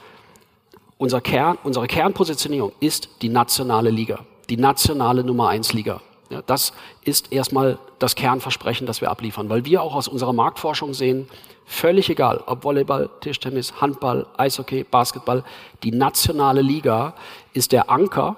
unser 0.98 1.22
Kern, 1.22 1.58
unsere 1.64 1.88
Kernpositionierung 1.88 2.72
ist 2.80 3.10
die 3.22 3.30
nationale 3.30 3.90
Liga, 3.90 4.20
die 4.50 4.58
nationale 4.58 5.24
Nummer 5.24 5.50
eins 5.50 5.74
Liga. 5.74 6.02
Ja, 6.30 6.42
das 6.46 6.74
ist 7.04 7.32
erstmal 7.32 7.78
das 8.00 8.16
Kernversprechen, 8.16 8.86
das 8.86 9.00
wir 9.00 9.10
abliefern, 9.10 9.50
weil 9.50 9.64
wir 9.64 9.82
auch 9.82 9.96
aus 9.96 10.08
unserer 10.08 10.34
Marktforschung 10.34 10.94
sehen, 10.94 11.30
völlig 11.66 12.10
egal, 12.10 12.44
ob 12.46 12.64
Volleyball, 12.64 13.10
Tischtennis, 13.22 13.80
Handball, 13.80 14.26
Eishockey, 14.38 14.84
Basketball, 14.84 15.44
die 15.84 15.92
nationale 15.92 16.62
Liga 16.62 17.14
ist 17.54 17.72
der 17.72 17.90
Anker 17.90 18.36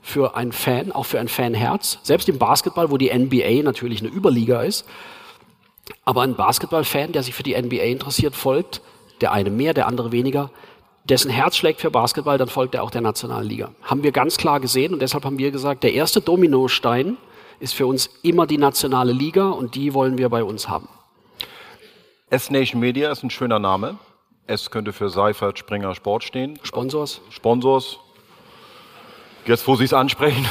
für 0.00 0.36
einen 0.36 0.52
Fan, 0.52 0.92
auch 0.92 1.06
für 1.06 1.18
ein 1.18 1.28
Fanherz. 1.28 1.98
Selbst 2.02 2.28
im 2.28 2.38
Basketball, 2.38 2.90
wo 2.90 2.98
die 2.98 3.12
NBA 3.12 3.62
natürlich 3.62 4.00
eine 4.00 4.10
Überliga 4.10 4.62
ist, 4.62 4.84
aber 6.04 6.22
ein 6.22 6.36
Basketballfan, 6.36 7.12
der 7.12 7.22
sich 7.22 7.34
für 7.34 7.42
die 7.42 7.60
NBA 7.60 7.84
interessiert, 7.84 8.36
folgt, 8.36 8.80
der 9.20 9.32
eine 9.32 9.50
mehr, 9.50 9.74
der 9.74 9.86
andere 9.86 10.12
weniger, 10.12 10.50
dessen 11.04 11.30
Herz 11.30 11.56
schlägt 11.56 11.80
für 11.80 11.90
Basketball, 11.90 12.38
dann 12.38 12.48
folgt 12.48 12.74
er 12.74 12.82
auch 12.82 12.90
der 12.90 13.00
nationalen 13.00 13.48
Liga. 13.48 13.70
Haben 13.82 14.02
wir 14.02 14.12
ganz 14.12 14.36
klar 14.36 14.60
gesehen 14.60 14.94
und 14.94 15.00
deshalb 15.00 15.24
haben 15.24 15.38
wir 15.38 15.50
gesagt, 15.50 15.82
der 15.84 15.92
erste 15.92 16.20
Dominostein 16.20 17.16
ist 17.60 17.74
für 17.74 17.86
uns 17.86 18.10
immer 18.22 18.46
die 18.46 18.58
nationale 18.58 19.12
Liga 19.12 19.50
und 19.50 19.74
die 19.74 19.94
wollen 19.94 20.18
wir 20.18 20.28
bei 20.28 20.42
uns 20.42 20.68
haben. 20.68 20.88
S-Nation 22.30 22.80
Media 22.80 23.10
ist 23.12 23.22
ein 23.22 23.30
schöner 23.30 23.58
Name. 23.58 23.98
S 24.46 24.70
könnte 24.70 24.92
für 24.92 25.08
Seifert, 25.08 25.58
Springer, 25.58 25.94
Sport 25.94 26.24
stehen. 26.24 26.58
Sponsors. 26.62 27.20
Sponsors. 27.30 27.98
Jetzt, 29.46 29.66
wo 29.68 29.76
Sie 29.76 29.84
es 29.84 29.92
ansprechen. 29.92 30.44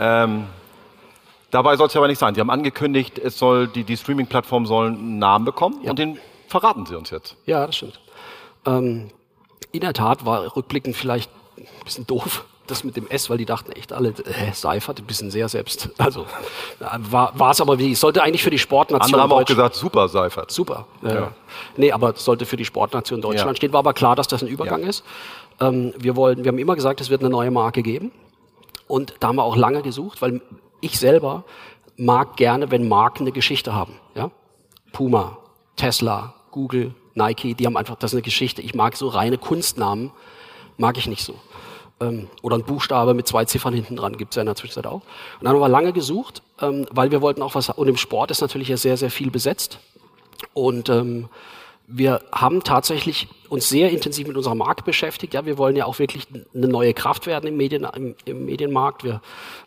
Ähm, 0.00 0.46
dabei 1.50 1.76
soll 1.76 1.88
es 1.88 1.96
aber 1.96 2.08
nicht 2.08 2.18
sein. 2.18 2.34
Sie 2.34 2.40
haben 2.40 2.50
angekündigt, 2.50 3.18
es 3.18 3.38
soll, 3.38 3.66
die, 3.66 3.84
die 3.84 3.96
Streaming-Plattform 3.96 4.66
soll 4.66 4.88
einen 4.88 5.18
Namen 5.18 5.44
bekommen 5.44 5.80
ja. 5.82 5.90
und 5.90 5.98
den 5.98 6.18
verraten 6.48 6.86
Sie 6.86 6.96
uns 6.96 7.10
jetzt. 7.10 7.36
Ja, 7.46 7.66
das 7.66 7.76
stimmt. 7.76 8.00
Ähm, 8.66 9.10
in 9.72 9.80
der 9.80 9.92
Tat 9.92 10.24
war 10.24 10.56
rückblickend 10.56 10.96
vielleicht 10.96 11.30
ein 11.56 11.66
bisschen 11.84 12.06
doof, 12.06 12.44
das 12.66 12.84
mit 12.84 12.96
dem 12.96 13.08
S, 13.08 13.28
weil 13.28 13.38
die 13.38 13.44
dachten 13.44 13.72
echt 13.72 13.92
alle, 13.92 14.10
äh, 14.10 14.52
Seifert, 14.52 15.00
ein 15.00 15.06
bisschen 15.06 15.30
sehr 15.30 15.48
selbst. 15.48 15.90
Also 15.98 16.26
war 16.78 17.50
es 17.50 17.60
aber 17.60 17.78
wie, 17.78 17.92
es 17.92 18.00
sollte 18.00 18.22
eigentlich 18.22 18.42
für 18.42 18.50
die 18.50 18.58
Sportnation. 18.58 19.20
Andere 19.20 19.22
haben 19.22 19.42
auch 19.42 19.46
gesagt, 19.46 19.74
super 19.74 20.08
Seifert. 20.08 20.50
Super. 20.50 20.86
Äh, 21.02 21.14
ja. 21.14 21.32
Nee, 21.76 21.92
aber 21.92 22.14
es 22.14 22.24
sollte 22.24 22.46
für 22.46 22.56
die 22.56 22.64
Sportnation 22.64 23.20
Deutschland 23.20 23.50
ja. 23.50 23.56
stehen. 23.56 23.72
War 23.72 23.80
aber 23.80 23.94
klar, 23.94 24.14
dass 24.14 24.28
das 24.28 24.42
ein 24.42 24.48
Übergang 24.48 24.82
ja. 24.82 24.88
ist. 24.88 25.04
Ähm, 25.60 25.92
wir, 25.98 26.16
wollen, 26.16 26.44
wir 26.44 26.48
haben 26.48 26.58
immer 26.58 26.76
gesagt, 26.76 27.00
es 27.00 27.10
wird 27.10 27.22
eine 27.22 27.30
neue 27.30 27.50
Marke 27.50 27.82
geben. 27.82 28.12
Und 28.86 29.14
da 29.20 29.28
haben 29.28 29.36
wir 29.36 29.44
auch 29.44 29.56
lange 29.56 29.82
gesucht, 29.82 30.22
weil 30.22 30.40
ich 30.80 30.98
selber 30.98 31.44
mag 31.96 32.36
gerne, 32.36 32.70
wenn 32.70 32.88
Marken 32.88 33.24
eine 33.24 33.32
Geschichte 33.32 33.74
haben. 33.74 33.94
Ja? 34.14 34.30
Puma, 34.92 35.38
Tesla, 35.76 36.34
Google, 36.50 36.94
Nike, 37.14 37.54
die 37.54 37.66
haben 37.66 37.76
einfach, 37.76 37.96
das 37.96 38.12
ist 38.12 38.16
eine 38.16 38.22
Geschichte. 38.22 38.62
Ich 38.62 38.74
mag 38.74 38.96
so 38.96 39.08
reine 39.08 39.38
Kunstnamen, 39.38 40.10
mag 40.76 40.98
ich 40.98 41.06
nicht 41.06 41.24
so. 41.24 41.34
Ähm, 42.00 42.28
oder 42.42 42.56
ein 42.56 42.64
Buchstabe 42.64 43.14
mit 43.14 43.26
zwei 43.26 43.44
Ziffern 43.44 43.74
hinten 43.74 43.96
dran, 43.96 44.16
gibt 44.16 44.32
es 44.32 44.36
ja 44.36 44.42
in 44.42 44.46
der 44.46 44.56
Zwischenzeit 44.56 44.86
auch. 44.86 45.02
Und 45.02 45.02
dann 45.42 45.54
haben 45.54 45.60
wir 45.60 45.68
lange 45.68 45.92
gesucht, 45.92 46.42
ähm, 46.60 46.86
weil 46.90 47.10
wir 47.10 47.20
wollten 47.20 47.42
auch 47.42 47.54
was, 47.54 47.68
und 47.68 47.88
im 47.88 47.96
Sport 47.96 48.30
ist 48.30 48.40
natürlich 48.40 48.68
ja 48.68 48.76
sehr, 48.76 48.96
sehr 48.96 49.10
viel 49.10 49.30
besetzt. 49.30 49.78
Und 50.54 50.88
ähm, 50.88 51.28
wir 51.94 52.22
haben 52.32 52.62
tatsächlich 52.62 53.28
uns 53.50 53.68
sehr 53.68 53.90
intensiv 53.90 54.26
mit 54.26 54.36
unserer 54.36 54.54
Marke 54.54 54.82
beschäftigt. 54.82 55.34
Ja, 55.34 55.44
wir 55.44 55.58
wollen 55.58 55.76
ja 55.76 55.84
auch 55.84 55.98
wirklich 55.98 56.26
eine 56.54 56.68
neue 56.68 56.94
Kraft 56.94 57.26
werden 57.26 57.46
im, 57.46 57.58
Medien, 57.58 57.86
im, 57.94 58.14
im 58.24 58.46
Medienmarkt. 58.46 59.04
Wir 59.04 59.20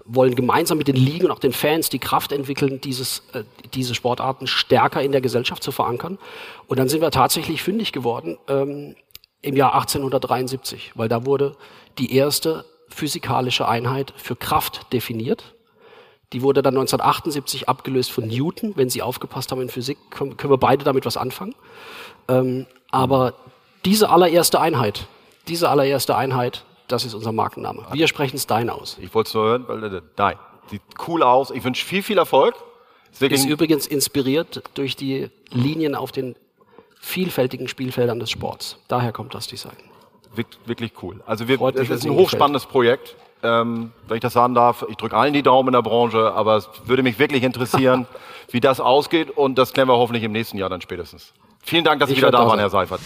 wollen 0.06 0.34
gemeinsam 0.34 0.80
mit 0.80 0.88
den 0.88 0.96
Ligen 0.96 1.26
und 1.26 1.32
auch 1.32 1.40
den 1.40 1.54
Fans 1.54 1.90
die 1.90 2.00
Kraft 2.00 2.32
entwickeln, 2.32 2.82
dieses, 2.82 3.22
äh, 3.34 3.44
diese 3.76 3.94
Sportarten 3.94 4.48
stärker 4.48 5.04
in 5.04 5.12
der 5.12 5.22
Gesellschaft 5.22 5.62
zu 5.62 5.72
verankern. 5.72 6.18
Und 6.66 6.80
dann 6.80 6.90
sind 6.90 7.02
wir 7.02 7.12
tatsächlich 7.12 7.62
fündig 7.62 7.92
geworden 7.92 8.40
ähm, 8.48 8.96
im 9.42 9.56
Jahr 9.56 9.76
1873, 9.76 10.94
weil 10.96 11.08
da 11.08 11.26
wurde 11.28 11.56
die 12.00 12.16
erste 12.16 12.66
physikalische 12.90 13.68
Einheit 13.68 14.14
für 14.18 14.36
Kraft 14.36 14.92
definiert. 14.94 15.56
Die 16.34 16.42
wurde 16.42 16.62
dann 16.62 16.74
1978 16.74 17.70
abgelöst 17.70 18.12
von 18.12 18.28
Newton. 18.28 18.74
Wenn 18.76 18.90
Sie 18.90 19.02
aufgepasst 19.02 19.52
haben 19.52 19.62
in 19.62 19.70
Physik, 19.70 19.98
können, 20.10 20.38
können 20.38 20.52
wir 20.52 20.58
beide 20.58 20.84
damit 20.84 21.06
was 21.06 21.18
anfangen. 21.18 21.54
Ähm, 22.28 22.66
aber 22.92 23.34
diese 23.84 24.10
allererste 24.10 24.60
Einheit, 24.60 25.08
diese 25.48 25.70
allererste 25.70 26.16
Einheit, 26.16 26.66
das 26.88 27.06
ist 27.06 27.14
unser 27.14 27.32
Markenname. 27.32 27.86
Wir 27.92 28.08
sprechen 28.08 28.38
Stein 28.38 28.70
aus. 28.70 28.98
Ich 29.02 29.14
wollte 29.14 29.30
es 29.30 29.34
nur 29.34 29.46
hören, 29.46 29.66
weil 29.68 29.84
äh, 29.84 30.02
Dein. 30.16 30.38
Sieht 30.70 30.82
cool 31.08 31.22
aus. 31.22 31.52
Ich 31.52 31.64
wünsche 31.64 31.86
viel, 31.86 32.02
viel 32.02 32.18
Erfolg. 32.18 32.56
Ist, 33.12 33.22
ist 33.22 33.46
übrigens 33.46 33.88
inspiriert 33.88 34.64
durch 34.74 34.96
die 34.96 35.30
Linien 35.52 35.96
auf 35.96 36.12
den 36.12 36.36
vielfältigen 37.00 37.68
Spielfeldern 37.68 38.20
des 38.20 38.32
Sports. 38.32 38.78
Daher 38.88 39.12
kommt 39.12 39.36
das 39.36 39.48
Design. 39.48 39.78
Wirklich 40.66 40.92
cool. 41.02 41.22
Also 41.26 41.48
wir, 41.48 41.62
es 41.76 41.90
ist 41.90 42.06
ein 42.06 42.12
hochspannendes 42.12 42.66
Projekt. 42.66 43.16
Ähm, 43.44 43.92
wenn 44.08 44.18
ich 44.18 44.22
das 44.22 44.34
sagen 44.34 44.56
darf, 44.56 44.84
ich 44.90 44.96
drücke 44.96 45.16
allen 45.16 45.34
die 45.34 45.44
Daumen 45.44 45.70
in 45.70 45.74
der 45.74 45.84
Branche, 45.84 46.34
aber 46.34 46.58
es 46.58 46.70
würde 46.86 47.04
mich 47.04 47.20
wirklich 47.20 47.44
interessieren, 47.44 48.08
wie 48.52 48.60
das 48.60 48.80
ausgeht 48.80 49.30
und 49.30 49.56
das 49.56 49.72
klären 49.72 49.88
wir 49.88 49.96
hoffentlich 49.96 50.24
im 50.24 50.32
nächsten 50.32 50.58
Jahr 50.58 50.70
dann 50.70 50.82
spätestens. 50.82 51.32
Vielen 51.66 51.84
Dank, 51.84 52.00
dass 52.00 52.10
Sie 52.10 52.18
wieder 52.18 52.32
da 52.32 52.46
waren, 52.46 52.60
Herr 52.60 52.70
Seifert. 52.70 53.02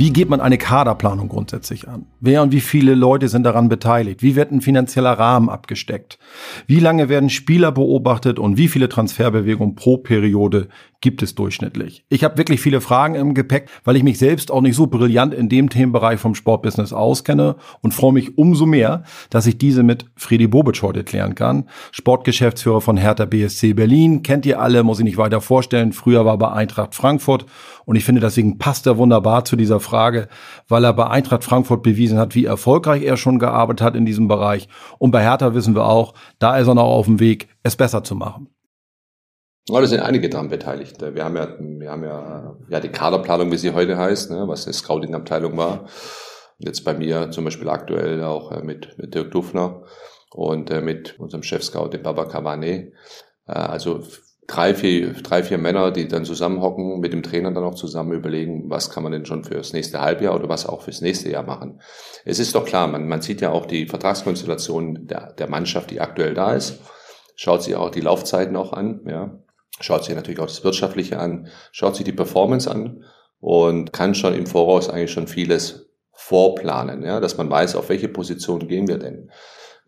Wie 0.00 0.14
geht 0.14 0.30
man 0.30 0.40
eine 0.40 0.56
Kaderplanung 0.56 1.28
grundsätzlich 1.28 1.86
an? 1.86 2.06
Wer 2.20 2.40
und 2.40 2.52
wie 2.52 2.62
viele 2.62 2.94
Leute 2.94 3.28
sind 3.28 3.42
daran 3.42 3.68
beteiligt? 3.68 4.22
Wie 4.22 4.34
wird 4.34 4.50
ein 4.50 4.62
finanzieller 4.62 5.12
Rahmen 5.12 5.50
abgesteckt? 5.50 6.18
Wie 6.66 6.80
lange 6.80 7.10
werden 7.10 7.28
Spieler 7.28 7.70
beobachtet 7.70 8.38
und 8.38 8.56
wie 8.56 8.68
viele 8.68 8.88
Transferbewegungen 8.88 9.74
pro 9.74 9.98
Periode 9.98 10.68
gibt 11.02 11.22
es 11.22 11.34
durchschnittlich? 11.34 12.06
Ich 12.08 12.24
habe 12.24 12.38
wirklich 12.38 12.62
viele 12.62 12.80
Fragen 12.80 13.14
im 13.14 13.34
Gepäck, 13.34 13.68
weil 13.84 13.96
ich 13.96 14.02
mich 14.02 14.18
selbst 14.18 14.50
auch 14.50 14.62
nicht 14.62 14.74
so 14.74 14.86
brillant 14.86 15.34
in 15.34 15.50
dem 15.50 15.68
Themenbereich 15.68 16.18
vom 16.18 16.34
Sportbusiness 16.34 16.94
auskenne 16.94 17.56
und 17.82 17.92
freue 17.92 18.14
mich 18.14 18.38
umso 18.38 18.64
mehr, 18.64 19.04
dass 19.28 19.46
ich 19.46 19.58
diese 19.58 19.82
mit 19.82 20.06
Friedi 20.16 20.46
Bobic 20.46 20.80
heute 20.82 21.04
klären 21.04 21.34
kann. 21.34 21.68
Sportgeschäftsführer 21.92 22.80
von 22.80 22.96
Hertha 22.96 23.26
BSC 23.26 23.74
Berlin, 23.74 24.22
kennt 24.22 24.46
ihr 24.46 24.62
alle, 24.62 24.82
muss 24.82 24.98
ich 24.98 25.04
nicht 25.04 25.18
weiter 25.18 25.42
vorstellen. 25.42 25.92
Früher 25.92 26.24
war 26.24 26.38
bei 26.38 26.50
Eintracht 26.50 26.94
Frankfurt 26.94 27.44
und 27.90 27.96
ich 27.96 28.04
finde, 28.04 28.20
deswegen 28.20 28.56
passt 28.56 28.86
er 28.86 28.98
wunderbar 28.98 29.44
zu 29.44 29.56
dieser 29.56 29.80
Frage, 29.80 30.28
weil 30.68 30.84
er 30.84 30.92
bei 30.92 31.08
Eintracht 31.08 31.42
Frankfurt 31.42 31.82
bewiesen 31.82 32.18
hat, 32.18 32.36
wie 32.36 32.44
erfolgreich 32.44 33.02
er 33.02 33.16
schon 33.16 33.40
gearbeitet 33.40 33.84
hat 33.84 33.96
in 33.96 34.06
diesem 34.06 34.28
Bereich. 34.28 34.68
Und 35.00 35.10
bei 35.10 35.20
Hertha 35.24 35.54
wissen 35.54 35.74
wir 35.74 35.86
auch, 35.86 36.14
da 36.38 36.56
ist 36.56 36.68
er 36.68 36.76
noch 36.76 36.84
auf 36.84 37.06
dem 37.06 37.18
Weg, 37.18 37.48
es 37.64 37.74
besser 37.74 38.04
zu 38.04 38.14
machen. 38.14 38.48
Ja, 39.68 39.80
da 39.80 39.86
sind 39.88 40.02
einige 40.02 40.28
daran 40.28 40.50
beteiligt. 40.50 41.00
Wir 41.00 41.24
haben 41.24 41.34
ja, 41.34 41.48
wir 41.58 41.90
haben 41.90 42.04
ja, 42.04 42.56
ja 42.68 42.78
die 42.78 42.90
Kaderplanung, 42.90 43.50
wie 43.50 43.56
sie 43.56 43.74
heute 43.74 43.98
heißt, 43.98 44.30
ne, 44.30 44.46
was 44.46 44.66
eine 44.66 44.72
Scouting-Abteilung 44.72 45.56
war. 45.56 45.86
Jetzt 46.58 46.84
bei 46.84 46.94
mir 46.94 47.32
zum 47.32 47.44
Beispiel 47.44 47.68
aktuell 47.68 48.22
auch 48.22 48.52
äh, 48.52 48.62
mit, 48.62 48.98
mit 48.98 49.16
Dirk 49.16 49.32
Dufner 49.32 49.82
und 50.30 50.70
äh, 50.70 50.80
mit 50.80 51.18
unserem 51.18 51.42
Chef-Scout, 51.42 51.88
dem 51.88 52.04
Baba 52.04 52.26
Cavane. 52.26 52.92
Äh, 53.48 53.52
also 53.52 54.04
drei, 54.50 54.74
vier, 54.74 55.12
drei, 55.12 55.44
vier 55.44 55.58
Männer, 55.58 55.92
die 55.92 56.08
dann 56.08 56.24
zusammenhocken, 56.24 56.98
mit 56.98 57.12
dem 57.12 57.22
Trainer 57.22 57.52
dann 57.52 57.62
auch 57.62 57.76
zusammen 57.76 58.12
überlegen, 58.12 58.68
was 58.68 58.90
kann 58.90 59.04
man 59.04 59.12
denn 59.12 59.24
schon 59.24 59.44
fürs 59.44 59.72
nächste 59.72 60.00
Halbjahr 60.00 60.34
oder 60.34 60.48
was 60.48 60.66
auch 60.66 60.82
fürs 60.82 61.00
nächste 61.00 61.30
Jahr 61.30 61.44
machen. 61.44 61.80
Es 62.24 62.40
ist 62.40 62.54
doch 62.54 62.64
klar, 62.64 62.88
man, 62.88 63.06
man 63.06 63.22
sieht 63.22 63.40
ja 63.40 63.50
auch 63.52 63.66
die 63.66 63.86
Vertragskonstellation 63.86 65.06
der, 65.06 65.32
der 65.34 65.48
Mannschaft, 65.48 65.90
die 65.90 66.00
aktuell 66.00 66.34
da 66.34 66.54
ist, 66.54 66.80
schaut 67.36 67.62
sich 67.62 67.76
auch 67.76 67.90
die 67.90 68.00
Laufzeiten 68.00 68.56
auch 68.56 68.72
an, 68.72 69.02
ja, 69.06 69.38
schaut 69.80 70.04
sich 70.04 70.16
natürlich 70.16 70.40
auch 70.40 70.46
das 70.46 70.64
Wirtschaftliche 70.64 71.20
an, 71.20 71.48
schaut 71.70 71.94
sich 71.94 72.04
die 72.04 72.12
Performance 72.12 72.68
an 72.68 73.04
und 73.38 73.92
kann 73.92 74.16
schon 74.16 74.34
im 74.34 74.46
Voraus 74.46 74.90
eigentlich 74.90 75.12
schon 75.12 75.28
vieles 75.28 75.90
vorplanen, 76.12 77.04
ja, 77.04 77.20
dass 77.20 77.38
man 77.38 77.48
weiß, 77.48 77.76
auf 77.76 77.88
welche 77.88 78.08
Position 78.08 78.66
gehen 78.66 78.88
wir 78.88 78.98
denn. 78.98 79.30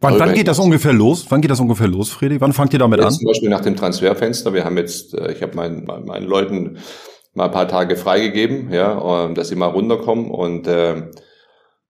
Wann, 0.02 0.18
wann 0.18 0.34
geht 0.34 0.48
das 0.48 0.58
ungefähr 0.58 0.92
los? 0.92 1.26
Wann 1.28 1.40
geht 1.40 1.50
das 1.50 1.60
ungefähr 1.60 1.88
los, 1.88 2.10
Fredi? 2.10 2.40
Wann 2.40 2.52
fangt 2.52 2.72
ihr 2.72 2.78
damit 2.78 3.00
an? 3.00 3.12
Zum 3.12 3.26
Beispiel 3.26 3.48
nach 3.48 3.60
dem 3.60 3.76
Transferfenster. 3.76 4.52
Wir 4.52 4.64
haben 4.64 4.76
jetzt, 4.76 5.14
äh, 5.14 5.32
ich 5.32 5.42
habe 5.42 5.54
meinen, 5.54 5.84
meinen 5.84 6.26
Leuten 6.26 6.78
mal 7.34 7.46
ein 7.46 7.50
paar 7.52 7.68
Tage 7.68 7.96
freigegeben, 7.96 8.70
ja, 8.72 9.28
dass 9.28 9.48
sie 9.48 9.56
mal 9.56 9.68
runterkommen 9.68 10.30
und 10.30 10.66
äh, 10.66 11.10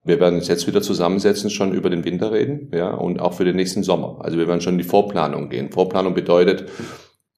wir 0.05 0.21
werden 0.21 0.37
uns 0.37 0.49
jetzt 0.49 0.67
wieder 0.67 0.83
zusammensetzen, 0.83 1.51
schon 1.51 1.73
über 1.73 1.91
den 1.91 2.05
Winter 2.05 2.33
reden, 2.33 2.71
ja, 2.73 2.93
und 2.93 3.21
auch 3.21 3.35
für 3.35 3.45
den 3.45 3.57
nächsten 3.57 3.83
Sommer. 3.83 4.19
Also 4.21 4.39
wir 4.39 4.49
werden 4.49 4.61
schon 4.61 4.75
in 4.75 4.79
die 4.79 4.85
Vorplanung 4.85 5.49
gehen. 5.49 5.71
Vorplanung 5.71 6.15
bedeutet, 6.15 6.69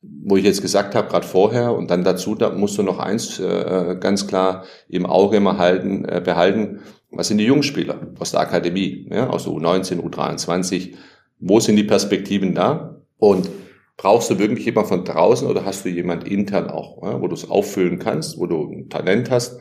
wo 0.02 0.37
ich 0.37 0.44
jetzt 0.44 0.62
gesagt 0.62 0.94
habe, 0.94 1.08
gerade 1.08 1.26
vorher 1.26 1.74
und 1.74 1.90
dann 1.90 2.04
dazu, 2.04 2.34
da 2.34 2.50
musst 2.50 2.76
du 2.78 2.82
noch 2.82 2.98
eins 2.98 3.38
äh, 3.38 3.96
ganz 4.00 4.26
klar 4.26 4.64
im 4.88 5.06
Auge 5.06 5.37
immer 5.37 5.58
halten, 5.58 6.04
äh, 6.04 6.20
behalten, 6.24 6.80
was 7.16 7.29
sind 7.29 7.38
die 7.38 7.46
Jungspieler 7.46 8.09
aus 8.18 8.33
der 8.33 8.40
Akademie, 8.40 9.09
ja, 9.11 9.29
aus 9.29 9.44
der 9.44 9.53
U19, 9.53 10.00
U23? 10.00 10.94
Wo 11.40 11.61
sind 11.61 11.77
die 11.77 11.85
Perspektiven 11.85 12.55
da? 12.55 13.00
Und 13.18 13.50
brauchst 13.96 14.31
du 14.31 14.38
wirklich 14.38 14.66
jemand 14.66 14.88
von 14.88 15.05
draußen 15.05 15.48
oder 15.48 15.64
hast 15.64 15.85
du 15.85 15.88
jemand 15.88 16.27
intern 16.27 16.68
auch, 16.68 17.03
ja, 17.03 17.20
wo 17.20 17.29
du 17.29 17.35
es 17.35 17.50
auffüllen 17.50 17.98
kannst, 17.98 18.38
wo 18.38 18.46
du 18.46 18.70
ein 18.70 18.88
Talent 18.88 19.31
hast? 19.31 19.61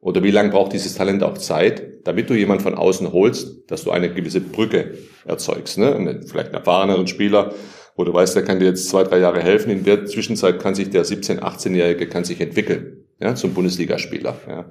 Oder 0.00 0.22
wie 0.24 0.32
lange 0.32 0.50
braucht 0.50 0.72
dieses 0.72 0.94
Talent 0.94 1.22
auch 1.22 1.38
Zeit, 1.38 2.04
damit 2.04 2.28
du 2.28 2.34
jemand 2.34 2.60
von 2.60 2.74
außen 2.74 3.12
holst, 3.12 3.70
dass 3.70 3.84
du 3.84 3.92
eine 3.92 4.12
gewisse 4.12 4.40
Brücke 4.40 4.98
erzeugst? 5.24 5.78
Ne? 5.78 6.20
Vielleicht 6.26 6.48
einen 6.48 6.56
erfahreneren 6.56 7.06
Spieler, 7.06 7.54
wo 7.94 8.02
du 8.02 8.12
weißt, 8.12 8.34
der 8.34 8.42
kann 8.44 8.58
dir 8.58 8.64
jetzt 8.64 8.88
zwei, 8.88 9.04
drei 9.04 9.18
Jahre 9.18 9.40
helfen. 9.40 9.70
In 9.70 9.84
der 9.84 10.06
Zwischenzeit 10.06 10.58
kann 10.58 10.74
sich 10.74 10.90
der 10.90 11.04
17-, 11.04 11.38
18-Jährige 11.38 12.08
kann 12.08 12.24
sich 12.24 12.40
entwickeln 12.40 13.04
ja, 13.20 13.36
zum 13.36 13.54
Bundesligaspieler. 13.54 14.34
Ja. 14.48 14.64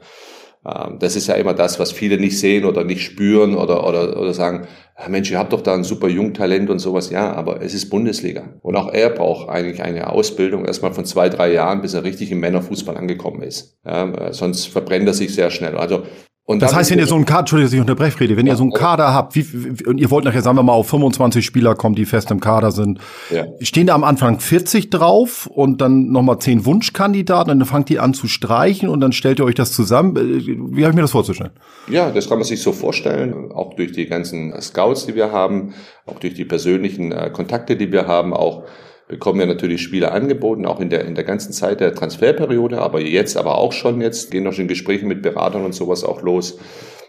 Ähm, 0.66 0.98
das 1.00 1.16
ist 1.16 1.28
ja 1.28 1.36
immer 1.36 1.54
das, 1.54 1.80
was 1.80 1.92
viele 1.92 2.18
nicht 2.18 2.40
sehen 2.40 2.66
oder 2.66 2.84
nicht 2.84 3.04
spüren 3.04 3.56
oder, 3.56 3.88
oder, 3.88 4.20
oder 4.20 4.34
sagen, 4.34 4.68
Mensch, 5.08 5.32
ihr 5.32 5.40
habt 5.40 5.52
doch 5.52 5.62
da 5.62 5.74
ein 5.74 5.84
super 5.84 6.08
Jungtalent 6.08 6.70
und 6.70 6.80
sowas. 6.80 7.10
Ja, 7.10 7.34
aber 7.34 7.62
es 7.62 7.74
ist 7.74 7.90
Bundesliga. 7.90 8.54
Und 8.62 8.76
auch 8.76 8.94
er 8.94 9.10
braucht 9.10 9.50
eigentlich 9.50 9.82
eine 9.82 10.10
Ausbildung 10.12 10.66
erstmal 10.66 10.94
von 10.94 11.06
zwei, 11.06 11.30
drei 11.30 11.52
Jahren, 11.54 11.82
bis 11.82 11.96
er 11.96 12.04
richtig 12.04 12.32
im 12.32 12.40
Männerfußball 12.40 12.98
angekommen 12.98 13.42
ist. 13.42 13.80
Ja, 13.84 14.32
sonst 14.32 14.68
verbrennt 14.68 15.08
er 15.08 15.14
sich 15.14 15.34
sehr 15.34 15.50
schnell. 15.50 15.76
Also 15.76 16.04
und 16.44 16.62
das 16.62 16.76
heißt, 16.76 16.92
wenn 16.92 17.00
ihr 17.00 17.06
so 17.06 17.16
einen 17.16 17.26
Kader, 17.26 17.42
Entschuldigung, 17.42 17.68
dass 17.68 17.74
ich 17.74 17.80
unterbreche, 17.80 18.18
Friede, 18.18 18.36
wenn 18.36 18.48
ja, 18.48 18.54
ihr 18.54 18.58
so 18.58 18.64
einen 18.64 18.74
Kader 18.74 19.14
habt, 19.14 19.36
wie, 19.36 19.80
wie, 19.80 19.86
und 19.86 20.00
ihr 20.00 20.10
wollt 20.10 20.26
nachher, 20.26 20.42
sagen 20.42 20.58
wir 20.58 20.64
mal, 20.64 20.74
auf 20.74 20.90
25 20.90 21.46
Spieler 21.46 21.76
kommen, 21.76 21.96
die 21.96 22.06
fest 22.06 22.32
im 22.32 22.40
Kader 22.40 22.72
sind, 22.72 23.00
ja. 23.30 23.46
stehen 23.62 23.88
da 23.88 23.94
am 23.94 24.04
Anfang 24.04 24.40
40 24.40 24.90
drauf 24.90 25.48
und 25.48 25.82
dann 25.82 26.12
nochmal 26.12 26.40
10 26.40 26.66
Wunschkandidaten 26.66 27.52
und 27.52 27.60
dann 27.60 27.68
fangt 27.68 27.90
ihr 27.92 28.02
an 28.02 28.14
zu 28.14 28.28
streichen 28.28 28.90
und 28.90 29.02
dann 29.02 29.12
stellt 29.12 29.40
ihr 29.40 29.46
euch 29.46 29.56
das 29.56 29.72
zusammen. 29.72 30.18
Äh, 30.18 30.46
wie 30.76 30.84
habe 30.84 30.92
ich 30.92 30.96
mir 30.96 31.02
das 31.02 31.12
vorzustellen? 31.12 31.52
Ja, 31.88 32.10
das 32.10 32.28
kann 32.28 32.40
man 32.40 32.46
sich 32.46 32.62
so 32.62 32.72
vorstellen, 32.72 33.52
auch 33.52 33.76
durch 33.76 33.92
die 33.92 34.08
ganzen 34.08 34.60
Scouts, 34.60 35.06
die 35.06 35.16
wir 35.16 35.32
haben, 35.32 35.74
auch 36.06 36.20
durch 36.20 36.34
die 36.34 36.46
persönlichen 36.46 37.12
äh, 37.12 37.30
Kontakte, 37.32 37.78
die 37.78 37.92
wir 37.92 38.08
haben, 38.08 38.34
auch 38.34 38.64
bekommen 39.12 39.40
wir 39.40 39.46
natürlich 39.46 39.84
Spieler 39.84 40.14
angeboten, 40.14 40.66
auch 40.66 40.80
in 40.80 40.90
der, 40.90 41.06
in 41.06 41.14
der 41.14 41.24
ganzen 41.24 41.54
Zeit 41.54 41.80
der 41.80 41.94
Transferperiode, 41.94 42.80
aber 42.80 43.00
jetzt, 43.02 43.38
aber 43.38 43.60
auch 43.60 43.74
schon 43.74 44.02
jetzt, 44.02 44.32
gehen 44.32 44.44
noch 44.44 44.54
schon 44.54 44.68
Gespräche 44.68 45.06
mit 45.06 45.22
Beratern 45.22 45.64
und 45.64 45.76
sowas 45.76 46.04
auch 46.04 46.24
los. 46.24 46.58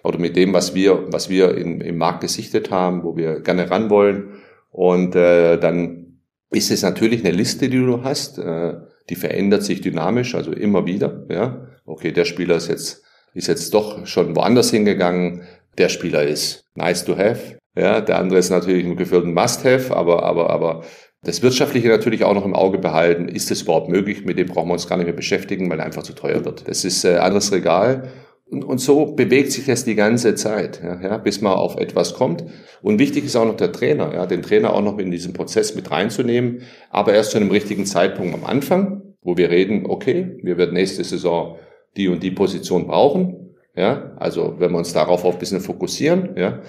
Oder 0.04 0.18
mit 0.18 0.36
dem, 0.36 0.52
was 0.52 0.74
wir, 0.74 1.12
was 1.12 1.30
wir 1.30 1.56
in, 1.56 1.80
im 1.80 1.96
Markt 1.96 2.20
gesichtet 2.20 2.70
haben, 2.70 3.04
wo 3.04 3.16
wir 3.16 3.40
gerne 3.40 3.70
ran 3.70 3.88
wollen. 3.88 4.34
Und 4.72 5.14
äh, 5.14 5.58
dann 5.58 6.18
ist 6.50 6.70
es 6.70 6.82
natürlich 6.82 7.24
eine 7.24 7.34
Liste, 7.34 7.68
die 7.68 7.78
du 7.78 8.02
hast, 8.02 8.38
äh, 8.38 8.74
die 9.08 9.14
verändert 9.14 9.62
sich 9.62 9.80
dynamisch, 9.80 10.34
also 10.34 10.52
immer 10.52 10.86
wieder. 10.86 11.24
Ja, 11.30 11.68
okay, 11.86 12.12
der 12.12 12.24
Spieler 12.24 12.56
ist 12.56 12.68
jetzt 12.68 13.02
ist 13.34 13.48
jetzt 13.48 13.72
doch 13.72 14.06
schon 14.06 14.36
woanders 14.36 14.70
hingegangen. 14.70 15.42
Der 15.78 15.88
Spieler 15.88 16.24
ist 16.24 16.66
nice 16.74 17.04
to 17.04 17.16
have. 17.16 17.58
Ja, 17.74 18.00
der 18.00 18.18
andere 18.18 18.38
ist 18.38 18.50
natürlich 18.50 18.84
ein 18.84 18.96
geführten 18.96 19.32
Must-have, 19.32 19.96
aber 19.96 20.22
aber 20.24 20.50
aber 20.50 20.84
das 21.22 21.42
Wirtschaftliche 21.42 21.88
natürlich 21.88 22.24
auch 22.24 22.34
noch 22.34 22.44
im 22.44 22.54
Auge 22.54 22.78
behalten. 22.78 23.28
Ist 23.28 23.50
es 23.50 23.62
überhaupt 23.62 23.88
möglich? 23.88 24.24
Mit 24.24 24.38
dem 24.38 24.48
brauchen 24.48 24.68
wir 24.68 24.72
uns 24.72 24.88
gar 24.88 24.96
nicht 24.96 25.06
mehr 25.06 25.14
beschäftigen, 25.14 25.70
weil 25.70 25.80
einfach 25.80 26.02
zu 26.02 26.14
teuer 26.14 26.44
wird. 26.44 26.68
Das 26.68 26.84
ist 26.84 27.04
äh, 27.04 27.16
anderes 27.16 27.52
Regal. 27.52 28.10
Und, 28.50 28.64
und 28.64 28.78
so 28.78 29.06
bewegt 29.06 29.52
sich 29.52 29.64
das 29.64 29.84
die 29.84 29.94
ganze 29.94 30.34
Zeit, 30.34 30.82
ja, 30.82 31.00
ja, 31.00 31.16
bis 31.16 31.40
man 31.40 31.54
auf 31.54 31.76
etwas 31.78 32.14
kommt. 32.14 32.44
Und 32.82 32.98
wichtig 32.98 33.24
ist 33.24 33.36
auch 33.36 33.46
noch 33.46 33.56
der 33.56 33.72
Trainer, 33.72 34.12
ja, 34.12 34.26
den 34.26 34.42
Trainer 34.42 34.74
auch 34.74 34.82
noch 34.82 34.98
in 34.98 35.10
diesen 35.10 35.32
Prozess 35.32 35.74
mit 35.74 35.90
reinzunehmen, 35.90 36.62
aber 36.90 37.14
erst 37.14 37.30
zu 37.30 37.38
einem 37.38 37.50
richtigen 37.50 37.86
Zeitpunkt 37.86 38.34
am 38.34 38.44
Anfang, 38.44 39.14
wo 39.22 39.38
wir 39.38 39.48
reden, 39.48 39.86
okay, 39.86 40.36
wir 40.42 40.58
werden 40.58 40.74
nächste 40.74 41.02
Saison 41.02 41.56
die 41.96 42.08
und 42.08 42.22
die 42.22 42.30
Position 42.30 42.86
brauchen. 42.86 43.54
Ja, 43.74 44.12
also 44.16 44.56
wenn 44.58 44.72
wir 44.72 44.78
uns 44.78 44.92
darauf 44.92 45.24
auch 45.24 45.32
ein 45.32 45.38
bisschen 45.38 45.60
fokussieren, 45.60 46.36
ja, 46.36 46.60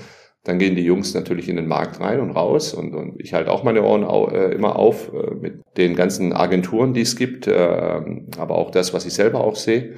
dann 0.44 0.60
gehen 0.60 0.76
die 0.76 0.84
Jungs 0.84 1.14
natürlich 1.14 1.48
in 1.48 1.56
den 1.56 1.68
Markt 1.68 2.02
rein 2.02 2.20
und 2.20 2.32
raus 2.32 2.74
und, 2.74 2.94
und 2.94 3.20
ich 3.20 3.34
halte 3.34 3.52
auch 3.52 3.64
meine 3.64 3.84
Ohren 3.84 4.04
au, 4.04 4.28
äh, 4.28 4.54
immer 4.54 4.78
auf 4.78 5.12
äh, 5.14 5.36
mit 5.36 5.62
den 5.78 5.96
ganzen 5.96 6.34
Agenturen, 6.34 6.94
die 6.94 7.02
es 7.02 7.16
gibt, 7.16 7.48
äh, 7.48 8.02
aber 8.38 8.56
auch 8.56 8.72
das, 8.72 8.94
was 8.94 9.06
ich 9.06 9.14
selber 9.14 9.42
auch 9.42 9.56
sehe. 9.56 9.94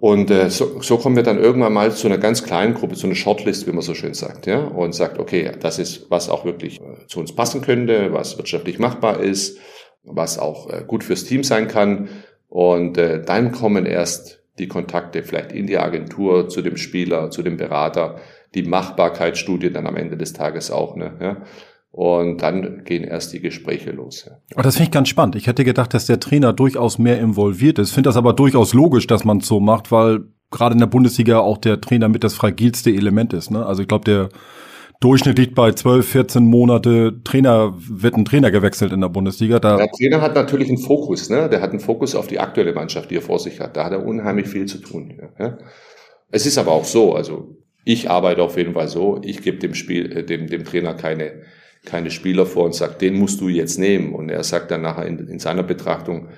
Und 0.00 0.32
äh, 0.32 0.50
so, 0.50 0.80
so 0.80 0.96
kommen 0.96 1.14
wir 1.14 1.22
dann 1.22 1.38
irgendwann 1.38 1.74
mal 1.74 1.92
zu 1.92 2.08
einer 2.08 2.18
ganz 2.18 2.42
kleinen 2.42 2.74
Gruppe, 2.74 2.96
zu 2.96 3.06
einer 3.06 3.14
Shortlist, 3.14 3.68
wie 3.68 3.72
man 3.72 3.82
so 3.82 3.94
schön 3.94 4.14
sagt, 4.14 4.46
ja, 4.46 4.58
und 4.58 4.94
sagt, 4.94 5.20
okay, 5.20 5.52
das 5.60 5.78
ist, 5.78 6.10
was 6.10 6.28
auch 6.28 6.44
wirklich 6.44 6.80
äh, 6.80 7.06
zu 7.06 7.20
uns 7.20 7.32
passen 7.32 7.60
könnte, 7.60 8.12
was 8.12 8.36
wirtschaftlich 8.36 8.78
machbar 8.78 9.20
ist, 9.20 9.58
was 10.02 10.38
auch 10.38 10.70
äh, 10.70 10.82
gut 10.84 11.04
fürs 11.04 11.24
Team 11.24 11.44
sein 11.44 11.68
kann. 11.68 12.08
Und 12.48 12.98
äh, 12.98 13.22
dann 13.22 13.52
kommen 13.52 13.86
erst 13.86 14.42
die 14.58 14.66
Kontakte 14.66 15.22
vielleicht 15.22 15.52
in 15.52 15.66
die 15.66 15.78
Agentur, 15.78 16.48
zu 16.48 16.62
dem 16.62 16.76
Spieler, 16.76 17.30
zu 17.30 17.42
dem 17.42 17.56
Berater, 17.56 18.16
die 18.54 18.62
Machbarkeitsstudie 18.62 19.70
dann 19.70 19.86
am 19.86 19.96
Ende 19.96 20.16
des 20.16 20.32
Tages 20.32 20.70
auch. 20.70 20.96
Ne? 20.96 21.12
Ja? 21.20 21.36
Und 21.90 22.42
dann 22.42 22.84
gehen 22.84 23.04
erst 23.04 23.32
die 23.32 23.40
Gespräche 23.40 23.90
los. 23.90 24.24
Ja. 24.26 24.38
Aber 24.54 24.62
das 24.62 24.76
finde 24.76 24.88
ich 24.88 24.92
ganz 24.92 25.08
spannend. 25.08 25.36
Ich 25.36 25.46
hätte 25.46 25.64
gedacht, 25.64 25.92
dass 25.92 26.06
der 26.06 26.20
Trainer 26.20 26.52
durchaus 26.52 26.98
mehr 26.98 27.20
involviert 27.20 27.78
ist. 27.78 27.92
Finde 27.92 28.08
das 28.08 28.16
aber 28.16 28.32
durchaus 28.32 28.72
logisch, 28.72 29.06
dass 29.06 29.24
man 29.24 29.38
es 29.38 29.46
so 29.46 29.60
macht, 29.60 29.92
weil 29.92 30.20
gerade 30.50 30.72
in 30.72 30.78
der 30.78 30.86
Bundesliga 30.86 31.40
auch 31.40 31.58
der 31.58 31.80
Trainer 31.80 32.08
mit 32.08 32.24
das 32.24 32.34
fragilste 32.34 32.90
Element 32.90 33.34
ist. 33.34 33.50
Ne? 33.50 33.64
Also 33.64 33.82
ich 33.82 33.88
glaube, 33.88 34.04
der 34.04 34.28
Durchschnitt 35.00 35.36
liegt 35.36 35.54
bei 35.54 35.72
12, 35.72 36.08
14 36.08 36.44
Monate. 36.44 37.20
Trainer 37.24 37.74
wird 37.76 38.14
ein 38.14 38.24
Trainer 38.24 38.50
gewechselt 38.50 38.92
in 38.92 39.00
der 39.00 39.08
Bundesliga. 39.08 39.58
Da 39.58 39.76
der 39.76 39.90
Trainer 39.90 40.20
hat 40.20 40.34
natürlich 40.34 40.68
einen 40.68 40.78
Fokus. 40.78 41.28
Ne? 41.28 41.48
Der 41.50 41.60
hat 41.60 41.70
einen 41.70 41.80
Fokus 41.80 42.14
auf 42.14 42.28
die 42.28 42.38
aktuelle 42.38 42.72
Mannschaft, 42.72 43.10
die 43.10 43.16
er 43.16 43.22
vor 43.22 43.38
sich 43.38 43.60
hat. 43.60 43.76
Da 43.76 43.84
hat 43.84 43.92
er 43.92 44.06
unheimlich 44.06 44.46
viel 44.46 44.66
zu 44.66 44.78
tun. 44.78 45.20
Ja? 45.38 45.58
Es 46.30 46.46
ist 46.46 46.56
aber 46.56 46.70
auch 46.70 46.84
so. 46.84 47.14
Also 47.14 47.56
ich 47.84 48.10
arbeite 48.10 48.42
auf 48.42 48.56
jeden 48.56 48.74
Fall 48.74 48.88
so, 48.88 49.20
ich 49.24 49.42
gebe 49.42 49.58
dem 49.58 49.74
Spiel, 49.74 50.16
äh, 50.16 50.24
dem, 50.24 50.46
dem 50.46 50.64
Trainer 50.64 50.94
keine, 50.94 51.42
keine 51.84 52.10
Spieler 52.10 52.46
vor 52.46 52.64
und 52.64 52.74
sage, 52.74 52.96
den 53.00 53.14
musst 53.14 53.40
du 53.40 53.48
jetzt 53.48 53.78
nehmen. 53.78 54.14
Und 54.14 54.28
er 54.28 54.44
sagt 54.44 54.70
dann 54.70 54.82
nachher 54.82 55.06
in, 55.06 55.18
in 55.28 55.38
seiner 55.38 55.62
Betrachtung, 55.62 56.28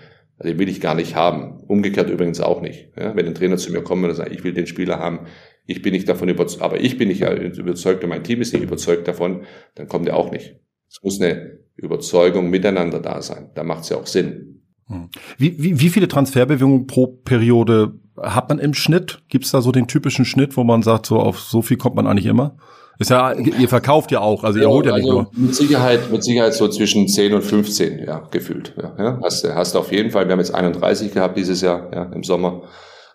den 0.43 0.59
will 0.59 0.69
ich 0.69 0.81
gar 0.81 0.95
nicht 0.95 1.15
haben. 1.15 1.61
Umgekehrt 1.67 2.11
übrigens 2.11 2.41
auch 2.41 2.61
nicht. 2.61 2.89
Ja, 2.99 3.15
wenn 3.15 3.27
ein 3.27 3.35
Trainer 3.35 3.57
zu 3.57 3.73
mir 3.73 3.83
kommt 3.83 4.05
und 4.05 4.15
sagt, 4.15 4.33
ich 4.33 4.43
will 4.43 4.53
den 4.53 4.67
Spieler 4.67 4.99
haben, 4.99 5.21
ich 5.67 5.81
bin 5.81 5.93
nicht 5.93 6.09
davon 6.09 6.29
überzeugt, 6.29 6.63
aber 6.63 6.81
ich 6.81 6.99
bin 6.99 7.09
nicht 7.09 7.23
überzeugt 7.23 8.03
und 8.05 8.11
mein 8.11 8.25
Team 8.25 8.41
ist 8.41 8.53
nicht 8.53 8.63
überzeugt 8.63 9.09
davon, 9.09 9.45
dann 9.77 9.89
kommt 9.89 10.09
er 10.09 10.17
auch 10.17 10.31
nicht. 10.31 10.57
Es 10.91 11.03
muss 11.03 11.21
eine 11.21 11.59
Überzeugung 11.77 12.51
miteinander 12.51 13.01
da 13.01 13.23
sein. 13.23 13.51
Da 13.55 13.65
macht 13.65 13.85
es 13.85 13.89
ja 13.89 13.97
auch 13.97 14.07
Sinn. 14.07 14.63
Hm. 14.87 15.09
Wie, 15.39 15.63
wie, 15.63 15.81
wie 15.81 15.89
viele 15.89 16.09
Transferbewegungen 16.09 16.87
pro 16.87 17.07
Periode 17.07 17.95
hat 18.21 18.49
man 18.49 18.59
im 18.59 18.75
Schnitt? 18.75 19.23
Gibt 19.29 19.45
es 19.45 19.51
da 19.51 19.61
so 19.61 19.73
den 19.73 19.87
typischen 19.87 20.25
Schnitt, 20.25 20.57
wo 20.57 20.65
man 20.65 20.83
sagt, 20.83 21.07
so 21.07 21.19
auf 21.19 21.41
so 21.41 21.63
viel 21.63 21.77
kommt 21.77 21.97
man 21.97 22.07
eigentlich 22.07 22.27
immer? 22.27 22.57
Ist 22.99 23.11
ja, 23.11 23.33
ihr 23.33 23.69
verkauft 23.69 24.13
ja 24.13 24.21
auch, 24.21 24.45
also 24.45 24.59
ihr 24.59 24.65
ja, 24.65 24.71
holt 24.71 24.87
ja 24.87 24.93
also 24.93 25.23
nicht 25.23 25.33
nur. 25.35 25.47
Mit 25.47 25.55
Sicherheit, 25.55 26.13
mit 26.13 26.23
Sicherheit 26.23 26.55
so 26.55 26.69
zwischen 26.69 27.09
10 27.09 27.35
und 27.35 27.43
15, 27.43 27.99
ja, 27.99 28.23
gefühlt. 28.31 28.73
Ja, 28.81 28.95
ja. 28.97 29.21
Hast, 29.23 29.45
hast 29.53 29.75
auf 29.75 29.91
jeden 29.91 30.11
Fall, 30.11 30.27
wir 30.27 30.33
haben 30.33 30.39
jetzt 30.39 30.55
31 30.55 31.13
gehabt 31.13 31.37
dieses 31.37 31.61
Jahr, 31.61 31.91
ja, 31.93 32.05
im 32.05 32.23
Sommer. 32.23 32.63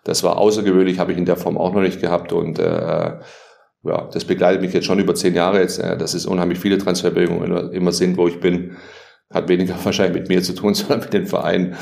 Das 0.04 0.22
war 0.22 0.36
außergewöhnlich, 0.36 0.98
habe 0.98 1.12
ich 1.12 1.18
in 1.18 1.24
der 1.24 1.36
Form 1.36 1.56
auch 1.56 1.72
noch 1.72 1.80
nicht 1.80 2.00
gehabt 2.00 2.32
und 2.32 2.58
äh, 2.58 3.18
ja, 3.82 4.08
das 4.12 4.26
begleitet 4.26 4.60
mich 4.60 4.74
jetzt 4.74 4.84
schon 4.84 4.98
über 4.98 5.14
zehn 5.14 5.34
Jahre 5.34 5.60
jetzt, 5.60 5.78
äh, 5.78 5.96
dass 5.96 6.12
es 6.12 6.26
unheimlich 6.26 6.58
viele 6.58 6.76
Transferbewegungen 6.76 7.44
immer, 7.44 7.72
immer 7.72 7.92
sind, 7.92 8.18
wo 8.18 8.28
ich 8.28 8.38
bin 8.40 8.76
hat 9.30 9.48
weniger 9.48 9.76
wahrscheinlich 9.84 10.20
mit 10.22 10.28
mir 10.28 10.42
zu 10.42 10.54
tun, 10.54 10.74
sondern 10.74 11.00
mit 11.00 11.12
den 11.12 11.26
Vereinen. 11.26 11.76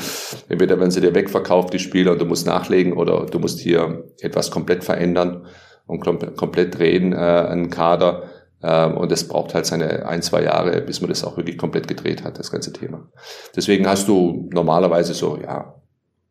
Entweder 0.47 0.79
werden 0.79 0.91
sie 0.91 1.01
dir 1.01 1.15
wegverkauft, 1.15 1.73
die 1.73 1.79
Spieler, 1.79 2.13
und 2.13 2.21
du 2.21 2.25
musst 2.25 2.45
nachlegen, 2.45 2.93
oder 2.93 3.25
du 3.25 3.39
musst 3.39 3.59
hier 3.59 4.05
etwas 4.21 4.51
komplett 4.51 4.83
verändern 4.83 5.45
und 5.85 6.01
komplett 6.01 6.77
drehen, 6.77 7.13
äh, 7.13 7.15
einen 7.15 7.69
Kader. 7.69 8.23
Ähm, 8.61 8.97
und 8.97 9.11
es 9.11 9.27
braucht 9.27 9.53
halt 9.53 9.65
seine 9.65 10.05
ein, 10.05 10.21
zwei 10.21 10.43
Jahre, 10.43 10.81
bis 10.81 11.01
man 11.01 11.09
das 11.09 11.23
auch 11.23 11.37
wirklich 11.37 11.57
komplett 11.57 11.87
gedreht 11.87 12.23
hat, 12.23 12.37
das 12.37 12.51
ganze 12.51 12.73
Thema. 12.73 13.09
Deswegen 13.55 13.87
hast 13.87 14.07
du 14.07 14.49
normalerweise 14.51 15.13
so, 15.13 15.39
ja, 15.41 15.75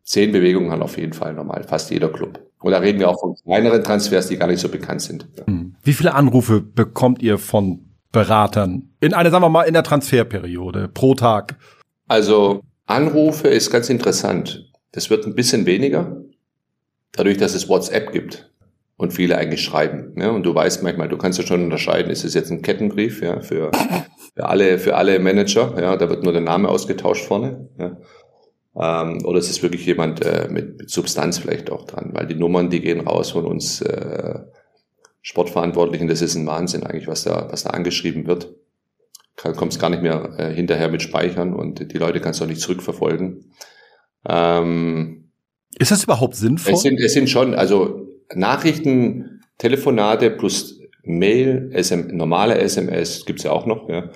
zehn 0.04 0.32
Bewegungen 0.32 0.70
haben 0.70 0.82
auf 0.82 0.98
jeden 0.98 1.14
Fall 1.14 1.34
normal, 1.34 1.64
fast 1.64 1.90
jeder 1.90 2.08
Club. 2.10 2.40
Und 2.60 2.72
da 2.72 2.78
reden 2.78 2.98
wir 2.98 3.08
auch 3.08 3.20
von 3.20 3.34
kleineren 3.44 3.82
Transfers, 3.82 4.28
die 4.28 4.36
gar 4.36 4.48
nicht 4.48 4.60
so 4.60 4.68
bekannt 4.68 5.02
sind. 5.02 5.26
Hm. 5.46 5.76
Wie 5.82 5.92
viele 5.92 6.14
Anrufe 6.14 6.60
bekommt 6.60 7.22
ihr 7.22 7.38
von 7.38 7.87
Beratern 8.12 8.94
in 9.00 9.14
einer, 9.14 9.30
sagen 9.30 9.44
wir 9.44 9.48
mal, 9.48 9.64
in 9.64 9.74
der 9.74 9.82
Transferperiode 9.82 10.88
pro 10.88 11.14
Tag? 11.14 11.56
Also 12.06 12.62
Anrufe 12.86 13.48
ist 13.48 13.70
ganz 13.70 13.90
interessant. 13.90 14.70
Das 14.92 15.10
wird 15.10 15.26
ein 15.26 15.34
bisschen 15.34 15.66
weniger, 15.66 16.22
dadurch, 17.12 17.36
dass 17.36 17.54
es 17.54 17.68
WhatsApp 17.68 18.12
gibt 18.12 18.50
und 18.96 19.12
viele 19.12 19.36
eigentlich 19.36 19.62
schreiben. 19.62 20.14
Ja, 20.18 20.30
und 20.30 20.44
du 20.44 20.54
weißt 20.54 20.82
manchmal, 20.82 21.08
du 21.08 21.18
kannst 21.18 21.38
ja 21.38 21.46
schon 21.46 21.64
unterscheiden, 21.64 22.10
ist 22.10 22.24
es 22.24 22.34
jetzt 22.34 22.50
ein 22.50 22.62
Kettenbrief 22.62 23.22
ja, 23.22 23.40
für, 23.40 23.70
für, 24.34 24.46
alle, 24.46 24.78
für 24.78 24.96
alle 24.96 25.18
Manager, 25.18 25.74
ja, 25.80 25.96
da 25.96 26.08
wird 26.08 26.24
nur 26.24 26.32
der 26.32 26.42
Name 26.42 26.68
ausgetauscht 26.68 27.26
vorne. 27.26 27.68
Ja. 27.78 27.96
Ähm, 28.80 29.24
oder 29.24 29.38
ist 29.38 29.50
es 29.50 29.62
wirklich 29.62 29.84
jemand 29.86 30.24
äh, 30.24 30.48
mit, 30.50 30.78
mit 30.78 30.90
Substanz 30.90 31.38
vielleicht 31.38 31.70
auch 31.70 31.84
dran, 31.84 32.10
weil 32.12 32.26
die 32.26 32.34
Nummern, 32.34 32.70
die 32.70 32.80
gehen 32.80 33.00
raus 33.00 33.32
von 33.32 33.44
uns 33.44 33.80
äh, 33.82 34.40
Sportverantwortlichen, 35.28 36.08
das 36.08 36.22
ist 36.22 36.36
ein 36.36 36.46
Wahnsinn 36.46 36.84
eigentlich, 36.84 37.06
was 37.06 37.24
da, 37.24 37.48
was 37.50 37.62
da 37.62 37.70
angeschrieben 37.70 38.26
wird. 38.26 38.48
Kommst 39.36 39.78
gar 39.78 39.90
nicht 39.90 40.02
mehr 40.02 40.34
äh, 40.38 40.54
hinterher 40.54 40.88
mit 40.88 41.02
Speichern 41.02 41.52
und 41.52 41.92
die 41.92 41.98
Leute 41.98 42.22
kannst 42.22 42.40
du 42.40 42.44
auch 42.44 42.48
nicht 42.48 42.62
zurückverfolgen. 42.62 43.52
Ähm, 44.26 45.30
ist 45.78 45.90
das 45.90 46.04
überhaupt 46.04 46.34
sinnvoll? 46.34 46.72
Es 46.72 46.80
sind, 46.80 46.98
es 46.98 47.12
sind 47.12 47.28
schon, 47.28 47.54
also 47.54 48.08
Nachrichten, 48.34 49.42
Telefonate 49.58 50.30
plus 50.30 50.80
Mail, 51.02 51.72
SM, 51.74 52.06
normale 52.16 52.58
SMS 52.58 53.26
gibt's 53.26 53.42
ja 53.42 53.50
auch 53.50 53.66
noch, 53.66 53.86
ja. 53.90 54.10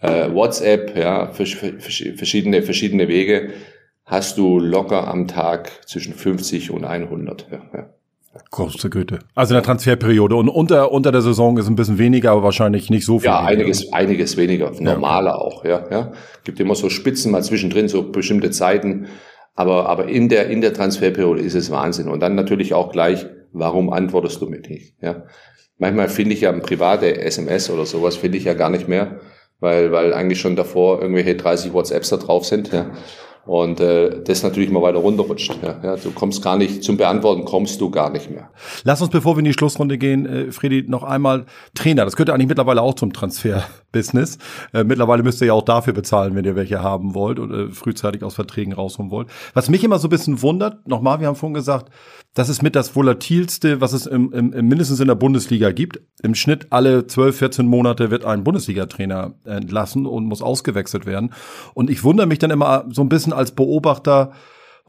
Äh, 0.00 0.30
WhatsApp, 0.34 0.94
ja, 0.94 1.32
verschiedene, 1.32 2.62
verschiedene 2.62 3.08
Wege 3.08 3.54
hast 4.04 4.36
du 4.36 4.58
locker 4.58 5.08
am 5.08 5.26
Tag 5.26 5.88
zwischen 5.88 6.12
50 6.12 6.70
und 6.70 6.84
100. 6.84 7.46
Ja, 7.50 7.70
ja. 7.72 7.94
Große 8.50 8.90
Güte. 8.90 9.20
Also 9.34 9.54
in 9.54 9.56
der 9.56 9.64
Transferperiode. 9.64 10.36
Und 10.36 10.48
unter, 10.48 10.92
unter 10.92 11.10
der 11.10 11.22
Saison 11.22 11.58
ist 11.58 11.66
ein 11.66 11.74
bisschen 11.74 11.98
weniger, 11.98 12.30
aber 12.30 12.44
wahrscheinlich 12.44 12.88
nicht 12.88 13.04
so 13.04 13.18
viel. 13.18 13.26
Ja, 13.26 13.40
einiges, 13.40 13.92
einiges 13.92 14.36
weniger. 14.36 14.70
Normaler 14.78 15.30
ja. 15.30 15.36
auch, 15.36 15.64
ja, 15.64 15.84
ja. 15.90 16.12
Gibt 16.44 16.60
immer 16.60 16.76
so 16.76 16.90
Spitzen 16.90 17.32
mal 17.32 17.42
zwischendrin, 17.42 17.88
so 17.88 18.10
bestimmte 18.10 18.50
Zeiten. 18.50 19.08
Aber, 19.54 19.88
aber 19.88 20.06
in 20.08 20.28
der, 20.28 20.48
in 20.48 20.60
der 20.60 20.72
Transferperiode 20.72 21.42
ist 21.42 21.54
es 21.54 21.70
Wahnsinn. 21.70 22.08
Und 22.08 22.20
dann 22.20 22.36
natürlich 22.36 22.72
auch 22.72 22.92
gleich, 22.92 23.26
warum 23.52 23.92
antwortest 23.92 24.40
du 24.40 24.46
mir 24.46 24.60
nicht, 24.60 24.94
ja. 25.00 25.24
Manchmal 25.78 26.10
finde 26.10 26.34
ich 26.34 26.42
ja 26.42 26.52
ein 26.52 26.60
private 26.60 27.22
SMS 27.22 27.70
oder 27.70 27.86
sowas 27.86 28.16
finde 28.16 28.36
ich 28.36 28.44
ja 28.44 28.52
gar 28.52 28.68
nicht 28.68 28.86
mehr, 28.86 29.20
weil, 29.60 29.90
weil 29.92 30.12
eigentlich 30.12 30.38
schon 30.38 30.54
davor 30.54 31.00
irgendwelche 31.00 31.36
30 31.36 31.72
WhatsApps 31.72 32.10
da 32.10 32.18
drauf 32.18 32.44
sind, 32.44 32.70
ja. 32.70 32.90
Und 33.46 33.80
äh, 33.80 34.22
das 34.22 34.42
natürlich 34.42 34.70
mal 34.70 34.82
weiter 34.82 34.98
runterrutscht. 34.98 35.54
Ja, 35.62 35.80
ja, 35.82 35.96
du 35.96 36.10
kommst 36.10 36.42
gar 36.42 36.56
nicht 36.56 36.84
zum 36.84 36.96
Beantworten, 36.96 37.44
kommst 37.44 37.80
du 37.80 37.90
gar 37.90 38.10
nicht 38.10 38.30
mehr. 38.30 38.50
Lass 38.84 39.00
uns, 39.00 39.10
bevor 39.10 39.36
wir 39.36 39.40
in 39.40 39.46
die 39.46 39.52
Schlussrunde 39.52 39.98
gehen, 39.98 40.26
äh, 40.26 40.52
Fredi, 40.52 40.84
noch 40.86 41.02
einmal 41.02 41.46
Trainer. 41.74 42.04
Das 42.04 42.16
gehört 42.16 42.30
eigentlich 42.30 42.48
mittlerweile 42.48 42.82
auch 42.82 42.94
zum 42.94 43.12
Transfer-Business. 43.90 44.38
Äh, 44.72 44.84
mittlerweile 44.84 45.22
müsst 45.22 45.40
ihr 45.40 45.48
ja 45.48 45.52
auch 45.52 45.64
dafür 45.64 45.92
bezahlen, 45.92 46.34
wenn 46.34 46.44
ihr 46.44 46.56
welche 46.56 46.82
haben 46.82 47.14
wollt 47.14 47.38
oder 47.38 47.70
frühzeitig 47.70 48.22
aus 48.22 48.34
Verträgen 48.34 48.72
rausholen 48.72 49.10
wollt. 49.10 49.28
Was 49.54 49.68
mich 49.68 49.84
immer 49.84 49.98
so 49.98 50.08
ein 50.08 50.10
bisschen 50.10 50.42
wundert, 50.42 50.86
nochmal, 50.88 51.20
wir 51.20 51.26
haben 51.26 51.36
vorhin 51.36 51.54
gesagt, 51.54 51.90
das 52.34 52.48
ist 52.48 52.62
mit 52.62 52.76
das 52.76 52.94
volatilste, 52.94 53.80
was 53.80 53.92
es 53.92 54.06
im, 54.06 54.32
im, 54.32 54.52
im 54.52 54.68
mindestens 54.68 55.00
in 55.00 55.08
der 55.08 55.16
Bundesliga 55.16 55.72
gibt. 55.72 56.00
Im 56.22 56.34
Schnitt 56.34 56.68
alle 56.70 57.06
12, 57.06 57.36
14 57.36 57.66
Monate 57.66 58.10
wird 58.10 58.24
ein 58.24 58.44
Bundesliga-Trainer 58.44 59.34
entlassen 59.44 60.06
und 60.06 60.26
muss 60.26 60.42
ausgewechselt 60.42 61.06
werden. 61.06 61.32
Und 61.74 61.90
ich 61.90 62.04
wundere 62.04 62.26
mich 62.26 62.38
dann 62.38 62.50
immer 62.50 62.84
so 62.90 63.02
ein 63.02 63.08
bisschen 63.08 63.32
als 63.32 63.52
Beobachter, 63.52 64.32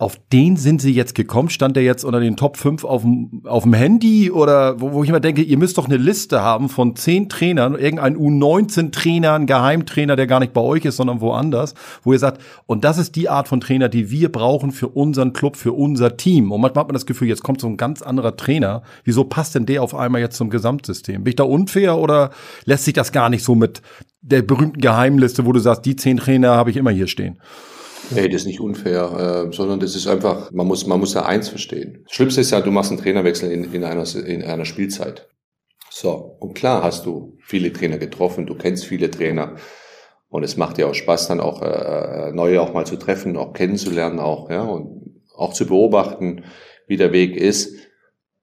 auf 0.02 0.20
den 0.34 0.58
sind 0.58 0.82
sie 0.82 0.92
jetzt 0.92 1.14
gekommen? 1.14 1.52
Stand 1.52 1.76
der 1.76 1.84
jetzt 1.84 2.04
unter 2.04 2.20
den 2.20 2.36
Top 2.36 2.58
5 2.58 2.86
auf 2.86 3.04
dem, 3.04 3.74
Handy? 3.74 4.32
Oder 4.32 4.82
wo, 4.82 4.94
wo 4.94 5.04
ich 5.04 5.10
immer 5.10 5.20
denke, 5.20 5.44
ihr 5.44 5.60
müsst 5.60 5.78
doch 5.78 5.86
eine 5.86 5.98
Liste 5.98 6.42
haben 6.42 6.70
von 6.70 6.96
zehn 6.96 7.30
Trainern, 7.30 7.76
irgendein 7.76 8.18
U19-Trainer, 8.18 9.34
ein 9.34 9.46
Geheimtrainer, 9.46 10.16
der 10.16 10.26
gar 10.26 10.40
nicht 10.40 10.54
bei 10.54 10.62
euch 10.62 10.86
ist, 10.86 10.96
sondern 10.96 11.22
woanders, 11.22 11.76
wo 12.04 12.14
ihr 12.14 12.18
sagt, 12.18 12.42
und 12.66 12.84
das 12.84 12.98
ist 12.98 13.16
die 13.16 13.30
Art 13.30 13.48
von 13.48 13.62
Trainer, 13.62 13.90
die 13.90 14.10
wir 14.10 14.32
brauchen 14.32 14.72
für 14.72 14.88
unseren 14.88 15.34
Club, 15.34 15.56
für 15.56 15.74
unser 15.74 16.18
Team. 16.18 16.52
Und 16.52 16.62
manchmal 16.62 16.82
hat 16.82 16.88
man 16.88 16.96
das 16.96 17.06
Gefühl, 17.06 17.28
jetzt 17.28 17.44
kommt 17.44 17.62
so 17.62 17.68
ein 17.68 17.78
ganz 17.78 18.02
anderer 18.02 18.36
Trainer. 18.36 18.82
Wieso 19.04 19.24
passt 19.24 19.54
denn 19.54 19.68
der 19.68 19.84
auf 19.84 19.94
einmal 19.94 20.20
jetzt 20.20 20.36
zum 20.36 20.50
Gesamtsystem? 20.50 21.24
Bin 21.24 21.30
ich 21.30 21.36
da 21.36 21.44
unfair 21.44 22.00
oder 22.00 22.32
lässt 22.66 22.86
sich 22.86 22.96
das 22.96 23.12
gar 23.12 23.30
nicht 23.30 23.44
so 23.44 23.54
mit 23.54 23.84
der 24.24 24.42
berühmten 24.42 24.82
Geheimliste, 24.82 25.46
wo 25.46 25.52
du 25.52 25.60
sagst, 25.60 25.86
die 25.86 25.96
zehn 25.96 26.18
Trainer 26.18 26.56
habe 26.56 26.72
ich 26.72 26.78
immer 26.78 26.90
hier 26.90 27.06
stehen? 27.06 27.38
Nee, 28.10 28.28
das 28.28 28.42
ist 28.42 28.48
nicht 28.48 28.60
unfair, 28.60 29.48
äh, 29.50 29.54
sondern 29.54 29.80
das 29.80 29.96
ist 29.96 30.08
einfach, 30.08 30.52
man 30.52 30.68
muss, 30.68 30.86
man 30.88 31.00
muss 31.00 31.14
da 31.14 31.24
eins 31.24 31.50
verstehen. 31.50 32.04
Das 32.06 32.16
Schlimmste 32.16 32.42
ist 32.42 32.52
ja, 32.52 32.62
du 32.62 32.72
machst 32.72 32.92
einen 32.92 33.00
Trainerwechsel 33.00 33.52
in, 33.52 33.72
in, 33.74 33.84
einer, 33.84 34.06
in 34.16 34.44
einer 34.44 34.66
Spielzeit. 34.66 35.30
So, 35.90 36.38
und 36.40 36.54
klar 36.56 36.84
hast 36.84 37.06
du 37.06 37.38
viele 37.42 37.72
Trainer 37.72 37.98
getroffen, 37.98 38.46
du 38.46 38.56
kennst 38.56 38.86
viele 38.86 39.12
Trainer. 39.12 39.56
Und 40.30 40.44
es 40.44 40.56
macht 40.56 40.78
dir 40.78 40.88
auch 40.88 40.94
Spaß, 40.94 41.28
dann 41.28 41.42
auch 41.42 41.62
äh, 41.62 42.30
äh, 42.30 42.32
neue 42.32 42.62
auch 42.62 42.74
mal 42.74 42.86
zu 42.86 42.96
treffen, 42.96 43.36
auch 43.36 43.52
kennenzulernen, 43.52 44.20
auch, 44.20 44.50
ja, 44.50 44.64
und 44.64 45.22
auch 45.36 45.54
zu 45.54 45.68
beobachten, 45.68 46.46
wie 46.88 46.96
der 46.96 47.12
Weg 47.12 47.36
ist. 47.36 47.76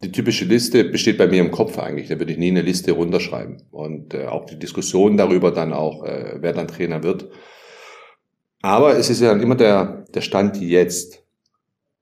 Die 0.03 0.13
typische 0.13 0.45
Liste 0.45 0.85
besteht 0.85 1.17
bei 1.17 1.27
mir 1.27 1.41
im 1.41 1.51
Kopf 1.51 1.79
eigentlich. 1.79 2.09
Da 2.09 2.19
würde 2.19 2.33
ich 2.33 2.39
nie 2.39 2.51
eine 2.51 2.63
Liste 2.63 2.93
runterschreiben. 2.93 3.63
Und 3.71 4.13
äh, 4.13 4.27
auch 4.27 4.45
die 4.45 4.59
Diskussion 4.59 5.17
darüber 5.17 5.51
dann 5.51 5.73
auch, 5.73 6.05
äh, 6.05 6.37
wer 6.41 6.53
dann 6.53 6.69
Trainer 6.69 7.03
wird, 7.03 7.31
aber 8.63 8.97
es 8.97 9.11
ist 9.11 9.21
ja 9.21 9.33
immer 9.33 9.55
der, 9.55 10.05
der 10.15 10.21
Stand 10.21 10.61
jetzt, 10.61 11.25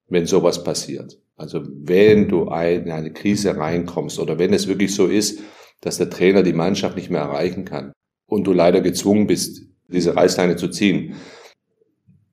wenn 0.08 0.26
sowas 0.26 0.64
passiert. 0.64 1.18
Also 1.36 1.62
wenn 1.66 2.28
du 2.28 2.44
in 2.44 2.90
eine 2.90 3.12
Krise 3.12 3.56
reinkommst 3.56 4.18
oder 4.18 4.38
wenn 4.38 4.54
es 4.54 4.68
wirklich 4.68 4.94
so 4.94 5.06
ist, 5.06 5.40
dass 5.82 5.98
der 5.98 6.08
Trainer 6.08 6.42
die 6.42 6.54
Mannschaft 6.54 6.96
nicht 6.96 7.10
mehr 7.10 7.20
erreichen 7.20 7.64
kann 7.64 7.92
und 8.26 8.44
du 8.44 8.52
leider 8.52 8.80
gezwungen 8.80 9.26
bist, 9.26 9.62
diese 9.88 10.16
Reißleine 10.16 10.56
zu 10.56 10.68
ziehen, 10.68 11.14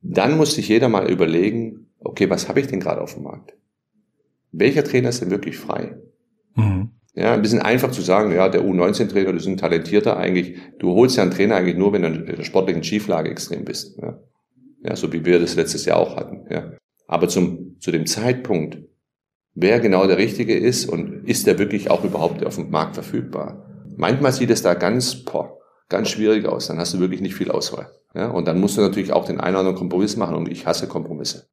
dann 0.01 0.37
muss 0.37 0.55
sich 0.55 0.69
jeder 0.69 0.89
mal 0.89 1.09
überlegen, 1.09 1.87
okay, 1.99 2.29
was 2.29 2.47
habe 2.47 2.61
ich 2.61 2.67
denn 2.67 2.79
gerade 2.79 3.01
auf 3.01 3.13
dem 3.13 3.23
Markt? 3.23 3.53
Welcher 4.51 4.83
Trainer 4.83 5.09
ist 5.09 5.21
denn 5.21 5.31
wirklich 5.31 5.57
frei? 5.57 5.97
Mhm. 6.55 6.91
Ja, 7.15 7.33
ein 7.33 7.41
bisschen 7.43 7.61
einfach 7.61 7.91
zu 7.91 8.01
sagen, 8.01 8.31
ja, 8.33 8.49
der 8.49 8.63
U19-Trainer, 8.63 9.27
du 9.27 9.33
bist 9.33 9.47
ein 9.47 9.57
talentierter 9.57 10.17
eigentlich. 10.17 10.57
Du 10.79 10.93
holst 10.95 11.15
ja 11.15 11.23
einen 11.23 11.31
Trainer 11.31 11.55
eigentlich 11.55 11.77
nur, 11.77 11.93
wenn 11.93 12.01
du 12.01 12.07
in 12.07 12.25
der 12.25 12.43
sportlichen 12.43 12.83
Schieflage 12.83 13.29
extrem 13.29 13.65
bist. 13.65 13.99
Ja, 14.01 14.19
ja 14.83 14.95
so 14.95 15.13
wie 15.13 15.23
wir 15.23 15.39
das 15.39 15.55
letztes 15.55 15.85
Jahr 15.85 15.97
auch 15.97 16.15
hatten. 16.15 16.47
Ja. 16.49 16.71
Aber 17.07 17.27
zum, 17.27 17.79
zu 17.79 17.91
dem 17.91 18.07
Zeitpunkt, 18.07 18.79
wer 19.53 19.79
genau 19.79 20.07
der 20.07 20.17
Richtige 20.17 20.57
ist 20.57 20.89
und 20.89 21.27
ist 21.27 21.45
der 21.45 21.59
wirklich 21.59 21.91
auch 21.91 22.03
überhaupt 22.03 22.43
auf 22.43 22.55
dem 22.55 22.71
Markt 22.71 22.95
verfügbar? 22.95 23.69
Manchmal 23.95 24.31
sieht 24.31 24.49
es 24.49 24.63
da 24.63 24.73
ganz, 24.73 25.23
boah, 25.23 25.59
ganz 25.89 26.09
schwierig 26.09 26.47
aus. 26.47 26.65
Dann 26.65 26.79
hast 26.79 26.95
du 26.95 26.99
wirklich 26.99 27.21
nicht 27.21 27.35
viel 27.35 27.51
Auswahl. 27.51 27.91
Ja, 28.15 28.29
und 28.29 28.47
dann 28.47 28.59
musst 28.59 28.77
du 28.77 28.81
natürlich 28.81 29.13
auch 29.13 29.25
den 29.25 29.39
einen 29.39 29.55
oder 29.55 29.59
anderen 29.59 29.77
Kompromiss 29.77 30.17
machen 30.17 30.35
und 30.35 30.49
ich 30.49 30.65
hasse 30.65 30.87
Kompromisse. 30.87 31.47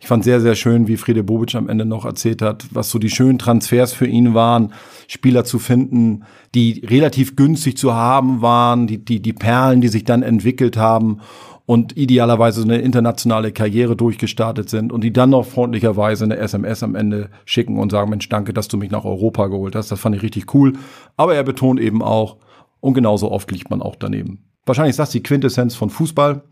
Ich 0.00 0.06
fand 0.06 0.24
sehr, 0.24 0.40
sehr 0.40 0.54
schön, 0.54 0.88
wie 0.88 0.96
Friede 0.96 1.22
Bobic 1.22 1.54
am 1.54 1.68
Ende 1.68 1.84
noch 1.84 2.06
erzählt 2.06 2.40
hat, 2.40 2.64
was 2.72 2.90
so 2.90 2.98
die 2.98 3.10
schönen 3.10 3.38
Transfers 3.38 3.92
für 3.92 4.06
ihn 4.06 4.32
waren, 4.32 4.72
Spieler 5.08 5.44
zu 5.44 5.58
finden, 5.58 6.24
die 6.54 6.82
relativ 6.86 7.36
günstig 7.36 7.76
zu 7.76 7.92
haben 7.92 8.40
waren, 8.40 8.86
die, 8.86 9.04
die, 9.04 9.20
die 9.20 9.34
Perlen, 9.34 9.82
die 9.82 9.88
sich 9.88 10.04
dann 10.04 10.22
entwickelt 10.22 10.78
haben 10.78 11.20
und 11.66 11.98
idealerweise 11.98 12.62
so 12.62 12.66
eine 12.66 12.78
internationale 12.78 13.52
Karriere 13.52 13.94
durchgestartet 13.94 14.70
sind 14.70 14.90
und 14.90 15.04
die 15.04 15.12
dann 15.12 15.30
noch 15.30 15.44
freundlicherweise 15.44 16.24
eine 16.24 16.38
SMS 16.38 16.82
am 16.82 16.94
Ende 16.94 17.28
schicken 17.44 17.78
und 17.78 17.90
sagen, 17.90 18.08
Mensch, 18.08 18.28
danke, 18.30 18.54
dass 18.54 18.68
du 18.68 18.78
mich 18.78 18.90
nach 18.90 19.04
Europa 19.04 19.48
geholt 19.48 19.76
hast. 19.76 19.92
Das 19.92 20.00
fand 20.00 20.16
ich 20.16 20.22
richtig 20.22 20.54
cool. 20.54 20.72
Aber 21.18 21.34
er 21.34 21.44
betont 21.44 21.78
eben 21.78 22.02
auch, 22.02 22.38
und 22.80 22.94
genauso 22.94 23.30
oft 23.30 23.52
liegt 23.52 23.68
man 23.68 23.82
auch 23.82 23.96
daneben. 23.96 24.48
Wahrscheinlich 24.64 24.92
ist 24.92 24.98
das 24.98 25.10
die 25.10 25.22
Quintessenz 25.22 25.74
von 25.74 25.90
Fußball. 25.90 26.42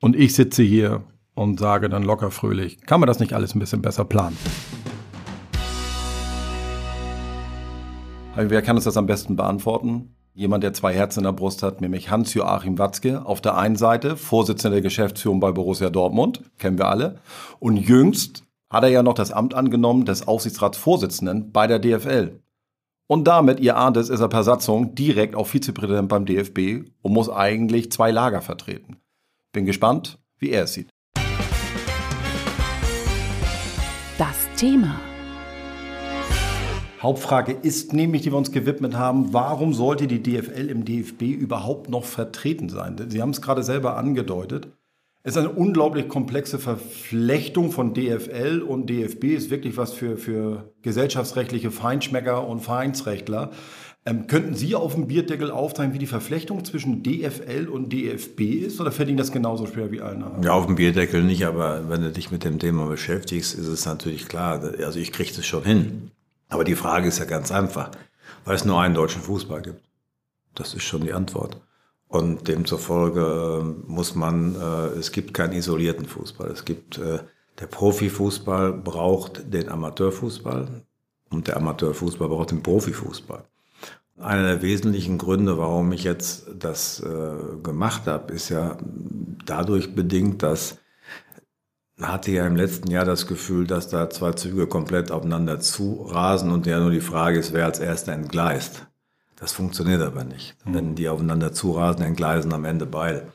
Und 0.00 0.16
ich 0.16 0.34
sitze 0.34 0.62
hier 0.62 1.04
und 1.34 1.58
sage 1.58 1.88
dann 1.88 2.02
locker 2.02 2.30
fröhlich, 2.30 2.80
kann 2.86 3.00
man 3.00 3.06
das 3.06 3.20
nicht 3.20 3.32
alles 3.32 3.54
ein 3.54 3.58
bisschen 3.58 3.82
besser 3.82 4.04
planen? 4.04 4.36
Wer 8.34 8.62
kann 8.62 8.76
uns 8.76 8.84
das 8.84 8.96
am 8.96 9.06
besten 9.06 9.36
beantworten? 9.36 10.14
Jemand, 10.34 10.64
der 10.64 10.72
zwei 10.72 10.94
Herzen 10.94 11.20
in 11.20 11.24
der 11.24 11.32
Brust 11.32 11.62
hat, 11.62 11.82
nämlich 11.82 12.10
Hans-Joachim 12.10 12.78
Watzke. 12.78 13.26
Auf 13.26 13.42
der 13.42 13.58
einen 13.58 13.76
Seite 13.76 14.16
Vorsitzender 14.16 14.76
der 14.76 14.82
Geschäftsführung 14.82 15.40
bei 15.40 15.52
Borussia 15.52 15.90
Dortmund, 15.90 16.42
kennen 16.58 16.78
wir 16.78 16.88
alle. 16.88 17.20
Und 17.58 17.76
jüngst 17.76 18.44
hat 18.70 18.84
er 18.84 18.88
ja 18.88 19.02
noch 19.02 19.12
das 19.12 19.32
Amt 19.32 19.52
angenommen 19.52 20.06
des 20.06 20.26
Aufsichtsratsvorsitzenden 20.26 21.52
bei 21.52 21.66
der 21.66 21.78
DFL. 21.78 22.40
Und 23.06 23.24
damit, 23.28 23.60
ihr 23.60 23.76
ahnt 23.76 23.98
es, 23.98 24.08
ist 24.08 24.20
er 24.20 24.28
per 24.28 24.42
Satzung 24.42 24.94
direkt 24.94 25.34
auch 25.34 25.46
Vizepräsident 25.46 26.08
beim 26.08 26.24
DFB 26.24 26.88
und 27.02 27.12
muss 27.12 27.28
eigentlich 27.28 27.92
zwei 27.92 28.10
Lager 28.10 28.40
vertreten. 28.40 28.96
Bin 29.52 29.66
gespannt, 29.66 30.18
wie 30.38 30.48
er 30.48 30.64
es 30.64 30.72
sieht. 30.72 30.91
Thema. 34.62 35.00
Hauptfrage 37.00 37.50
ist 37.50 37.92
nämlich, 37.92 38.22
die 38.22 38.30
wir 38.30 38.38
uns 38.38 38.52
gewidmet 38.52 38.94
haben, 38.94 39.32
warum 39.32 39.74
sollte 39.74 40.06
die 40.06 40.22
DFL 40.22 40.68
im 40.68 40.84
DFB 40.84 41.22
überhaupt 41.22 41.90
noch 41.90 42.04
vertreten 42.04 42.68
sein? 42.68 42.96
Sie 43.08 43.20
haben 43.20 43.30
es 43.30 43.42
gerade 43.42 43.64
selber 43.64 43.96
angedeutet. 43.96 44.68
Es 45.24 45.34
ist 45.34 45.38
eine 45.38 45.50
unglaublich 45.50 46.06
komplexe 46.06 46.60
Verflechtung 46.60 47.72
von 47.72 47.92
DFL 47.92 48.62
und 48.62 48.88
DFB 48.88 49.24
ist 49.34 49.50
wirklich 49.50 49.76
was 49.76 49.94
für, 49.94 50.16
für 50.16 50.72
gesellschaftsrechtliche 50.82 51.72
Feinschmecker 51.72 52.46
und 52.46 52.60
Vereinsrechtler. 52.60 53.50
Ähm, 54.04 54.26
könnten 54.26 54.54
Sie 54.54 54.74
auf 54.74 54.94
dem 54.94 55.06
Bierdeckel 55.06 55.52
aufzeigen, 55.52 55.94
wie 55.94 55.98
die 55.98 56.08
Verflechtung 56.08 56.64
zwischen 56.64 57.04
DFL 57.04 57.68
und 57.68 57.92
DFB 57.92 58.40
ist 58.40 58.80
oder 58.80 58.90
fällt 58.90 59.08
Ihnen 59.08 59.18
das 59.18 59.30
genauso 59.30 59.66
schwer 59.66 59.92
wie 59.92 60.00
allen 60.00 60.24
anderen? 60.24 60.42
Ja, 60.42 60.52
auf 60.54 60.66
dem 60.66 60.74
Bierdeckel 60.74 61.22
nicht, 61.22 61.46
aber 61.46 61.88
wenn 61.88 62.02
du 62.02 62.10
dich 62.10 62.32
mit 62.32 62.42
dem 62.42 62.58
Thema 62.58 62.86
beschäftigst, 62.86 63.54
ist 63.54 63.68
es 63.68 63.86
natürlich 63.86 64.26
klar. 64.26 64.60
Also 64.84 64.98
ich 64.98 65.12
kriege 65.12 65.30
das 65.36 65.46
schon 65.46 65.62
hin. 65.62 66.10
Aber 66.48 66.64
die 66.64 66.74
Frage 66.74 67.06
ist 67.06 67.20
ja 67.20 67.26
ganz 67.26 67.52
einfach, 67.52 67.92
weil 68.44 68.56
es 68.56 68.64
nur 68.64 68.80
einen 68.80 68.94
deutschen 68.94 69.22
Fußball 69.22 69.62
gibt. 69.62 69.80
Das 70.54 70.74
ist 70.74 70.82
schon 70.82 71.02
die 71.02 71.12
Antwort. 71.12 71.60
Und 72.08 72.48
demzufolge 72.48 73.62
äh, 73.62 73.90
muss 73.90 74.16
man, 74.16 74.56
äh, 74.56 74.98
es 74.98 75.12
gibt 75.12 75.32
keinen 75.32 75.52
isolierten 75.52 76.06
Fußball. 76.06 76.50
Es 76.50 76.64
gibt, 76.64 76.98
äh, 76.98 77.20
der 77.60 77.66
Profifußball 77.68 78.72
braucht 78.72 79.54
den 79.54 79.68
Amateurfußball 79.68 80.82
und 81.30 81.46
der 81.46 81.56
Amateurfußball 81.56 82.28
braucht 82.28 82.50
den 82.50 82.62
Profifußball. 82.62 83.44
Einer 84.22 84.44
der 84.44 84.62
wesentlichen 84.62 85.18
Gründe, 85.18 85.58
warum 85.58 85.92
ich 85.92 86.04
jetzt 86.04 86.46
das 86.58 87.00
äh, 87.00 87.56
gemacht 87.62 88.06
habe, 88.06 88.32
ist 88.32 88.48
ja 88.48 88.76
dadurch 89.44 89.94
bedingt, 89.94 90.42
dass 90.42 90.78
hatte 92.00 92.32
ja 92.32 92.46
im 92.46 92.56
letzten 92.56 92.90
Jahr 92.90 93.04
das 93.04 93.26
Gefühl, 93.26 93.66
dass 93.66 93.88
da 93.88 94.10
zwei 94.10 94.32
Züge 94.32 94.66
komplett 94.66 95.10
aufeinander 95.10 95.60
zu 95.60 96.02
rasen 96.02 96.50
und 96.50 96.66
ja 96.66 96.80
nur 96.80 96.90
die 96.90 97.00
Frage 97.00 97.38
ist, 97.38 97.52
wer 97.52 97.66
als 97.66 97.78
erster 97.78 98.12
entgleist. 98.12 98.86
Das 99.36 99.52
funktioniert 99.52 100.02
aber 100.02 100.24
nicht. 100.24 100.56
Mhm. 100.64 100.74
Wenn 100.74 100.94
die 100.94 101.08
aufeinander 101.08 101.52
zurasen, 101.52 102.04
entgleisen 102.04 102.52
am 102.52 102.64
Ende 102.64 102.86
beide. 102.86 103.32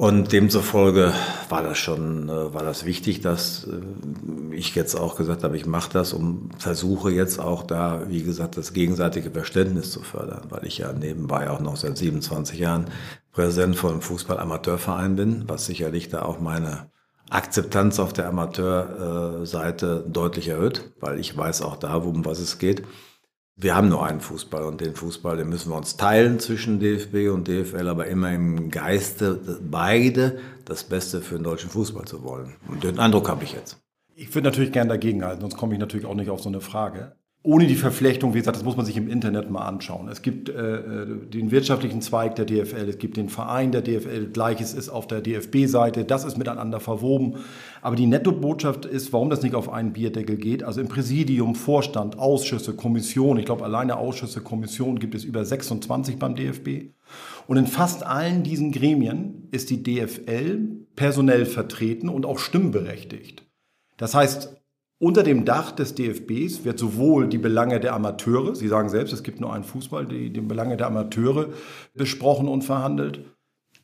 Und 0.00 0.32
demzufolge 0.32 1.12
war 1.50 1.62
das 1.62 1.76
schon, 1.76 2.30
äh, 2.30 2.54
war 2.54 2.62
das 2.62 2.86
wichtig, 2.86 3.20
dass 3.20 3.64
äh, 3.64 4.54
ich 4.54 4.74
jetzt 4.74 4.94
auch 4.94 5.14
gesagt 5.14 5.44
habe, 5.44 5.58
ich 5.58 5.66
mache 5.66 5.92
das 5.92 6.14
und 6.14 6.52
versuche 6.56 7.10
jetzt 7.10 7.38
auch 7.38 7.64
da, 7.64 8.08
wie 8.08 8.22
gesagt, 8.22 8.56
das 8.56 8.72
gegenseitige 8.72 9.30
Verständnis 9.30 9.90
zu 9.90 10.00
fördern, 10.00 10.44
weil 10.48 10.64
ich 10.64 10.78
ja 10.78 10.94
nebenbei 10.94 11.50
auch 11.50 11.60
noch 11.60 11.76
seit 11.76 11.98
27 11.98 12.58
Jahren 12.58 12.86
Präsident 13.32 13.76
von 13.76 13.90
einem 13.90 14.00
Fußball-Amateurverein 14.00 15.16
bin, 15.16 15.44
was 15.48 15.66
sicherlich 15.66 16.08
da 16.08 16.22
auch 16.22 16.40
meine 16.40 16.90
Akzeptanz 17.28 17.98
auf 17.98 18.14
der 18.14 18.26
Amateurseite 18.26 20.06
deutlich 20.08 20.48
erhöht, 20.48 20.92
weil 21.00 21.20
ich 21.20 21.36
weiß 21.36 21.60
auch 21.60 21.76
da, 21.76 21.96
um 21.96 22.24
was 22.24 22.38
es 22.38 22.58
geht 22.58 22.84
wir 23.56 23.74
haben 23.74 23.88
nur 23.88 24.04
einen 24.04 24.20
Fußball 24.20 24.64
und 24.64 24.80
den 24.80 24.94
Fußball, 24.94 25.36
den 25.36 25.48
müssen 25.48 25.70
wir 25.70 25.76
uns 25.76 25.96
teilen 25.96 26.38
zwischen 26.38 26.80
DFB 26.80 27.30
und 27.30 27.46
DFL, 27.46 27.88
aber 27.88 28.06
immer 28.06 28.32
im 28.32 28.70
Geiste 28.70 29.58
beide 29.62 30.38
das 30.64 30.84
Beste 30.84 31.20
für 31.20 31.34
den 31.34 31.44
deutschen 31.44 31.68
Fußball 31.70 32.06
zu 32.06 32.22
wollen. 32.22 32.54
Und 32.68 32.84
den 32.84 32.98
Eindruck 32.98 33.28
habe 33.28 33.44
ich 33.44 33.52
jetzt. 33.52 33.78
Ich 34.14 34.34
würde 34.34 34.48
natürlich 34.48 34.72
gern 34.72 34.88
dagegen 34.88 35.24
halten, 35.24 35.42
sonst 35.42 35.56
komme 35.56 35.74
ich 35.74 35.80
natürlich 35.80 36.06
auch 36.06 36.14
nicht 36.14 36.30
auf 36.30 36.40
so 36.40 36.48
eine 36.48 36.60
Frage 36.60 37.16
ohne 37.42 37.66
die 37.66 37.74
Verflechtung, 37.74 38.34
wie 38.34 38.38
gesagt, 38.38 38.58
das 38.58 38.64
muss 38.64 38.76
man 38.76 38.84
sich 38.84 38.98
im 38.98 39.08
Internet 39.08 39.50
mal 39.50 39.66
anschauen. 39.66 40.08
Es 40.08 40.20
gibt 40.20 40.50
äh, 40.50 40.52
äh 40.52 41.26
den 41.26 41.50
wirtschaftlichen 41.50 42.02
Zweig 42.02 42.36
der 42.36 42.44
DFL, 42.44 42.86
es 42.88 42.98
gibt 42.98 43.16
den 43.16 43.30
Verein 43.30 43.72
der 43.72 43.80
DFL, 43.80 44.26
gleiches 44.26 44.74
ist 44.74 44.90
auf 44.90 45.06
der 45.06 45.22
DFB-Seite, 45.22 46.04
das 46.04 46.24
ist 46.24 46.36
miteinander 46.36 46.80
verwoben. 46.80 47.36
Aber 47.80 47.96
die 47.96 48.06
Nettobotschaft 48.06 48.84
ist, 48.84 49.14
warum 49.14 49.30
das 49.30 49.42
nicht 49.42 49.54
auf 49.54 49.72
einen 49.72 49.94
Bierdeckel 49.94 50.36
geht. 50.36 50.62
Also 50.62 50.82
im 50.82 50.88
Präsidium, 50.88 51.54
Vorstand, 51.54 52.18
Ausschüsse, 52.18 52.74
Kommission, 52.74 53.38
ich 53.38 53.46
glaube 53.46 53.64
alleine 53.64 53.96
Ausschüsse, 53.96 54.42
Kommission 54.42 54.98
gibt 54.98 55.14
es 55.14 55.24
über 55.24 55.42
26 55.42 56.18
beim 56.18 56.36
DFB. 56.36 56.92
Und 57.46 57.56
in 57.56 57.66
fast 57.66 58.04
allen 58.04 58.42
diesen 58.42 58.70
Gremien 58.70 59.48
ist 59.50 59.70
die 59.70 59.82
DFL 59.82 60.86
personell 60.94 61.46
vertreten 61.46 62.10
und 62.10 62.26
auch 62.26 62.38
stimmberechtigt. 62.38 63.44
Das 63.96 64.14
heißt, 64.14 64.59
unter 65.00 65.22
dem 65.22 65.46
Dach 65.46 65.72
des 65.72 65.94
DFBs 65.94 66.64
wird 66.64 66.78
sowohl 66.78 67.26
die 67.26 67.38
Belange 67.38 67.80
der 67.80 67.94
Amateure, 67.94 68.54
Sie 68.54 68.68
sagen 68.68 68.90
selbst, 68.90 69.14
es 69.14 69.22
gibt 69.22 69.40
nur 69.40 69.52
einen 69.52 69.64
Fußball, 69.64 70.04
die, 70.06 70.30
die 70.30 70.42
Belange 70.42 70.76
der 70.76 70.88
Amateure 70.88 71.48
besprochen 71.94 72.48
und 72.48 72.62
verhandelt, 72.62 73.24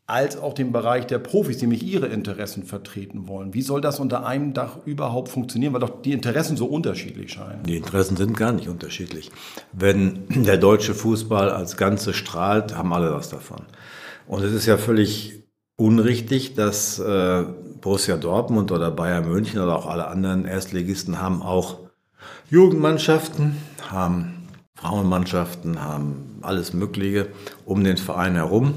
als 0.06 0.36
auch 0.36 0.52
den 0.52 0.72
Bereich 0.72 1.06
der 1.06 1.18
Profis, 1.18 1.56
die 1.56 1.64
nämlich 1.64 1.82
ihre 1.82 2.06
Interessen 2.06 2.64
vertreten 2.64 3.28
wollen. 3.28 3.54
Wie 3.54 3.62
soll 3.62 3.80
das 3.80 3.98
unter 3.98 4.26
einem 4.26 4.52
Dach 4.52 4.78
überhaupt 4.84 5.30
funktionieren, 5.30 5.72
weil 5.72 5.80
doch 5.80 6.02
die 6.02 6.12
Interessen 6.12 6.58
so 6.58 6.66
unterschiedlich 6.66 7.32
scheinen? 7.32 7.62
Die 7.64 7.78
Interessen 7.78 8.18
sind 8.18 8.36
gar 8.36 8.52
nicht 8.52 8.68
unterschiedlich. 8.68 9.32
Wenn 9.72 10.26
der 10.28 10.58
deutsche 10.58 10.94
Fußball 10.94 11.48
als 11.48 11.78
Ganze 11.78 12.12
strahlt, 12.12 12.76
haben 12.76 12.92
alle 12.92 13.12
was 13.12 13.30
davon. 13.30 13.62
Und 14.28 14.44
es 14.44 14.52
ist 14.52 14.66
ja 14.66 14.76
völlig 14.76 15.44
unrichtig, 15.76 16.54
dass 16.54 16.98
äh, 16.98 17.44
Borussia 17.80 18.16
Dortmund 18.16 18.72
oder 18.72 18.90
Bayern 18.90 19.28
München 19.28 19.60
oder 19.60 19.76
auch 19.76 19.86
alle 19.86 20.08
anderen 20.08 20.44
Erstligisten 20.44 21.20
haben 21.20 21.42
auch 21.42 21.78
Jugendmannschaften, 22.50 23.56
haben 23.90 24.48
Frauenmannschaften, 24.74 25.82
haben 25.82 26.38
alles 26.42 26.72
Mögliche 26.72 27.28
um 27.64 27.82
den 27.82 27.96
Verein 27.96 28.34
herum. 28.34 28.74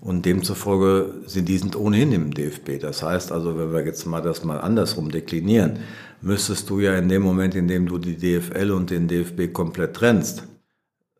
Und 0.00 0.24
demzufolge 0.24 1.12
sind 1.26 1.48
die 1.48 1.58
sind 1.58 1.76
ohnehin 1.76 2.12
im 2.12 2.32
DFB. 2.32 2.80
Das 2.80 3.02
heißt 3.02 3.32
also, 3.32 3.58
wenn 3.58 3.72
wir 3.72 3.84
jetzt 3.84 4.06
mal 4.06 4.22
das 4.22 4.44
mal 4.44 4.58
andersrum 4.58 5.10
deklinieren, 5.10 5.80
müsstest 6.22 6.70
du 6.70 6.80
ja 6.80 6.96
in 6.96 7.08
dem 7.08 7.22
Moment, 7.22 7.54
in 7.54 7.68
dem 7.68 7.86
du 7.86 7.98
die 7.98 8.16
DFL 8.16 8.70
und 8.70 8.88
den 8.88 9.08
DFB 9.08 9.52
komplett 9.52 9.94
trennst, 9.94 10.44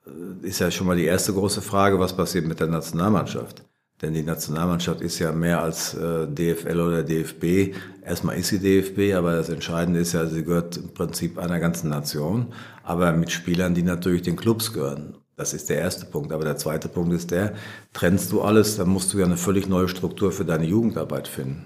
äh, 0.06 0.46
ist 0.46 0.60
ja 0.60 0.70
schon 0.70 0.86
mal 0.86 0.96
die 0.96 1.04
erste 1.04 1.34
große 1.34 1.60
Frage, 1.60 1.98
was 1.98 2.16
passiert 2.16 2.46
mit 2.46 2.60
der 2.60 2.68
Nationalmannschaft? 2.68 3.62
Denn 4.02 4.14
die 4.14 4.22
Nationalmannschaft 4.22 5.02
ist 5.02 5.18
ja 5.18 5.30
mehr 5.30 5.62
als 5.62 5.94
äh, 5.94 6.26
DFL 6.26 6.80
oder 6.80 7.02
DFB. 7.02 7.74
Erstmal 8.02 8.38
ist 8.38 8.48
sie 8.48 8.58
DFB, 8.58 9.14
aber 9.14 9.36
das 9.36 9.50
Entscheidende 9.50 10.00
ist 10.00 10.14
ja, 10.14 10.26
sie 10.26 10.42
gehört 10.42 10.78
im 10.78 10.94
Prinzip 10.94 11.38
einer 11.38 11.60
ganzen 11.60 11.90
Nation, 11.90 12.46
aber 12.82 13.12
mit 13.12 13.30
Spielern, 13.30 13.74
die 13.74 13.82
natürlich 13.82 14.22
den 14.22 14.36
Clubs 14.36 14.72
gehören. 14.72 15.16
Das 15.36 15.54
ist 15.54 15.68
der 15.68 15.78
erste 15.78 16.06
Punkt. 16.06 16.32
Aber 16.32 16.44
der 16.44 16.56
zweite 16.56 16.88
Punkt 16.88 17.14
ist 17.14 17.30
der, 17.30 17.54
trennst 17.92 18.32
du 18.32 18.42
alles, 18.42 18.76
dann 18.76 18.88
musst 18.88 19.12
du 19.12 19.18
ja 19.18 19.24
eine 19.24 19.36
völlig 19.36 19.68
neue 19.68 19.88
Struktur 19.88 20.32
für 20.32 20.44
deine 20.44 20.64
Jugendarbeit 20.64 21.28
finden. 21.28 21.64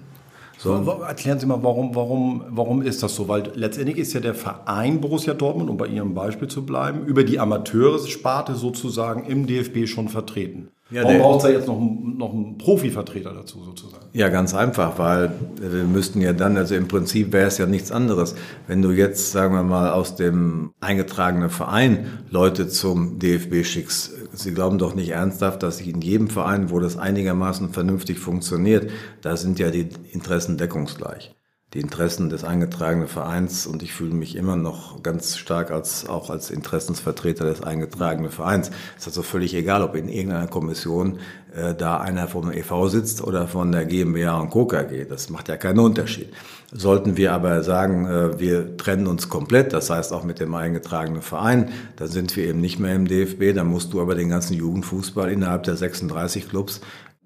So. 0.57 0.73
Erklären 0.73 1.39
Sie 1.39 1.45
mal, 1.45 1.61
warum, 1.61 1.93
warum, 1.95 2.45
warum 2.49 2.81
ist 2.81 3.03
das 3.03 3.15
so? 3.15 3.27
Weil 3.27 3.51
letztendlich 3.55 3.97
ist 3.97 4.13
ja 4.13 4.21
der 4.21 4.33
Verein 4.33 5.01
Borussia 5.01 5.33
Dortmund, 5.33 5.69
um 5.69 5.77
bei 5.77 5.87
Ihrem 5.87 6.13
Beispiel 6.13 6.47
zu 6.47 6.65
bleiben, 6.65 7.05
über 7.05 7.23
die 7.23 7.39
Amateure-Sparte 7.39 8.55
sozusagen 8.55 9.25
im 9.25 9.45
DFB 9.45 9.87
schon 9.87 10.07
vertreten. 10.07 10.69
Ja, 10.91 11.03
Warum 11.03 11.17
braucht 11.17 11.37
es 11.37 11.43
da 11.43 11.49
jetzt 11.49 11.67
noch, 11.67 11.79
noch 11.79 12.31
einen 12.31 12.59
Profivertreter 12.59 13.33
dazu 13.33 13.63
sozusagen? 13.63 14.05
Ja, 14.13 14.29
ganz 14.29 14.53
einfach, 14.53 14.99
weil 14.99 15.31
wir 15.59 15.83
müssten 15.83 16.21
ja 16.21 16.31
dann, 16.31 16.57
also 16.57 16.75
im 16.75 16.87
Prinzip 16.87 17.33
wäre 17.33 17.47
es 17.47 17.57
ja 17.57 17.65
nichts 17.65 17.91
anderes. 17.91 18.35
Wenn 18.67 18.83
du 18.83 18.91
jetzt, 18.91 19.31
sagen 19.31 19.55
wir 19.55 19.63
mal, 19.63 19.89
aus 19.89 20.15
dem 20.15 20.73
eingetragenen 20.81 21.49
Verein 21.49 22.05
Leute 22.29 22.67
zum 22.67 23.17
DFB 23.17 23.65
schickst, 23.65 24.11
sie 24.33 24.53
glauben 24.53 24.77
doch 24.77 24.93
nicht 24.93 25.09
ernsthaft, 25.09 25.63
dass 25.63 25.81
in 25.81 26.01
jedem 26.01 26.27
Verein, 26.27 26.69
wo 26.69 26.79
das 26.79 26.97
einigermaßen 26.97 27.69
vernünftig 27.69 28.19
funktioniert, 28.19 28.91
da 29.21 29.37
sind 29.37 29.57
ja 29.57 29.71
die 29.71 29.89
Interessen 30.11 30.57
deckungsgleich 30.57 31.35
die 31.75 31.81
Interessen 31.81 32.29
des 32.29 32.45
eingetragenen 32.45 33.09
Vereins 33.09 33.67
und 33.67 33.83
ich 33.83 33.93
fühle 33.93 34.13
mich 34.13 34.37
immer 34.37 34.55
noch 34.55 35.03
ganz 35.03 35.35
stark 35.35 35.71
als 35.71 36.07
auch 36.07 36.29
als 36.29 36.49
Interessensvertreter 36.49 37.43
des 37.43 37.61
eingetragenen 37.61 38.31
Vereins. 38.31 38.71
Es 38.95 39.01
ist 39.01 39.07
also 39.07 39.23
völlig 39.23 39.53
egal, 39.53 39.83
ob 39.83 39.95
in 39.95 40.07
irgendeiner 40.07 40.47
Kommission 40.47 41.19
äh, 41.53 41.75
da 41.75 41.97
einer 41.97 42.29
vom 42.29 42.49
EV 42.49 42.87
sitzt 42.87 43.21
oder 43.21 43.47
von 43.49 43.73
der 43.73 43.85
GmbH 43.85 44.39
und 44.39 44.51
Co. 44.51 44.65
KG. 44.65 45.03
Das 45.03 45.29
macht 45.29 45.49
ja 45.49 45.57
keinen 45.57 45.79
Unterschied. 45.79 46.29
Sollten 46.71 47.17
wir 47.17 47.33
aber 47.33 47.61
sagen, 47.61 48.05
äh, 48.05 48.39
wir 48.39 48.77
trennen 48.77 49.07
uns 49.07 49.27
komplett, 49.27 49.73
das 49.73 49.89
heißt 49.89 50.13
auch 50.13 50.23
mit 50.23 50.39
dem 50.39 50.55
eingetragenen 50.55 51.21
Verein, 51.21 51.71
dann 51.97 52.07
sind 52.07 52.37
wir 52.37 52.45
eben 52.47 52.61
nicht 52.61 52.79
mehr 52.79 52.95
im 52.95 53.05
DFB, 53.05 53.53
dann 53.53 53.67
musst 53.67 53.91
du 53.91 53.99
aber 53.99 54.15
den 54.15 54.29
ganzen 54.29 54.53
Jugendfußball 54.53 55.29
innerhalb 55.29 55.63
der 55.63 55.75
36 55.75 56.47
Clubs 56.47 56.79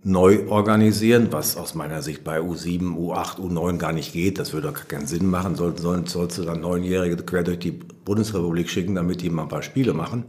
neu 0.04 0.48
organisieren, 0.48 1.28
was 1.32 1.58
aus 1.58 1.76
meiner 1.76 2.02
Sicht 2.02 2.24
bei 2.24 2.40
U7, 2.40 2.96
U8, 2.96 3.40
U9 3.40 3.78
gar 3.78 3.92
nicht 3.92 4.14
geht. 4.14 4.40
Das 4.40 4.54
würde 4.54 4.72
doch 4.72 4.88
keinen 4.88 5.08
Sinn 5.08 5.30
machen. 5.30 5.56
Sollten, 5.56 5.82
sollen, 5.82 6.06
sollst 6.06 6.38
du 6.38 6.44
dann 6.44 6.62
Neunjährige 6.62 7.18
quer 7.18 7.44
durch 7.44 7.60
die 7.60 7.72
Bundesrepublik 7.72 8.70
schicken, 8.70 8.96
damit 8.96 9.22
die 9.22 9.30
mal 9.30 9.44
ein 9.44 9.50
paar 9.50 9.64
Spiele 9.64 9.94
machen. 9.94 10.26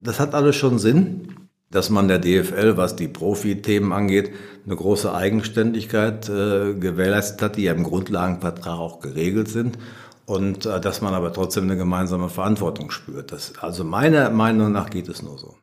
Das 0.00 0.20
hat 0.20 0.34
alles 0.34 0.56
schon 0.56 0.78
Sinn, 0.78 1.48
dass 1.70 1.90
man 1.90 2.08
der 2.08 2.18
DFL, 2.18 2.76
was 2.76 2.96
die 2.96 3.08
Profi-Themen 3.08 3.92
angeht, 3.92 4.30
eine 4.64 4.76
große 4.76 5.12
Eigenständigkeit 5.12 6.28
äh, 6.28 6.74
gewährleistet 6.74 7.42
hat, 7.42 7.56
die 7.56 7.64
ja 7.64 7.72
im 7.72 7.84
Grundlagenvertrag 7.84 8.78
auch 8.78 9.00
geregelt 9.00 9.48
sind. 9.48 9.78
Und 10.26 10.66
äh, 10.66 10.80
dass 10.80 11.00
man 11.00 11.14
aber 11.14 11.32
trotzdem 11.32 11.64
eine 11.64 11.78
gemeinsame 11.78 12.28
Verantwortung 12.28 12.90
spürt. 12.90 13.32
Das, 13.32 13.54
also 13.58 13.84
meiner 13.84 14.28
Meinung 14.28 14.72
nach 14.72 14.90
geht 14.90 15.08
es 15.08 15.22
nur 15.22 15.38
so. 15.38 15.56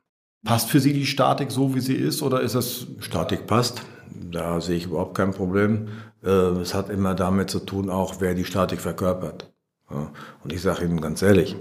Passt 0.46 0.70
für 0.70 0.80
Sie 0.80 0.94
die 0.94 1.08
Statik 1.08 1.52
so, 1.52 1.76
wie 1.76 1.82
sie 1.82 1.96
ist, 1.96 2.22
oder 2.22 2.40
ist 2.42 2.54
es? 2.54 2.88
Statik 3.00 3.48
passt. 3.48 3.82
Da 4.32 4.62
sehe 4.62 4.78
ich 4.78 4.86
überhaupt 4.86 5.16
kein 5.18 5.32
Problem. 5.32 5.90
Äh, 6.24 6.30
es 6.30 6.74
hat 6.74 6.90
immer 6.90 7.16
damit 7.16 7.50
zu 7.50 7.60
tun, 7.60 7.90
auch 7.90 8.16
wer 8.20 8.36
die 8.36 8.46
Statik 8.46 8.80
verkörpert. 8.80 9.52
Und 10.44 10.54
ich 10.54 10.62
sage 10.62 10.86
Ihnen 10.86 11.02
ganz 11.02 11.22
ehrlich, 11.22 11.56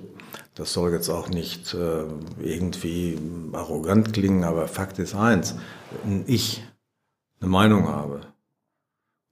Das 0.55 0.73
soll 0.73 0.93
jetzt 0.93 1.09
auch 1.09 1.29
nicht 1.29 1.75
äh, 1.75 2.05
irgendwie 2.41 3.19
arrogant 3.53 4.13
klingen, 4.13 4.45
aber 4.45 4.69
Fakt 4.69 4.99
ist 5.01 5.15
eins, 5.15 5.57
wenn 6.05 6.25
ich 6.29 6.63
eine 7.41 7.51
Meinung 7.51 7.89
habe 7.89 8.21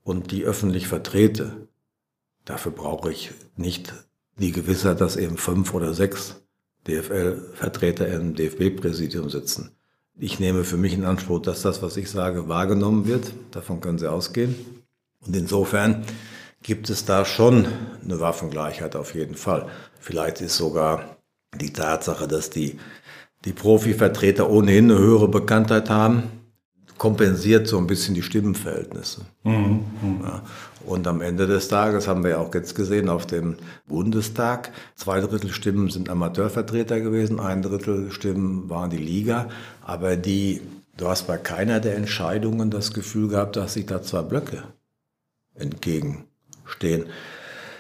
und 0.03 0.33
die 0.33 0.45
öffentlich 0.45 0.89
vertrete, 0.89 1.69
dafür 2.45 2.73
brauche 2.73 3.13
ich 3.13 3.31
nicht 3.57 3.95
die 4.37 4.51
Gewissheit, 4.51 5.01
dass 5.01 5.17
eben 5.17 5.37
fünf 5.37 5.73
oder 5.75 5.95
sechs 5.95 6.42
DFL-Vertreter 6.87 8.09
im 8.09 8.35
DFB-Präsidium 8.35 9.31
sitzen. 9.31 9.71
Ich 10.19 10.41
nehme 10.41 10.65
für 10.65 10.77
mich 10.77 10.93
in 10.95 11.05
Anspruch, 11.05 11.41
dass 11.41 11.63
das, 11.63 11.83
was 11.83 11.97
ich 11.97 12.11
sage, 12.11 12.49
wahrgenommen 12.49 13.07
wird. 13.07 13.33
Davon 13.51 13.81
können 13.81 13.99
Sie 13.99 14.11
ausgehen. 14.11 14.55
Und 15.27 15.35
insofern 15.35 16.05
gibt 16.63 16.91
es 16.91 17.05
da 17.05 17.25
schon 17.25 17.67
eine 18.05 18.21
Waffengleichheit 18.21 18.97
auf 18.97 19.15
jeden 19.15 19.35
Fall. 19.35 19.69
Vielleicht 19.99 20.41
ist 20.41 20.57
sogar 20.57 21.17
die 21.59 21.73
Tatsache, 21.73 22.29
dass 22.29 22.51
die, 22.51 22.79
die 23.45 23.53
Profi-Vertreter 23.53 24.51
ohnehin 24.51 24.91
eine 24.91 24.99
höhere 24.99 25.29
Bekanntheit 25.29 25.91
haben, 25.91 26.25
kompensiert 26.99 27.67
so 27.67 27.79
ein 27.79 27.87
bisschen 27.87 28.15
die 28.15 28.23
Stimmenverhältnisse. 28.23 29.23
Mhm. 29.45 29.85
Ja. 30.23 30.43
Und 30.87 31.07
am 31.07 31.21
Ende 31.21 31.47
des 31.47 31.69
Tages 31.69 32.09
haben 32.09 32.25
wir 32.25 32.31
ja 32.31 32.39
auch 32.39 32.53
jetzt 32.55 32.75
gesehen 32.75 33.09
auf 33.09 33.27
dem 33.27 33.57
Bundestag, 33.87 34.73
zwei 34.97 35.21
Drittel 35.21 35.53
Stimmen 35.53 35.91
sind 35.91 36.09
Amateurvertreter 36.09 37.01
gewesen, 37.01 37.41
ein 37.41 37.63
Drittel 37.63 38.11
Stimmen 38.11 38.69
waren 38.69 38.91
die 38.91 38.97
Liga, 38.97 39.49
aber 39.81 40.17
die, 40.17 40.61
du 40.97 41.09
hast 41.09 41.27
bei 41.27 41.39
keiner 41.39 41.81
der 41.81 41.97
Entscheidungen 41.97 42.71
das 42.71 42.93
Gefühl 42.93 43.29
gehabt, 43.29 43.57
dass 43.57 43.75
sich 43.75 43.87
da 43.87 44.03
zwei 44.03 44.23
Blöcke 44.23 44.65
entgegenstehen. 45.55 47.07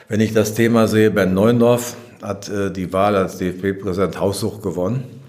Wenn 0.08 0.20
ich 0.20 0.32
das 0.32 0.54
Thema 0.54 0.86
sehe, 0.88 1.10
Ben 1.10 1.34
Neuendorf 1.34 1.96
hat 2.20 2.48
äh, 2.48 2.70
die 2.70 2.92
Wahl 2.92 3.16
als 3.16 3.38
DFB-Präsident 3.38 4.20
haussuch 4.20 4.62
gewonnen. 4.62 5.21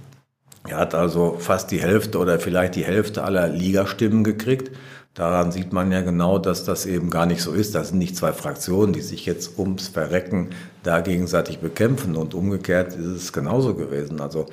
Er 0.68 0.78
hat 0.78 0.96
also 0.96 1.36
fast 1.40 1.72
die 1.72 1.82
Hälfte 1.82 2.18
oder 2.20 2.40
vielleicht 2.40 2.76
die 2.76 2.86
Hälfte 2.86 3.24
aller 3.24 3.48
Ligastimmen 3.50 4.24
gekriegt. 4.24 4.72
Daran 5.14 5.52
sieht 5.52 5.74
man 5.74 5.92
ja 5.92 6.02
genau, 6.02 6.40
dass 6.40 6.64
das 6.64 6.86
eben 6.86 7.10
gar 7.10 7.26
nicht 7.26 7.42
so 7.42 7.52
ist. 7.52 7.76
Das 7.76 7.90
sind 7.90 8.00
nicht 8.00 8.16
zwei 8.16 8.34
Fraktionen, 8.34 8.94
die 8.94 9.02
sich 9.02 9.26
jetzt 9.26 9.60
ums 9.60 9.88
Verrecken 9.90 10.50
da 10.82 11.02
gegenseitig 11.02 11.60
bekämpfen. 11.60 12.16
Und 12.16 12.34
umgekehrt 12.34 12.94
ist 12.94 13.06
es 13.06 13.34
genauso 13.34 13.76
gewesen. 13.76 14.22
Also 14.22 14.48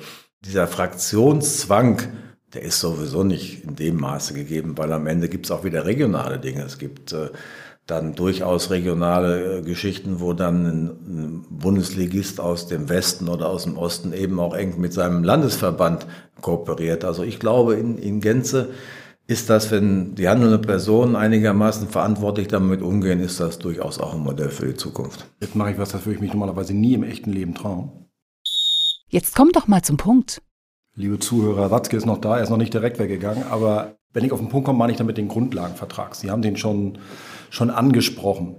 dieser 0.45 0.67
Fraktionszwang, 0.67 2.01
der 2.53 2.61
ist 2.61 2.79
sowieso 2.79 3.23
nicht 3.23 3.63
in 3.63 3.75
dem 3.75 3.95
Maße 3.95 4.33
gegeben, 4.33 4.77
weil 4.77 4.91
am 4.91 5.07
Ende 5.07 5.29
gibt 5.29 5.45
es 5.45 5.51
auch 5.51 5.63
wieder 5.63 5.85
regionale 5.85 6.37
Dinge. 6.37 6.63
Es 6.63 6.77
gibt 6.77 7.13
äh, 7.13 7.29
dann 7.91 8.15
durchaus 8.15 8.71
regionale 8.71 9.57
äh, 9.57 9.61
Geschichten, 9.61 10.19
wo 10.19 10.33
dann 10.33 10.65
ein 10.65 11.45
Bundesligist 11.49 12.39
aus 12.39 12.67
dem 12.67 12.89
Westen 12.89 13.27
oder 13.27 13.49
aus 13.49 13.65
dem 13.65 13.77
Osten 13.77 14.13
eben 14.13 14.39
auch 14.39 14.55
eng 14.55 14.79
mit 14.79 14.93
seinem 14.93 15.23
Landesverband 15.23 16.07
kooperiert. 16.41 17.03
Also 17.03 17.23
ich 17.23 17.39
glaube, 17.39 17.75
in, 17.75 17.97
in 17.97 18.21
Gänze 18.21 18.69
ist 19.27 19.49
das, 19.49 19.71
wenn 19.71 20.15
die 20.15 20.27
handelnde 20.27 20.59
Personen 20.59 21.15
einigermaßen 21.15 21.89
verantwortlich 21.89 22.47
damit 22.47 22.81
umgehen, 22.81 23.19
ist 23.19 23.39
das 23.39 23.59
durchaus 23.59 23.99
auch 23.99 24.13
ein 24.13 24.21
Modell 24.21 24.49
für 24.49 24.67
die 24.67 24.75
Zukunft. 24.75 25.25
Jetzt 25.39 25.55
mache 25.55 25.71
ich 25.71 25.77
was, 25.77 25.91
das 25.91 26.05
würde 26.05 26.15
ich 26.15 26.21
mich 26.21 26.33
normalerweise 26.33 26.73
nie 26.73 26.93
im 26.93 27.03
echten 27.03 27.31
Leben 27.31 27.53
trauen. 27.53 27.91
Jetzt 29.09 29.35
komm 29.35 29.51
doch 29.51 29.67
mal 29.67 29.81
zum 29.81 29.97
Punkt. 29.97 30.41
Liebe 30.95 31.19
Zuhörer, 31.19 31.71
Watzke 31.71 31.97
ist 31.97 32.05
noch 32.05 32.19
da, 32.19 32.37
er 32.37 32.43
ist 32.43 32.49
noch 32.49 32.57
nicht 32.57 32.73
direkt 32.73 32.99
weggegangen, 32.99 33.43
aber 33.49 33.95
wenn 34.13 34.25
ich 34.25 34.31
auf 34.31 34.39
den 34.39 34.49
Punkt 34.49 34.65
komme, 34.65 34.79
meine 34.79 34.91
ich 34.91 34.97
damit 34.97 35.17
den 35.17 35.27
Grundlagenvertrag. 35.27 36.15
Sie 36.15 36.29
haben 36.29 36.41
den 36.41 36.57
schon 36.57 36.97
schon 37.51 37.69
angesprochen. 37.69 38.55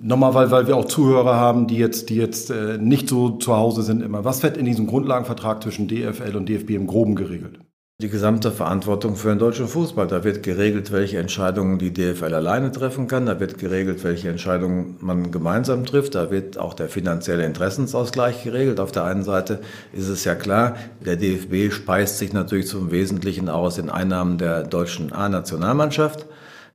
Nochmal, 0.00 0.34
weil, 0.34 0.50
weil 0.50 0.66
wir 0.66 0.76
auch 0.76 0.84
Zuhörer 0.84 1.36
haben, 1.36 1.66
die 1.66 1.76
jetzt, 1.76 2.08
die 2.08 2.16
jetzt 2.16 2.50
äh, 2.50 2.78
nicht 2.78 3.08
so 3.08 3.30
zu 3.30 3.56
Hause 3.56 3.82
sind 3.82 4.00
immer. 4.00 4.24
Was 4.24 4.42
wird 4.42 4.56
in 4.56 4.64
diesem 4.64 4.86
Grundlagenvertrag 4.86 5.62
zwischen 5.62 5.88
DFL 5.88 6.36
und 6.36 6.48
DFB 6.48 6.70
im 6.70 6.86
Groben 6.86 7.14
geregelt? 7.14 7.60
Die 8.00 8.08
gesamte 8.08 8.52
Verantwortung 8.52 9.16
für 9.16 9.30
den 9.30 9.40
deutschen 9.40 9.66
Fußball. 9.66 10.06
Da 10.06 10.22
wird 10.22 10.44
geregelt, 10.44 10.92
welche 10.92 11.18
Entscheidungen 11.18 11.80
die 11.80 11.92
DFL 11.92 12.32
alleine 12.32 12.70
treffen 12.70 13.08
kann. 13.08 13.26
Da 13.26 13.40
wird 13.40 13.58
geregelt, 13.58 14.04
welche 14.04 14.28
Entscheidungen 14.28 14.98
man 15.00 15.32
gemeinsam 15.32 15.84
trifft. 15.84 16.14
Da 16.14 16.30
wird 16.30 16.58
auch 16.58 16.74
der 16.74 16.88
finanzielle 16.88 17.44
Interessensausgleich 17.44 18.44
geregelt. 18.44 18.78
Auf 18.78 18.92
der 18.92 19.02
einen 19.02 19.24
Seite 19.24 19.62
ist 19.92 20.08
es 20.08 20.22
ja 20.22 20.36
klar, 20.36 20.76
der 21.04 21.16
DFB 21.16 21.72
speist 21.74 22.18
sich 22.18 22.32
natürlich 22.32 22.68
zum 22.68 22.92
Wesentlichen 22.92 23.48
aus 23.48 23.74
den 23.74 23.90
Einnahmen 23.90 24.38
der 24.38 24.62
deutschen 24.62 25.12
A-Nationalmannschaft. 25.12 26.26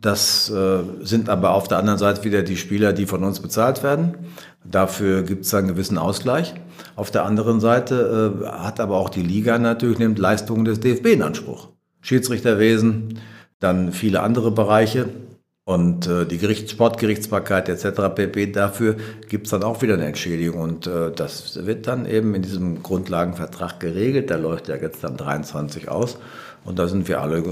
Das 0.03 0.49
äh, 0.49 0.79
sind 1.01 1.29
aber 1.29 1.51
auf 1.51 1.69
der 1.69 1.77
anderen 1.77 1.97
Seite 1.97 2.25
wieder 2.25 2.43
die 2.43 2.57
Spieler, 2.57 2.91
die 2.91 3.05
von 3.05 3.23
uns 3.23 3.39
bezahlt 3.39 3.83
werden. 3.83 4.15
Dafür 4.65 5.23
gibt 5.23 5.45
es 5.45 5.53
einen 5.53 5.69
gewissen 5.69 5.97
Ausgleich. 5.97 6.53
Auf 6.97 7.09
der 7.09 7.23
anderen 7.23 7.61
Seite 7.61 8.43
äh, 8.43 8.47
hat 8.49 8.81
aber 8.81 8.97
auch 8.97 9.09
die 9.09 9.23
Liga 9.23 9.57
natürlich 9.57 9.99
nimmt 9.99 10.19
Leistungen 10.19 10.65
des 10.65 10.81
DFB 10.81 11.05
in 11.05 11.21
Anspruch. 11.21 11.69
Schiedsrichterwesen, 12.01 13.19
dann 13.61 13.93
viele 13.93 14.23
andere 14.23 14.51
Bereiche 14.51 15.07
und 15.63 16.05
äh, 16.07 16.25
die 16.25 16.37
Gerichts 16.37 16.73
Sportgerichtsbarkeit 16.73 17.69
etc. 17.69 18.13
pp. 18.13 18.47
Dafür 18.47 18.97
gibt 19.29 19.45
es 19.45 19.51
dann 19.51 19.63
auch 19.63 19.81
wieder 19.81 19.93
eine 19.93 20.05
Entschädigung 20.05 20.59
und 20.59 20.85
äh, 20.85 21.13
das 21.15 21.65
wird 21.65 21.87
dann 21.87 22.05
eben 22.05 22.35
in 22.35 22.41
diesem 22.41 22.83
Grundlagenvertrag 22.83 23.79
geregelt. 23.79 24.29
Der 24.29 24.37
läuft 24.37 24.67
ja 24.67 24.75
jetzt 24.75 25.01
dann 25.05 25.15
23 25.15 25.87
aus. 25.87 26.17
Und 26.65 26.79
da 26.79 26.87
sind 26.87 27.09
wir 27.09 27.19
alle 27.19 27.43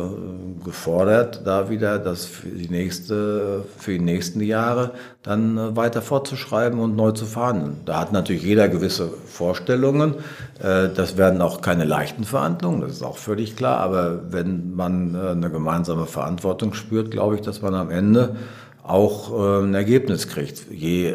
gefordert, 0.64 1.42
da 1.44 1.70
wieder 1.70 2.00
das 2.00 2.26
für 2.26 2.48
die 2.48 2.70
nächste, 2.70 3.66
für 3.78 3.92
die 3.92 4.00
nächsten 4.00 4.40
Jahre 4.42 4.92
dann 5.22 5.58
äh, 5.58 5.76
weiter 5.76 6.02
fortzuschreiben 6.02 6.80
und 6.80 6.96
neu 6.96 7.12
zu 7.12 7.26
verhandeln. 7.26 7.82
Da 7.86 8.00
hat 8.00 8.14
natürlich 8.14 8.44
jeder 8.44 8.70
gewisse 8.70 9.10
Vorstellungen. 9.10 10.16
Äh, 10.60 10.90
das 10.96 11.18
werden 11.18 11.42
auch 11.42 11.62
keine 11.62 11.84
leichten 11.84 12.24
Verhandlungen, 12.24 12.82
das 12.82 12.92
ist 12.92 13.04
auch 13.04 13.18
völlig 13.18 13.58
klar. 13.58 13.80
Aber 13.80 14.32
wenn 14.32 14.76
man 14.76 15.16
äh, 15.16 15.32
eine 15.32 15.50
gemeinsame 15.50 16.06
Verantwortung 16.06 16.74
spürt, 16.74 17.12
glaube 17.12 17.36
ich, 17.36 17.42
dass 17.42 17.62
man 17.62 17.76
am 17.76 17.90
Ende 17.92 18.38
auch 18.84 19.32
äh, 19.32 19.64
ein 19.64 19.74
Ergebnis 19.74 20.28
kriegt. 20.28 20.72
Je 20.72 21.14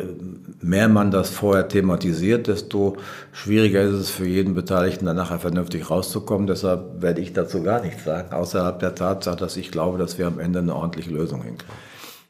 mehr 0.60 0.88
man 0.88 1.10
das 1.10 1.30
vorher 1.30 1.68
thematisiert, 1.68 2.46
desto 2.46 2.96
schwieriger 3.32 3.82
ist 3.82 3.94
es 3.94 4.10
für 4.10 4.26
jeden 4.26 4.54
Beteiligten, 4.54 5.06
dann 5.06 5.16
nachher 5.16 5.38
vernünftig 5.38 5.90
rauszukommen. 5.90 6.46
Deshalb 6.46 7.02
werde 7.02 7.20
ich 7.20 7.32
dazu 7.32 7.62
gar 7.62 7.82
nichts 7.82 8.04
sagen, 8.04 8.32
außerhalb 8.32 8.78
der 8.78 8.94
Tatsache, 8.94 9.36
dass 9.36 9.56
ich 9.56 9.70
glaube, 9.70 9.98
dass 9.98 10.18
wir 10.18 10.26
am 10.26 10.38
Ende 10.38 10.60
eine 10.60 10.74
ordentliche 10.74 11.10
Lösung 11.10 11.42
hinkriegen. 11.42 11.74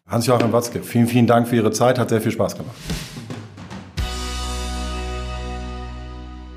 Hans-Joachim 0.06 0.52
Watzke, 0.52 0.82
vielen, 0.82 1.08
vielen 1.08 1.26
Dank 1.26 1.48
für 1.48 1.56
Ihre 1.56 1.72
Zeit, 1.72 1.98
hat 1.98 2.10
sehr 2.10 2.20
viel 2.20 2.30
Spaß 2.30 2.56
gemacht. 2.56 2.76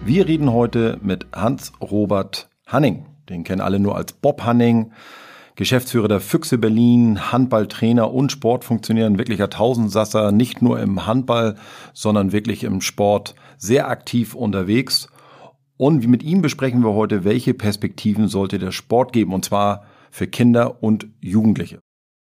Wir 0.06 0.28
reden 0.28 0.54
heute 0.54 0.98
mit 1.02 1.28
Hans-Robert 1.34 2.50
Hanning. 2.66 3.06
Den 3.30 3.44
kennen 3.44 3.62
alle 3.62 3.80
nur 3.80 3.96
als 3.96 4.14
Bob 4.14 4.44
Hanning. 4.44 4.92
Geschäftsführer 5.60 6.08
der 6.08 6.22
Füchse 6.22 6.58
Berlin, 6.58 7.34
Handballtrainer 7.34 8.14
und 8.14 8.32
Sportfunktionär, 8.32 9.08
ein 9.08 9.18
wirklicher 9.18 9.50
Tausendsasser, 9.50 10.32
nicht 10.32 10.62
nur 10.62 10.80
im 10.80 11.06
Handball, 11.06 11.56
sondern 11.92 12.32
wirklich 12.32 12.64
im 12.64 12.80
Sport 12.80 13.36
sehr 13.58 13.90
aktiv 13.90 14.36
unterwegs. 14.36 15.10
Und 15.76 16.08
mit 16.08 16.24
ihm 16.24 16.42
besprechen 16.42 16.82
wir 16.82 16.94
heute, 16.94 17.26
welche 17.26 17.54
Perspektiven 17.54 18.30
sollte 18.30 18.58
der 18.58 18.72
Sport 18.72 19.12
geben, 19.12 19.34
und 19.34 19.44
zwar 19.44 19.84
für 20.12 20.28
Kinder 20.28 20.82
und 20.82 21.08
Jugendliche. 21.20 21.80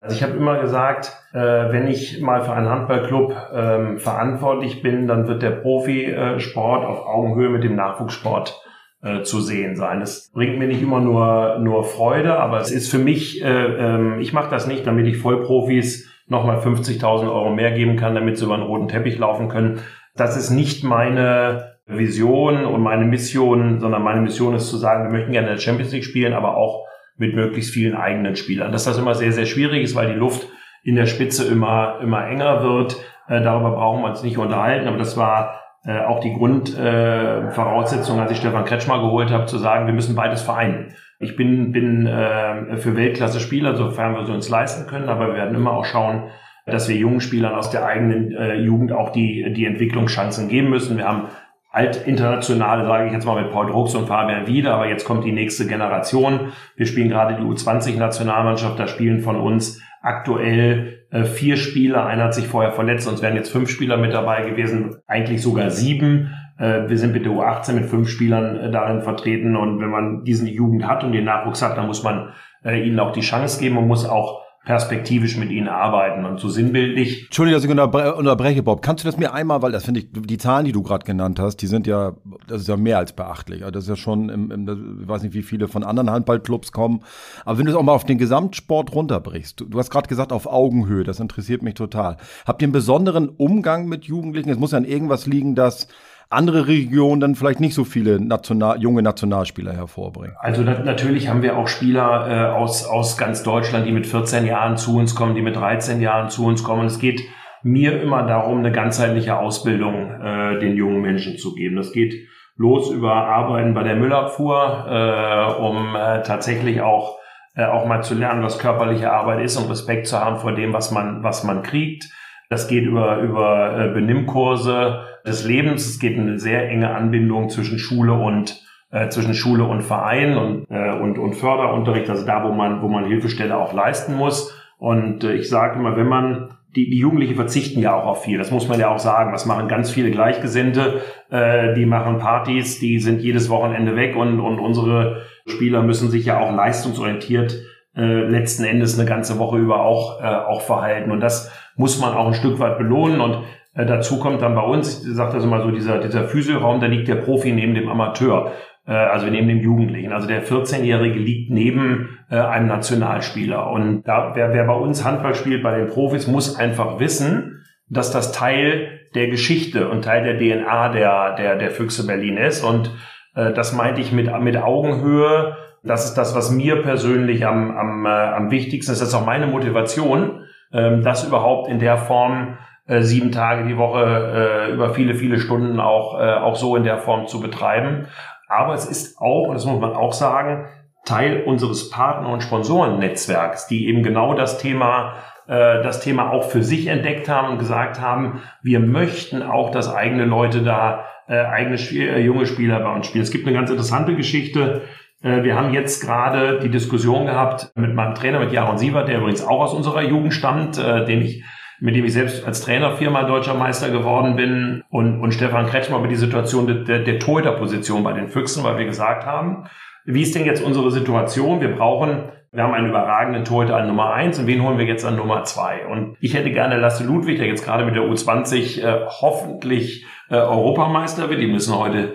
Also 0.01 0.17
ich 0.17 0.23
habe 0.23 0.33
immer 0.33 0.59
gesagt, 0.59 1.15
äh, 1.35 1.39
wenn 1.39 1.89
ich 1.89 2.23
mal 2.23 2.41
für 2.41 2.55
einen 2.55 2.71
Handballclub 2.71 3.37
ähm, 3.53 3.99
verantwortlich 3.99 4.81
bin, 4.81 5.07
dann 5.07 5.29
wird 5.29 5.43
der 5.43 5.51
Profisport 5.51 6.87
auf 6.87 7.05
Augenhöhe 7.05 7.51
mit 7.51 7.65
dem 7.65 7.77
Nachwuchssport 7.77 8.63
äh, 9.03 9.23
zu 9.23 9.41
sehen 9.41 9.77
sein. 9.77 10.03
Es 10.03 10.31
bringt 10.33 10.59
mir 10.59 10.67
nicht 10.67 10.83
immer 10.83 11.01
nur, 11.01 11.59
nur 11.61 11.85
Freude, 11.85 12.39
aber 12.39 12.59
es 12.59 12.71
ist 12.71 12.91
für 12.91 12.99
mich, 12.99 13.43
äh, 13.43 13.49
äh, 13.49 14.21
ich 14.21 14.33
mache 14.33 14.51
das 14.51 14.67
nicht, 14.67 14.87
damit 14.87 15.07
ich 15.07 15.19
Vollprofis 15.19 16.11
nochmal 16.27 16.59
50.000 16.59 17.33
Euro 17.33 17.51
mehr 17.51 17.73
geben 17.73 17.97
kann, 17.97 18.15
damit 18.15 18.37
sie 18.39 18.45
über 18.45 18.55
einen 18.55 18.63
roten 18.63 18.89
Teppich 18.89 19.19
laufen 19.19 19.49
können. 19.49 19.81
Das 20.17 20.37
ist 20.37 20.51
nicht 20.51 20.85
meine 20.85 21.77
Vision 21.87 22.65
und 22.65 22.83
meine 22.83 23.05
Mission, 23.05 23.81
sondern 23.81 24.03
meine 24.03 24.21
Mission 24.21 24.55
ist 24.55 24.69
zu 24.69 24.77
sagen, 24.77 25.05
wir 25.05 25.19
möchten 25.19 25.33
gerne 25.33 25.49
in 25.49 25.55
der 25.55 25.61
Champions 25.61 25.93
League 25.93 26.05
spielen, 26.05 26.35
aber 26.35 26.57
auch 26.57 26.87
mit 27.17 27.35
möglichst 27.35 27.73
vielen 27.73 27.95
eigenen 27.95 28.37
Spielern. 28.37 28.73
Dass 28.73 28.85
das 28.85 28.99
immer 28.99 29.15
sehr, 29.15 29.33
sehr 29.33 29.47
schwierig 29.47 29.83
ist, 29.83 29.97
weil 29.97 30.13
die 30.13 30.19
Luft 30.19 30.47
in 30.83 30.95
der 30.95 31.07
Spitze 31.07 31.47
immer, 31.47 31.99
immer 32.03 32.27
enger 32.27 32.63
wird. 32.63 32.97
Äh, 33.29 33.43
darüber 33.43 33.73
brauchen 33.73 34.03
wir 34.03 34.11
uns 34.11 34.23
nicht 34.23 34.39
unterhalten, 34.39 34.89
aber 34.89 34.99
das 34.99 35.17
war 35.17 35.61
äh, 35.85 36.01
auch 36.01 36.21
die 36.21 36.33
Grundvoraussetzung, 36.33 38.19
äh, 38.19 38.21
als 38.21 38.33
ich 38.33 38.39
Stefan 38.39 38.65
Kretschmer 38.65 39.01
geholt 39.01 39.31
habe, 39.31 39.47
zu 39.47 39.59
sagen, 39.59 39.87
wir 39.87 39.95
müssen 39.95 40.15
beides 40.15 40.43
vereinen. 40.43 40.95
Ich 41.19 41.37
bin, 41.37 41.73
bin 41.73 42.07
äh, 42.07 42.77
für 42.77 42.97
Weltklasse-Spieler, 42.97 43.77
sofern 43.77 44.15
wir 44.15 44.27
sie 44.27 44.33
uns 44.33 44.49
leisten 44.49 44.87
können, 44.89 45.09
aber 45.09 45.29
wir 45.29 45.35
werden 45.35 45.55
immer 45.55 45.73
auch 45.73 45.85
schauen, 45.85 46.31
dass 46.67 46.89
wir 46.89 46.97
jungen 46.97 47.21
Spielern 47.21 47.55
aus 47.55 47.71
der 47.71 47.85
eigenen 47.85 48.33
äh, 48.33 48.55
Jugend 48.57 48.93
auch 48.93 49.11
die, 49.11 49.53
die 49.55 49.67
Entwicklungschancen 49.67 50.49
geben 50.49 50.71
müssen. 50.71 50.97
Wir 50.97 51.09
haben 51.09 51.29
altinternationale, 51.71 52.85
sage 52.85 53.07
ich 53.07 53.13
jetzt 53.13 53.25
mal 53.25 53.41
mit 53.41 53.53
Paul 53.53 53.71
Drucks 53.71 53.95
und 53.95 54.07
Fabian 54.07 54.47
Wieder, 54.47 54.75
aber 54.75 54.89
jetzt 54.89 55.05
kommt 55.05 55.25
die 55.25 55.33
nächste 55.33 55.67
Generation. 55.67 56.53
Wir 56.77 56.87
spielen 56.87 57.09
gerade 57.09 57.37
die 57.37 57.43
U20-Nationalmannschaft, 57.43 58.79
da 58.79 58.87
spielen 58.87 59.21
von 59.21 59.37
uns 59.37 59.81
aktuell 60.03 61.00
äh, 61.11 61.25
vier 61.25 61.57
Spieler, 61.57 62.07
einer 62.07 62.25
hat 62.25 62.35
sich 62.35 62.47
vorher 62.47 62.73
verletzt, 62.73 63.05
sonst 63.05 63.23
wären 63.23 63.37
jetzt 63.37 63.51
fünf 63.51 63.69
Spieler 63.71 63.97
mit 63.97 64.13
dabei 64.13 64.49
gewesen, 64.49 64.97
eigentlich 65.07 65.43
sogar 65.43 65.71
sieben. 65.71 66.35
äh, 66.59 66.89
wir 66.89 66.99
sind 66.99 67.13
mit 67.13 67.25
der 67.25 67.33
U18 67.33 67.73
mit 67.73 67.87
fünf 67.87 68.09
Spielern 68.09 68.57
äh, 68.57 68.71
darin 68.71 69.03
vertreten 69.03 69.57
und 69.57 69.81
wenn 69.81 69.91
man 69.91 70.25
diesen 70.25 70.47
Jugend 70.47 70.87
hat 70.87 71.05
und 71.05 71.13
den 71.13 71.25
Nachwuchs 71.25 71.63
hat, 71.63 71.77
dann 71.77 71.87
muss 71.87 72.03
man 72.03 72.33
äh, 72.65 72.87
ihnen 72.87 73.01
auch 73.01 73.13
die 73.13 73.21
Chance 73.21 73.61
geben 73.61 73.77
und 73.79 73.89
muss 73.89 74.09
auch 74.09 74.43
perspektivisch 74.65 75.39
mit 75.39 75.51
ihnen 75.51 75.69
arbeiten 75.69 76.27
und 76.27 76.39
so 76.39 76.51
sinnbildlich. 76.51 77.25
Entschuldigung, 77.25 77.57
dass 77.57 77.65
ich 77.65 77.71
unterbre 77.71 78.15
unterbreche, 78.15 78.63
Bob. 78.63 78.83
Kannst 78.83 79.03
du 79.03 79.09
das 79.09 79.17
mir 79.17 79.33
einmal, 79.33 79.63
weil 79.63 79.73
das 79.73 79.87
finde 79.87 80.01
ich, 80.01 80.09
die 80.13 80.37
Zahlen, 80.37 80.67
die 80.67 80.73
du 80.73 80.83
gerade 80.83 81.07
genannt 81.07 81.41
hast, 81.41 81.57
die 81.57 81.67
sind 81.67 81.87
ja, 81.87 82.13
das 82.47 82.63
ist 82.63 82.69
ja 82.69 82.77
mehr 82.77 82.99
als 82.99 83.15
beachtlich. 83.15 83.63
Also 83.63 83.71
das 83.71 83.85
ist 83.85 83.89
ja 83.89 83.97
schon, 83.97 84.29
im, 84.29 84.51
im, 84.51 85.01
ich 85.03 85.09
weiß 85.09 85.23
nicht, 85.23 85.33
wie 85.33 85.43
viele 85.43 85.67
von 85.67 85.83
anderen 85.83 86.11
Handballclubs 86.11 86.73
kommen. 86.73 87.03
Aber 87.47 87.59
wenn 87.59 87.65
du 87.65 87.73
es 87.73 87.77
auch 87.77 87.83
mal 87.83 87.95
auf 87.95 88.05
den 88.05 88.19
Gesamtsport 88.19 88.95
runterbrichst, 88.95 89.61
du, 89.61 89.65
du 89.65 89.79
hast 89.79 89.91
gerade 89.91 90.09
gesagt, 90.09 90.31
auf 90.31 90.47
Augenhöhe, 90.47 91.05
das 91.05 91.21
interessiert 91.21 91.63
mich 91.63 91.75
total. 91.75 92.19
Habt 92.47 92.61
ihr 92.61 92.67
einen 92.67 92.73
besonderen 92.73 93.31
Umgang 93.31 93.87
mit 93.87 94.05
Jugendlichen? 94.05 94.51
Es 94.51 94.59
muss 94.59 94.73
ja 94.73 94.79
an 94.79 94.85
irgendwas 94.85 95.27
liegen, 95.27 95.55
dass 95.55 95.89
andere 96.31 96.69
Regionen 96.69 97.21
dann 97.21 97.35
vielleicht 97.35 97.61
nicht 97.61 97.75
so 97.75 97.85
viele 97.85 98.21
National, 98.21 98.81
junge 98.81 99.03
Nationalspieler 99.03 99.73
hervorbringen. 99.73 100.37
Also 100.39 100.63
na 100.63 100.79
natürlich 100.79 101.29
haben 101.29 101.43
wir 101.43 101.59
auch 101.59 101.67
Spieler 101.67 102.29
äh, 102.29 102.57
aus, 102.57 102.87
aus 102.87 103.19
ganz 103.19 103.43
Deutschland, 103.43 103.87
die 103.87 103.93
mit 103.93 104.07
14 104.07 104.47
Jahren 104.47 104.77
zu 104.77 104.97
uns 104.97 105.15
kommen, 105.15 105.35
die 105.35 105.43
mit 105.43 105.57
13 105.57 106.01
Jahren 106.01 106.31
zu 106.31 106.47
uns 106.47 106.63
kommen. 106.63 106.87
Es 106.87 107.01
geht 107.01 107.21
mir 107.63 108.01
immer 108.01 108.23
darum, 108.23 108.59
eine 108.59 108.73
ganzheitliche 108.73 109.39
Ausbildung 109.39 110.11
äh, 110.23 110.59
den 110.61 110.77
jungen 110.77 111.03
Menschen 111.03 111.37
zu 111.37 111.55
geben. 111.55 111.77
Das 111.77 111.93
geht 111.93 112.15
los 112.57 112.91
über 112.91 113.13
Arbeiten 113.13 113.75
bei 113.75 113.83
der 113.83 113.97
Müllabfuhr, 113.97 114.87
äh, 114.89 115.61
um 115.61 115.97
äh, 115.97 116.23
tatsächlich 116.23 116.81
auch 116.81 117.19
äh, 117.57 117.65
auch 117.65 117.87
mal 117.87 118.03
zu 118.03 118.15
lernen, 118.15 118.45
was 118.45 118.61
körperliche 118.61 119.13
Arbeit 119.13 119.45
ist 119.45 119.57
und 119.57 119.69
Respekt 119.69 120.07
zu 120.07 120.21
haben 120.21 120.37
vor 120.37 120.53
dem, 120.55 120.73
was 120.73 120.93
man 120.93 121.25
was 121.25 121.43
man 121.43 121.63
kriegt. 121.63 122.09
Das 122.49 122.69
geht 122.69 122.85
über 122.85 123.19
über 123.19 123.77
äh, 123.79 123.89
Benimmkurse, 123.93 125.05
des 125.27 125.45
Lebens. 125.45 125.87
Es 125.87 125.99
geht 125.99 126.19
eine 126.19 126.39
sehr 126.39 126.69
enge 126.69 126.91
Anbindung 126.95 127.49
zwischen 127.49 127.79
Schule 127.79 128.15
und 128.15 128.63
äh, 128.91 129.09
zwischen 129.09 129.35
Schule 129.35 129.65
und 129.65 129.83
Verein 129.83 130.37
und, 130.37 130.67
äh, 130.71 130.93
und, 130.93 131.19
und 131.19 131.35
Förderunterricht, 131.35 132.11
also 132.11 132.27
da, 132.27 132.45
wo 132.45 132.53
man, 132.53 132.83
wo 132.83 132.89
man 132.89 133.07
Hilfestelle 133.07 133.57
auch 133.57 133.73
leisten 133.73 134.17
muss. 134.17 134.55
Und 134.79 135.25
äh, 135.25 135.35
ich 135.35 135.49
sage 135.49 135.79
immer, 135.79 135.97
wenn 135.97 136.09
man 136.09 136.57
die, 136.75 136.89
die 136.89 136.99
Jugendlichen 136.99 137.35
verzichten 137.35 137.81
ja 137.81 137.95
auch 137.95 138.07
auf 138.07 138.25
viel. 138.25 138.39
Das 138.39 138.51
muss 138.51 138.69
man 138.69 138.79
ja 138.79 138.95
auch 138.95 138.99
sagen. 138.99 139.33
Das 139.33 139.47
machen 139.47 139.69
ganz 139.69 139.91
viele 139.91 140.11
Gleichgesinnte. 140.11 141.01
Äh, 141.31 141.75
die 141.75 141.87
machen 141.87 142.19
Partys, 142.19 142.79
die 142.79 143.01
sind 143.01 143.21
jedes 143.21 143.49
Wochenende 143.49 143.97
weg 143.97 144.17
und, 144.17 144.41
und 144.41 144.59
unsere 144.59 145.23
Spieler 145.47 145.83
müssen 145.83 146.11
sich 146.11 146.27
ja 146.27 146.39
auch 146.39 146.55
leistungsorientiert 146.55 147.61
äh, 147.97 148.23
letzten 148.23 148.65
Endes 148.65 148.99
eine 148.99 149.09
ganze 149.09 149.39
Woche 149.39 149.59
über 149.59 149.81
auch, 149.81 150.23
äh, 150.23 150.27
auch 150.27 150.61
verhalten. 150.63 151.11
Und 151.11 151.21
das 151.21 151.53
muss 151.77 152.01
man 152.01 152.15
auch 152.15 152.29
ein 152.29 152.35
Stück 152.35 152.59
weit 152.61 152.79
belohnen. 152.79 153.21
Und 153.21 153.45
äh, 153.75 153.87
dazu 153.87 154.19
kommt 154.19 154.43
dann 154.43 154.55
bei 154.55 154.63
uns, 154.63 155.07
ich 155.07 155.15
sage 155.15 155.35
das 155.35 155.45
immer 155.45 155.63
so, 155.63 155.71
dieser, 155.71 155.99
dieser 155.99 156.25
Physioraum, 156.25 156.81
da 156.81 156.87
liegt 156.87 157.09
der 157.09 157.17
Profi 157.17 157.53
neben 157.53 157.75
dem 157.75 157.89
Amateur, 157.89 158.53
äh, 158.87 158.93
also 158.93 159.27
neben 159.27 159.49
dem 159.49 159.61
Jugendlichen. 159.61 160.13
Also 160.13 160.27
der 160.27 160.45
14-Jährige 160.45 161.19
liegt 161.19 161.51
neben 161.51 162.19
äh, 162.31 162.37
einem 162.37 162.67
Nationalspieler. 162.67 163.71
Und 163.71 164.03
da, 164.03 164.33
wer, 164.35 164.53
wer 164.53 164.65
bei 164.65 164.75
uns 164.75 165.05
Handball 165.05 165.35
spielt, 165.35 165.63
bei 165.63 165.79
den 165.79 165.89
Profis, 165.89 166.27
muss 166.27 166.57
einfach 166.57 166.99
wissen, 166.99 167.65
dass 167.89 168.11
das 168.11 168.33
Teil 168.33 169.01
der 169.15 169.29
Geschichte 169.29 169.89
und 169.89 170.05
Teil 170.05 170.25
der 170.25 170.39
DNA 170.39 170.91
der, 170.91 171.35
der, 171.35 171.57
der 171.57 171.71
Füchse 171.71 172.07
Berlin 172.07 172.37
ist. 172.37 172.65
Und 172.65 172.91
äh, 173.35 173.53
das 173.53 173.73
meinte 173.73 174.01
ich 174.01 174.13
mit, 174.13 174.31
mit 174.41 174.57
Augenhöhe. 174.57 175.57
Das 175.83 176.05
ist 176.05 176.15
das, 176.15 176.35
was 176.35 176.51
mir 176.51 176.83
persönlich 176.83 177.47
am, 177.47 177.77
am, 177.77 178.07
äh, 178.07 178.09
am 178.09 178.51
wichtigsten 178.51 178.93
ist. 178.93 179.01
Das 179.01 179.09
ist 179.09 179.15
auch 179.15 179.27
meine 179.27 179.47
Motivation, 179.47 180.45
äh, 180.73 181.01
das 181.01 181.27
überhaupt 181.27 181.69
in 181.69 181.79
der 181.79 181.97
Form 181.97 182.59
äh, 182.91 183.03
sieben 183.03 183.31
Tage 183.31 183.69
die 183.69 183.77
Woche 183.77 184.67
äh, 184.69 184.73
über 184.73 184.93
viele, 184.95 185.15
viele 185.15 185.39
Stunden 185.39 185.79
auch, 185.79 186.21
äh, 186.21 186.35
auch 186.35 186.57
so 186.57 186.75
in 186.75 186.83
der 186.83 186.99
Form 186.99 187.29
zu 187.29 187.41
betreiben. 187.41 188.09
Aber 188.49 188.75
es 188.75 188.85
ist 188.85 189.21
auch, 189.21 189.49
und 189.49 189.55
das 189.55 189.65
muss 189.65 189.81
man 189.81 189.93
auch 189.93 190.13
sagen, 190.13 190.67
Teil 191.05 191.45
unseres 191.45 191.89
Partner- 191.91 192.31
und 192.31 192.43
Sponsorennetzwerks, 192.43 193.69
die 193.69 193.87
eben 193.87 194.03
genau 194.03 194.35
das 194.35 194.59
Thema 194.59 195.15
äh, 195.47 195.83
das 195.83 196.01
Thema 196.01 196.31
auch 196.31 196.51
für 196.51 196.63
sich 196.63 196.89
entdeckt 196.89 197.29
haben 197.29 197.53
und 197.53 197.59
gesagt 197.59 198.01
haben, 198.01 198.41
wir 198.63 198.81
möchten 198.81 199.43
auch, 199.43 199.71
dass 199.71 199.93
eigene 199.93 200.25
Leute 200.25 200.63
da, 200.63 201.05
äh, 201.29 201.39
eigene 201.39 201.77
äh, 201.77 202.21
junge 202.21 202.47
Spieler 202.47 202.81
bei 202.81 202.93
uns 202.93 203.07
spielen. 203.07 203.23
Es 203.23 203.31
gibt 203.31 203.47
eine 203.47 203.57
ganz 203.57 203.71
interessante 203.71 204.15
Geschichte. 204.17 204.83
Äh, 205.23 205.43
wir 205.43 205.57
haben 205.57 205.73
jetzt 205.73 206.05
gerade 206.05 206.59
die 206.61 206.71
Diskussion 206.71 207.27
gehabt 207.27 207.73
mit 207.75 207.95
meinem 207.95 208.15
Trainer, 208.15 208.41
mit 208.41 208.53
Jaron 208.53 208.79
Sievert, 208.79 209.09
der 209.09 209.19
übrigens 209.19 209.45
auch 209.45 209.61
aus 209.61 209.75
unserer 209.75 210.03
Jugend 210.03 210.35
stammt, 210.35 210.79
äh, 210.79 211.05
den 211.05 211.23
ich 211.23 211.45
mit 211.81 211.97
dem 211.97 212.05
ich 212.05 212.13
selbst 212.13 212.47
als 212.47 212.61
Trainer 212.61 212.97
viermal 212.97 213.27
deutscher 213.27 213.55
Meister 213.55 213.91
geworden 213.91 214.37
bin 214.37 214.85
und, 214.91 215.21
und 215.21 215.33
Stefan 215.33 215.67
Kretschmer 215.67 215.99
über 215.99 216.09
die 216.09 216.17
Situation 216.17 216.67
der, 216.67 217.01
der, 217.01 217.19
Torhüterposition 217.19 218.05
bei 218.05 218.13
den 218.13 218.29
Füchsen, 218.29 218.63
weil 218.65 218.79
wir 218.79 218.85
gesagt 218.85 219.25
haben, 219.27 219.65
wie 220.05 220.23
ist 220.23 220.35
denn 220.35 220.45
jetzt 220.45 220.63
unsere 220.63 220.91
Situation? 220.91 221.61
Wir 221.61 221.75
brauchen, 221.75 222.25
wir 222.53 222.63
haben 222.63 222.75
einen 222.75 222.89
überragenden 222.89 223.45
Torhüter 223.45 223.77
an 223.77 223.87
Nummer 223.87 224.13
eins 224.13 224.39
und 224.39 224.47
wen 224.47 224.63
holen 224.63 224.79
wir 224.79 224.85
jetzt 224.85 225.05
an 225.05 225.17
Nummer 225.17 225.45
zwei? 225.45 225.87
Und 225.87 226.17
ich 226.21 226.35
hätte 226.35 226.51
gerne 226.51 226.79
Lasse 226.79 227.05
Ludwig, 227.05 227.39
der 227.39 227.47
jetzt 227.47 227.65
gerade 227.65 227.85
mit 227.85 227.95
der 227.95 228.03
U20 228.03 228.83
äh, 228.83 229.07
hoffentlich 229.21 230.05
äh, 230.29 230.37
Europameister 230.37 231.31
wird. 231.31 231.41
Die 231.41 231.47
müssen 231.47 231.79
heute 231.79 232.15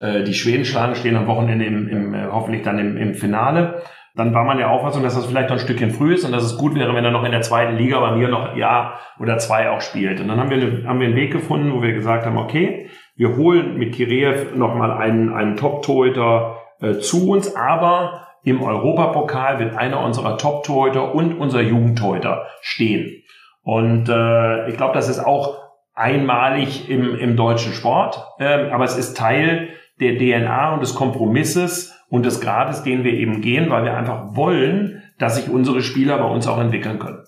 äh, 0.00 0.24
die 0.24 0.34
Schweden 0.34 0.64
schlagen, 0.64 0.94
stehen 0.94 1.16
am 1.16 1.26
Wochenende 1.26 1.64
im, 1.64 1.88
im, 1.88 2.14
äh, 2.14 2.26
hoffentlich 2.30 2.62
dann 2.62 2.78
im, 2.78 2.96
im 2.96 3.14
Finale 3.14 3.82
dann 4.16 4.32
war 4.32 4.44
man 4.44 4.56
der 4.56 4.70
Auffassung, 4.70 5.02
dass 5.02 5.14
das 5.14 5.26
vielleicht 5.26 5.50
noch 5.50 5.56
ein 5.56 5.62
Stückchen 5.62 5.90
früh 5.90 6.14
ist 6.14 6.24
und 6.24 6.32
dass 6.32 6.42
es 6.42 6.56
gut 6.56 6.74
wäre, 6.74 6.94
wenn 6.94 7.04
er 7.04 7.10
noch 7.10 7.24
in 7.24 7.32
der 7.32 7.42
zweiten 7.42 7.76
Liga 7.76 8.00
bei 8.00 8.12
mir 8.12 8.28
noch 8.28 8.52
ein 8.52 8.56
Jahr 8.56 8.98
oder 9.20 9.36
zwei 9.36 9.70
auch 9.70 9.82
spielt. 9.82 10.20
Und 10.20 10.28
dann 10.28 10.40
haben 10.40 10.48
wir, 10.48 10.88
haben 10.88 11.00
wir 11.00 11.06
einen 11.06 11.16
Weg 11.16 11.32
gefunden, 11.32 11.72
wo 11.74 11.82
wir 11.82 11.92
gesagt 11.92 12.24
haben, 12.24 12.38
okay, 12.38 12.88
wir 13.14 13.36
holen 13.36 13.76
mit 13.76 13.94
Kireev 13.94 14.56
nochmal 14.56 14.90
einen, 14.90 15.34
einen 15.34 15.56
Top-Torhüter 15.56 16.56
äh, 16.80 16.94
zu 16.94 17.28
uns, 17.28 17.54
aber 17.54 18.26
im 18.42 18.62
Europapokal 18.62 19.58
wird 19.58 19.76
einer 19.76 20.00
unserer 20.00 20.38
Top-Torhüter 20.38 21.14
und 21.14 21.34
unser 21.34 21.60
Jugendtorhüter 21.60 22.46
stehen. 22.62 23.22
Und 23.62 24.08
äh, 24.08 24.68
ich 24.70 24.78
glaube, 24.78 24.94
das 24.94 25.10
ist 25.10 25.18
auch 25.18 25.58
einmalig 25.94 26.88
im, 26.88 27.18
im 27.18 27.36
deutschen 27.36 27.74
Sport, 27.74 28.24
äh, 28.38 28.70
aber 28.70 28.84
es 28.84 28.96
ist 28.96 29.16
Teil 29.16 29.68
der 30.00 30.16
DNA 30.16 30.74
und 30.74 30.80
des 30.80 30.94
Kompromisses, 30.94 31.95
und 32.08 32.24
des 32.24 32.40
Grades, 32.40 32.82
den 32.82 33.04
wir 33.04 33.12
eben 33.12 33.40
gehen, 33.40 33.70
weil 33.70 33.84
wir 33.84 33.96
einfach 33.96 34.36
wollen, 34.36 35.02
dass 35.18 35.36
sich 35.36 35.48
unsere 35.48 35.82
Spieler 35.82 36.18
bei 36.18 36.28
uns 36.28 36.46
auch 36.46 36.58
entwickeln 36.58 36.98
können. 36.98 37.24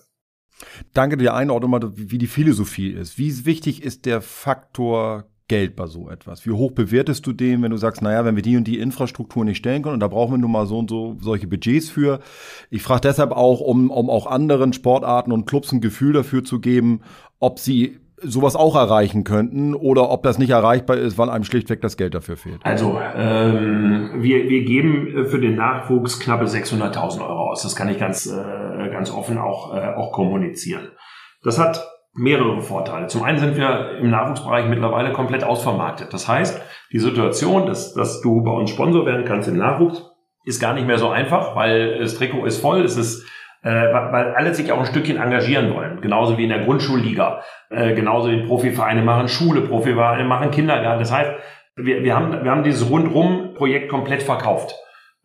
Danke 0.93 1.17
dir 1.17 1.33
Einordnung 1.33 1.93
wie 1.95 2.17
die 2.17 2.27
Philosophie 2.27 2.89
ist. 2.89 3.17
Wie 3.17 3.45
wichtig 3.45 3.83
ist 3.83 4.05
der 4.05 4.21
Faktor 4.21 5.25
Geld 5.47 5.75
bei 5.75 5.87
so 5.87 6.09
etwas? 6.09 6.45
Wie 6.45 6.51
hoch 6.51 6.71
bewertest 6.71 7.25
du 7.25 7.33
den, 7.33 7.61
wenn 7.61 7.71
du 7.71 7.77
sagst, 7.77 8.01
naja, 8.01 8.23
wenn 8.23 8.35
wir 8.35 8.43
die 8.43 8.55
und 8.55 8.65
die 8.65 8.79
Infrastruktur 8.79 9.45
nicht 9.45 9.57
stellen 9.57 9.81
können 9.81 9.95
und 9.95 9.99
da 9.99 10.07
brauchen 10.07 10.33
wir 10.33 10.37
nun 10.37 10.51
mal 10.51 10.67
so 10.67 10.79
und 10.79 10.89
so 10.89 11.17
solche 11.19 11.47
Budgets 11.47 11.89
für. 11.89 12.19
Ich 12.69 12.83
frage 12.83 13.01
deshalb 13.01 13.31
auch, 13.31 13.59
um, 13.59 13.89
um 13.89 14.09
auch 14.09 14.27
anderen 14.27 14.73
Sportarten 14.73 15.31
und 15.31 15.45
Clubs 15.45 15.71
ein 15.71 15.81
Gefühl 15.81 16.13
dafür 16.13 16.43
zu 16.43 16.59
geben, 16.59 17.01
ob 17.39 17.59
sie 17.59 17.99
sowas 18.21 18.55
auch 18.55 18.75
erreichen 18.75 19.23
könnten 19.23 19.73
oder 19.73 20.09
ob 20.09 20.23
das 20.23 20.37
nicht 20.37 20.49
erreichbar 20.49 20.97
ist, 20.97 21.17
weil 21.17 21.29
einem 21.29 21.43
schlichtweg 21.43 21.81
das 21.81 21.97
Geld 21.97 22.13
dafür 22.13 22.37
fehlt? 22.37 22.59
Also 22.63 22.99
ähm, 23.15 24.11
wir, 24.17 24.49
wir 24.49 24.63
geben 24.63 25.25
für 25.27 25.39
den 25.39 25.55
Nachwuchs 25.55 26.19
knappe 26.19 26.45
600.000 26.45 27.21
Euro 27.21 27.49
aus. 27.51 27.63
Das 27.63 27.75
kann 27.75 27.89
ich 27.89 27.99
ganz, 27.99 28.25
äh, 28.25 28.89
ganz 28.89 29.11
offen 29.11 29.37
auch, 29.37 29.75
äh, 29.75 29.95
auch 29.95 30.11
kommunizieren. 30.11 30.89
Das 31.43 31.59
hat 31.59 31.87
mehrere 32.13 32.61
Vorteile. 32.61 33.07
Zum 33.07 33.23
einen 33.23 33.39
sind 33.39 33.55
wir 33.55 33.97
im 33.99 34.09
Nachwuchsbereich 34.09 34.67
mittlerweile 34.67 35.13
komplett 35.13 35.43
ausvermarktet. 35.43 36.13
Das 36.13 36.27
heißt, 36.27 36.61
die 36.91 36.99
Situation, 36.99 37.65
dass, 37.65 37.93
dass 37.93 38.21
du 38.21 38.41
bei 38.43 38.51
uns 38.51 38.69
Sponsor 38.69 39.05
werden 39.05 39.25
kannst 39.25 39.47
im 39.47 39.57
Nachwuchs, 39.57 40.05
ist 40.45 40.59
gar 40.59 40.73
nicht 40.73 40.87
mehr 40.87 40.97
so 40.97 41.09
einfach, 41.09 41.55
weil 41.55 41.99
das 41.99 42.15
Trikot 42.15 42.45
ist 42.45 42.59
voll, 42.59 42.81
es 42.81 42.97
ist 42.97 43.25
äh, 43.61 43.69
weil 43.69 44.33
alle 44.35 44.53
sich 44.53 44.71
auch 44.71 44.79
ein 44.79 44.85
Stückchen 44.85 45.17
engagieren 45.17 45.73
wollen. 45.73 46.01
Genauso 46.01 46.37
wie 46.37 46.43
in 46.43 46.49
der 46.49 46.59
Grundschulliga. 46.59 47.41
Äh, 47.69 47.93
genauso 47.93 48.31
wie 48.31 48.43
Profivereine 48.43 49.01
machen 49.01 49.27
Schule, 49.27 49.61
Profivereine 49.61 50.23
machen 50.23 50.51
Kindergarten. 50.51 50.99
Das 50.99 51.11
heißt, 51.11 51.31
wir, 51.75 52.03
wir, 52.03 52.15
haben, 52.15 52.43
wir 52.43 52.51
haben 52.51 52.63
dieses 52.63 52.89
Rundrum-Projekt 52.89 53.89
komplett 53.89 54.23
verkauft. 54.23 54.75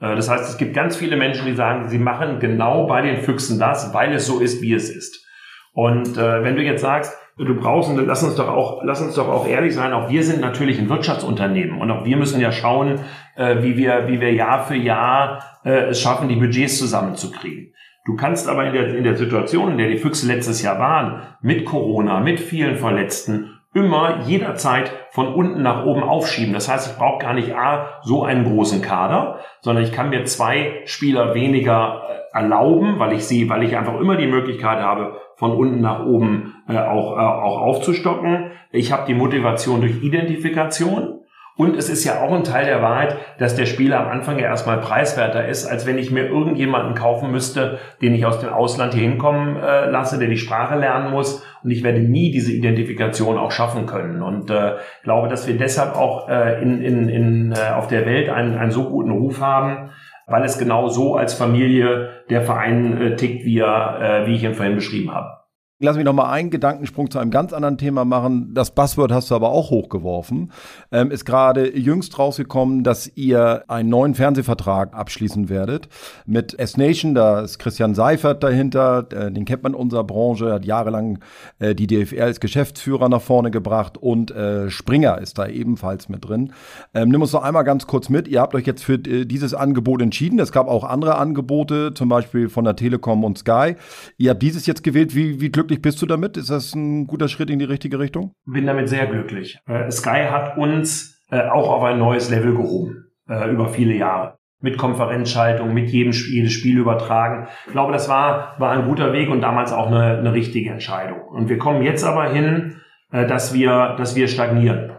Äh, 0.01 0.17
das 0.17 0.29
heißt, 0.29 0.49
es 0.49 0.57
gibt 0.57 0.75
ganz 0.75 0.97
viele 0.97 1.17
Menschen, 1.17 1.47
die 1.47 1.55
sagen, 1.55 1.89
sie 1.89 1.99
machen 1.99 2.41
genau 2.41 2.87
bei 2.87 3.03
den 3.03 3.19
Füchsen 3.19 3.59
das, 3.59 3.95
weil 3.95 4.13
es 4.13 4.27
so 4.27 4.41
ist, 4.41 4.63
wie 4.63 4.75
es 4.75 4.91
ist. 4.91 5.25
Und 5.73 6.17
äh, 6.17 6.43
wenn 6.43 6.57
du 6.57 6.63
jetzt 6.63 6.83
sagst, 6.83 7.17
du 7.37 7.55
brauchst, 7.57 7.91
und 7.91 8.07
lass 8.07 8.23
uns 8.23 8.37
doch 8.37 8.49
auch, 8.49 8.83
lass 8.85 9.03
uns 9.03 9.17
doch 9.17 9.29
auch 9.29 9.47
ehrlich 9.49 9.75
sein, 9.75 9.93
auch 9.93 10.09
wir 10.09 10.23
sind 10.23 10.41
natürlich 10.41 10.79
ein 10.79 10.89
Wirtschaftsunternehmen 10.89 11.81
und 11.81 11.91
auch 11.91 12.05
wir 12.05 12.17
müssen 12.17 12.41
ja 12.41 12.53
schauen, 12.53 13.01
äh, 13.37 13.63
wie 13.63 13.77
wir, 13.77 14.07
wie 14.07 14.21
wir 14.21 14.33
Jahr 14.33 14.65
für 14.65 14.77
Jahr 14.77 15.43
äh, 15.65 15.89
es 15.89 16.01
schaffen, 16.01 16.29
die 16.29 16.37
Budgets 16.37 16.79
zusammenzukriegen. 16.79 17.73
Du 18.05 18.17
kannst 18.17 18.49
aber 18.49 18.67
in 18.67 18.75
der, 18.75 18.95
in 18.95 19.05
der 19.05 19.17
Situation, 19.17 19.73
in 19.73 19.79
der 19.79 19.89
die 19.89 19.97
Füchse 19.97 20.27
letztes 20.27 20.61
Jahr 20.63 20.79
waren, 20.79 21.23
mit 21.41 21.65
Corona, 21.65 22.21
mit 22.21 22.39
vielen 22.39 22.77
Verletzten, 22.77 23.55
immer 23.73 24.21
jederzeit 24.27 24.93
von 25.11 25.35
unten 25.35 25.63
nach 25.63 25.85
oben 25.85 26.03
aufschieben. 26.03 26.53
Das 26.53 26.71
heißt, 26.71 26.93
ich 26.93 26.99
brauche 26.99 27.25
gar 27.25 27.35
nicht 27.35 27.55
A, 27.55 28.01
so 28.03 28.23
einen 28.23 28.45
großen 28.45 28.83
Kader, 28.83 29.41
sondern 29.61 29.83
ich 29.85 29.93
kann 29.93 30.11
mir 30.11 30.25
zwei 30.25 30.83
Spieler 30.85 31.35
weniger 31.35 32.03
äh, 32.09 32.39
erlauben, 32.39 32.99
weil 32.99 33.15
ich 33.15 33.25
sie, 33.25 33.49
weil 33.49 33.65
ich 33.65 33.77
einfach 33.77 33.99
immer 33.99 34.17
die 34.17 34.29
Möglichkeit 34.29 34.81
habe, 34.81 35.19
von 35.37 35.53
unten 35.53 35.81
nach 35.81 36.05
oben 36.05 36.55
äh, 36.69 36.79
auch, 36.79 37.17
äh, 37.17 37.21
auch 37.21 37.63
aufzustocken. 37.63 38.53
Ich 38.71 38.93
habe 38.93 39.07
die 39.07 39.15
Motivation 39.15 39.81
durch 39.81 40.03
Identifikation 40.03 41.14
Und 41.57 41.77
es 41.77 41.89
ist 41.89 42.05
ja 42.05 42.21
auch 42.21 42.33
ein 42.33 42.43
Teil 42.43 42.65
der 42.65 42.83
Wahrheit, 42.83 43.17
dass 43.39 43.55
der 43.55 43.67
Spieler 43.67 44.01
am 44.01 44.09
Anfang 44.09 44.41
ja 44.41 44.47
erstmal 44.47 44.81
preiswerter 44.81 45.47
ist, 45.47 45.67
als 45.67 45.87
wenn 45.87 45.99
ich 45.99 46.11
mir 46.11 46.27
irgendjemanden 46.27 46.97
kaufen 46.97 47.31
müsste, 47.31 47.79
den 48.03 48.13
ich 48.13 48.27
aus 48.27 48.41
dem 48.41 48.49
Ausland 48.49 48.93
hier 48.93 49.09
hinkommen 49.09 49.57
äh, 49.57 49.89
lasse, 49.89 50.19
der 50.19 50.27
die 50.27 50.37
Sprache 50.37 50.77
lernen 50.77 51.13
muss. 51.13 51.47
Und 51.63 51.71
ich 51.71 51.85
werde 51.85 52.01
nie 52.01 52.33
diese 52.33 52.53
Identifikation 52.53 53.39
auch 53.39 53.53
schaffen 53.53 53.87
können. 53.87 54.21
Und 54.21 54.51
äh, 54.51 54.73
glaube, 55.05 55.29
dass 55.29 55.47
wir 55.47 55.57
deshalb 55.57 55.95
auch 55.95 56.29
äh, 56.29 56.61
in, 56.61 56.83
in, 56.83 57.09
in, 57.09 57.53
äh, 57.53 57.73
auf 57.73 57.87
der 57.87 58.05
Welt 58.05 58.31
einen, 58.31 58.59
einen 58.59 58.73
so 58.73 58.91
guten 58.91 59.13
Ruf 59.13 59.41
haben, 59.41 59.91
weil 60.27 60.43
es 60.43 60.59
genau 60.59 60.89
so 60.89 61.15
als 61.15 61.35
Familie 61.35 62.25
der 62.31 62.43
Verein 62.43 63.01
äh, 63.01 63.17
tickt, 63.17 63.45
wie, 63.45 63.61
er, 63.61 64.25
äh, 64.25 64.27
wie 64.27 64.35
ich 64.35 64.43
ihn 64.43 64.55
vorhin 64.55 64.75
beschrieben 64.75 65.15
habe. 65.15 65.44
Lass 65.85 65.97
mich 65.97 66.07
noch 66.07 66.15
mal 66.15 66.31
einen 66.31 66.49
Gedankensprung 66.49 67.11
zu 67.11 67.19
einem 67.19 67.31
ganz 67.31 67.53
anderen 67.53 67.77
Thema 67.77 68.07
machen. 68.07 68.55
Das 68.55 68.71
Buzzword 68.71 69.13
hast 69.13 69.31
du 69.31 69.35
aber 69.35 69.51
auch 69.51 69.69
hochgeworfen. 69.69 70.51
Ähm, 70.91 71.11
ist 71.11 71.27
gerade 71.27 71.77
jüngst 71.77 72.19
rausgekommen, 72.19 72.85
dass 72.85 73.15
ihr 73.17 73.65
einen 73.69 73.91
neuen 73.91 74.15
Fernsehvertrag 74.15 74.95
abschließen 74.95 75.51
werdet 75.51 75.89
mit 76.25 76.59
S-Nation. 76.59 77.15
Da 77.15 77.43
ist 77.43 77.59
Christian 77.59 77.95
Seifert 77.95 78.43
dahinter. 78.43 79.07
Äh, 79.13 79.31
den 79.31 79.45
kennt 79.45 79.63
man 79.63 79.75
in 79.75 79.79
unserer 79.79 80.05
Branche. 80.05 80.55
Hat 80.55 80.65
jahrelang 80.65 81.19
äh, 81.59 81.75
die 81.75 81.87
DFR 81.87 82.25
als 82.25 82.41
Geschäftsführer 82.41 83.11
nach 83.11 83.21
vorne 83.21 83.51
gebracht. 83.51 83.99
Und 83.99 84.31
äh, 84.31 84.71
Springer 84.71 85.19
ist 85.19 85.37
da 85.37 85.47
ebenfalls 85.47 86.09
mit 86.09 86.27
drin. 86.27 86.55
Ähm, 86.95 87.11
nimm 87.11 87.21
uns 87.21 87.35
noch 87.35 87.43
einmal 87.43 87.65
ganz 87.65 87.87
kurz 87.87 88.09
mit. 88.09 88.27
Ihr 88.27 88.41
habt 88.41 88.55
euch 88.55 88.67
jetzt 88.67 88.83
für 88.83 88.95
äh, 88.95 89.27
dieses 89.27 89.53
Angebot 89.53 90.01
entschieden. 90.01 90.39
Es 90.39 90.51
gab 90.51 90.67
auch 90.67 90.85
andere 90.85 91.19
Angebote, 91.19 91.93
zum 91.93 92.09
Beispiel 92.09 92.49
von 92.49 92.65
der 92.65 92.75
Telekom 92.75 93.23
und 93.23 93.37
Sky. 93.37 93.75
Ihr 94.17 94.31
habt 94.31 94.41
dieses 94.41 94.65
jetzt 94.65 94.83
gewählt. 94.83 95.15
Wie, 95.15 95.43
wie 95.43 95.51
glücklich 95.51 95.74
bist 95.83 96.01
du 96.03 96.07
damit? 96.07 96.37
Ist 96.37 96.51
das 96.51 96.75
ein 96.75 97.07
guter 97.07 97.29
Schritt 97.29 97.51
in 97.51 97.59
die 97.59 97.65
richtige 97.65 97.99
Richtung? 97.99 98.33
Bin 98.47 98.67
damit 98.67 98.89
sehr 98.89 99.07
glücklich. 99.07 99.59
Äh, 99.67 99.91
Sky 99.91 100.27
hat 100.31 100.57
uns 100.59 101.23
äh, 101.31 101.49
auch 101.49 101.71
auf 101.71 101.83
ein 101.85 101.99
neues 101.99 102.31
Level 102.31 102.55
gehoben 102.55 103.07
äh, 103.29 103.51
über 103.51 103.69
viele 103.69 103.95
Jahre. 103.95 104.39
Mit 104.61 104.79
Konferenzschaltung, 104.79 105.75
mit 105.75 105.91
jedem 105.91 106.13
Spiel, 106.13 106.49
Spiel 106.49 106.79
übertragen. 106.79 107.49
Ich 107.67 107.73
glaube, 107.73 107.93
das 107.93 108.09
war, 108.09 108.55
war 108.59 108.71
ein 108.71 108.89
guter 108.89 109.13
Weg 109.13 109.29
und 109.31 109.43
damals 109.43 109.73
auch 109.73 109.89
eine, 109.89 110.19
eine 110.19 110.33
richtige 110.33 110.71
Entscheidung. 110.71 111.21
Und 111.29 111.51
wir 111.51 111.59
kommen 111.59 111.83
jetzt 111.83 112.03
aber 112.03 112.31
hin, 112.31 112.77
dass 113.11 113.53
wir, 113.53 113.95
dass 113.99 114.17
wir 114.17 114.27
stagnieren. 114.27 114.95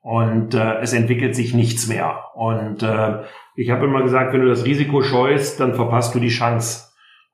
Und 0.00 0.54
äh, 0.54 0.78
es 0.80 0.92
entwickelt 0.92 1.34
sich 1.34 1.52
nichts 1.52 1.88
mehr. 1.88 2.30
Und 2.34 2.82
äh, 2.82 3.24
ich 3.56 3.70
habe 3.70 3.86
immer 3.86 4.02
gesagt, 4.02 4.32
wenn 4.32 4.40
du 4.40 4.48
das 4.48 4.64
Risiko 4.64 5.02
scheust, 5.02 5.60
dann 5.60 5.74
verpasst 5.74 6.14
du 6.14 6.20
die 6.20 6.28
Chance. 6.28 6.87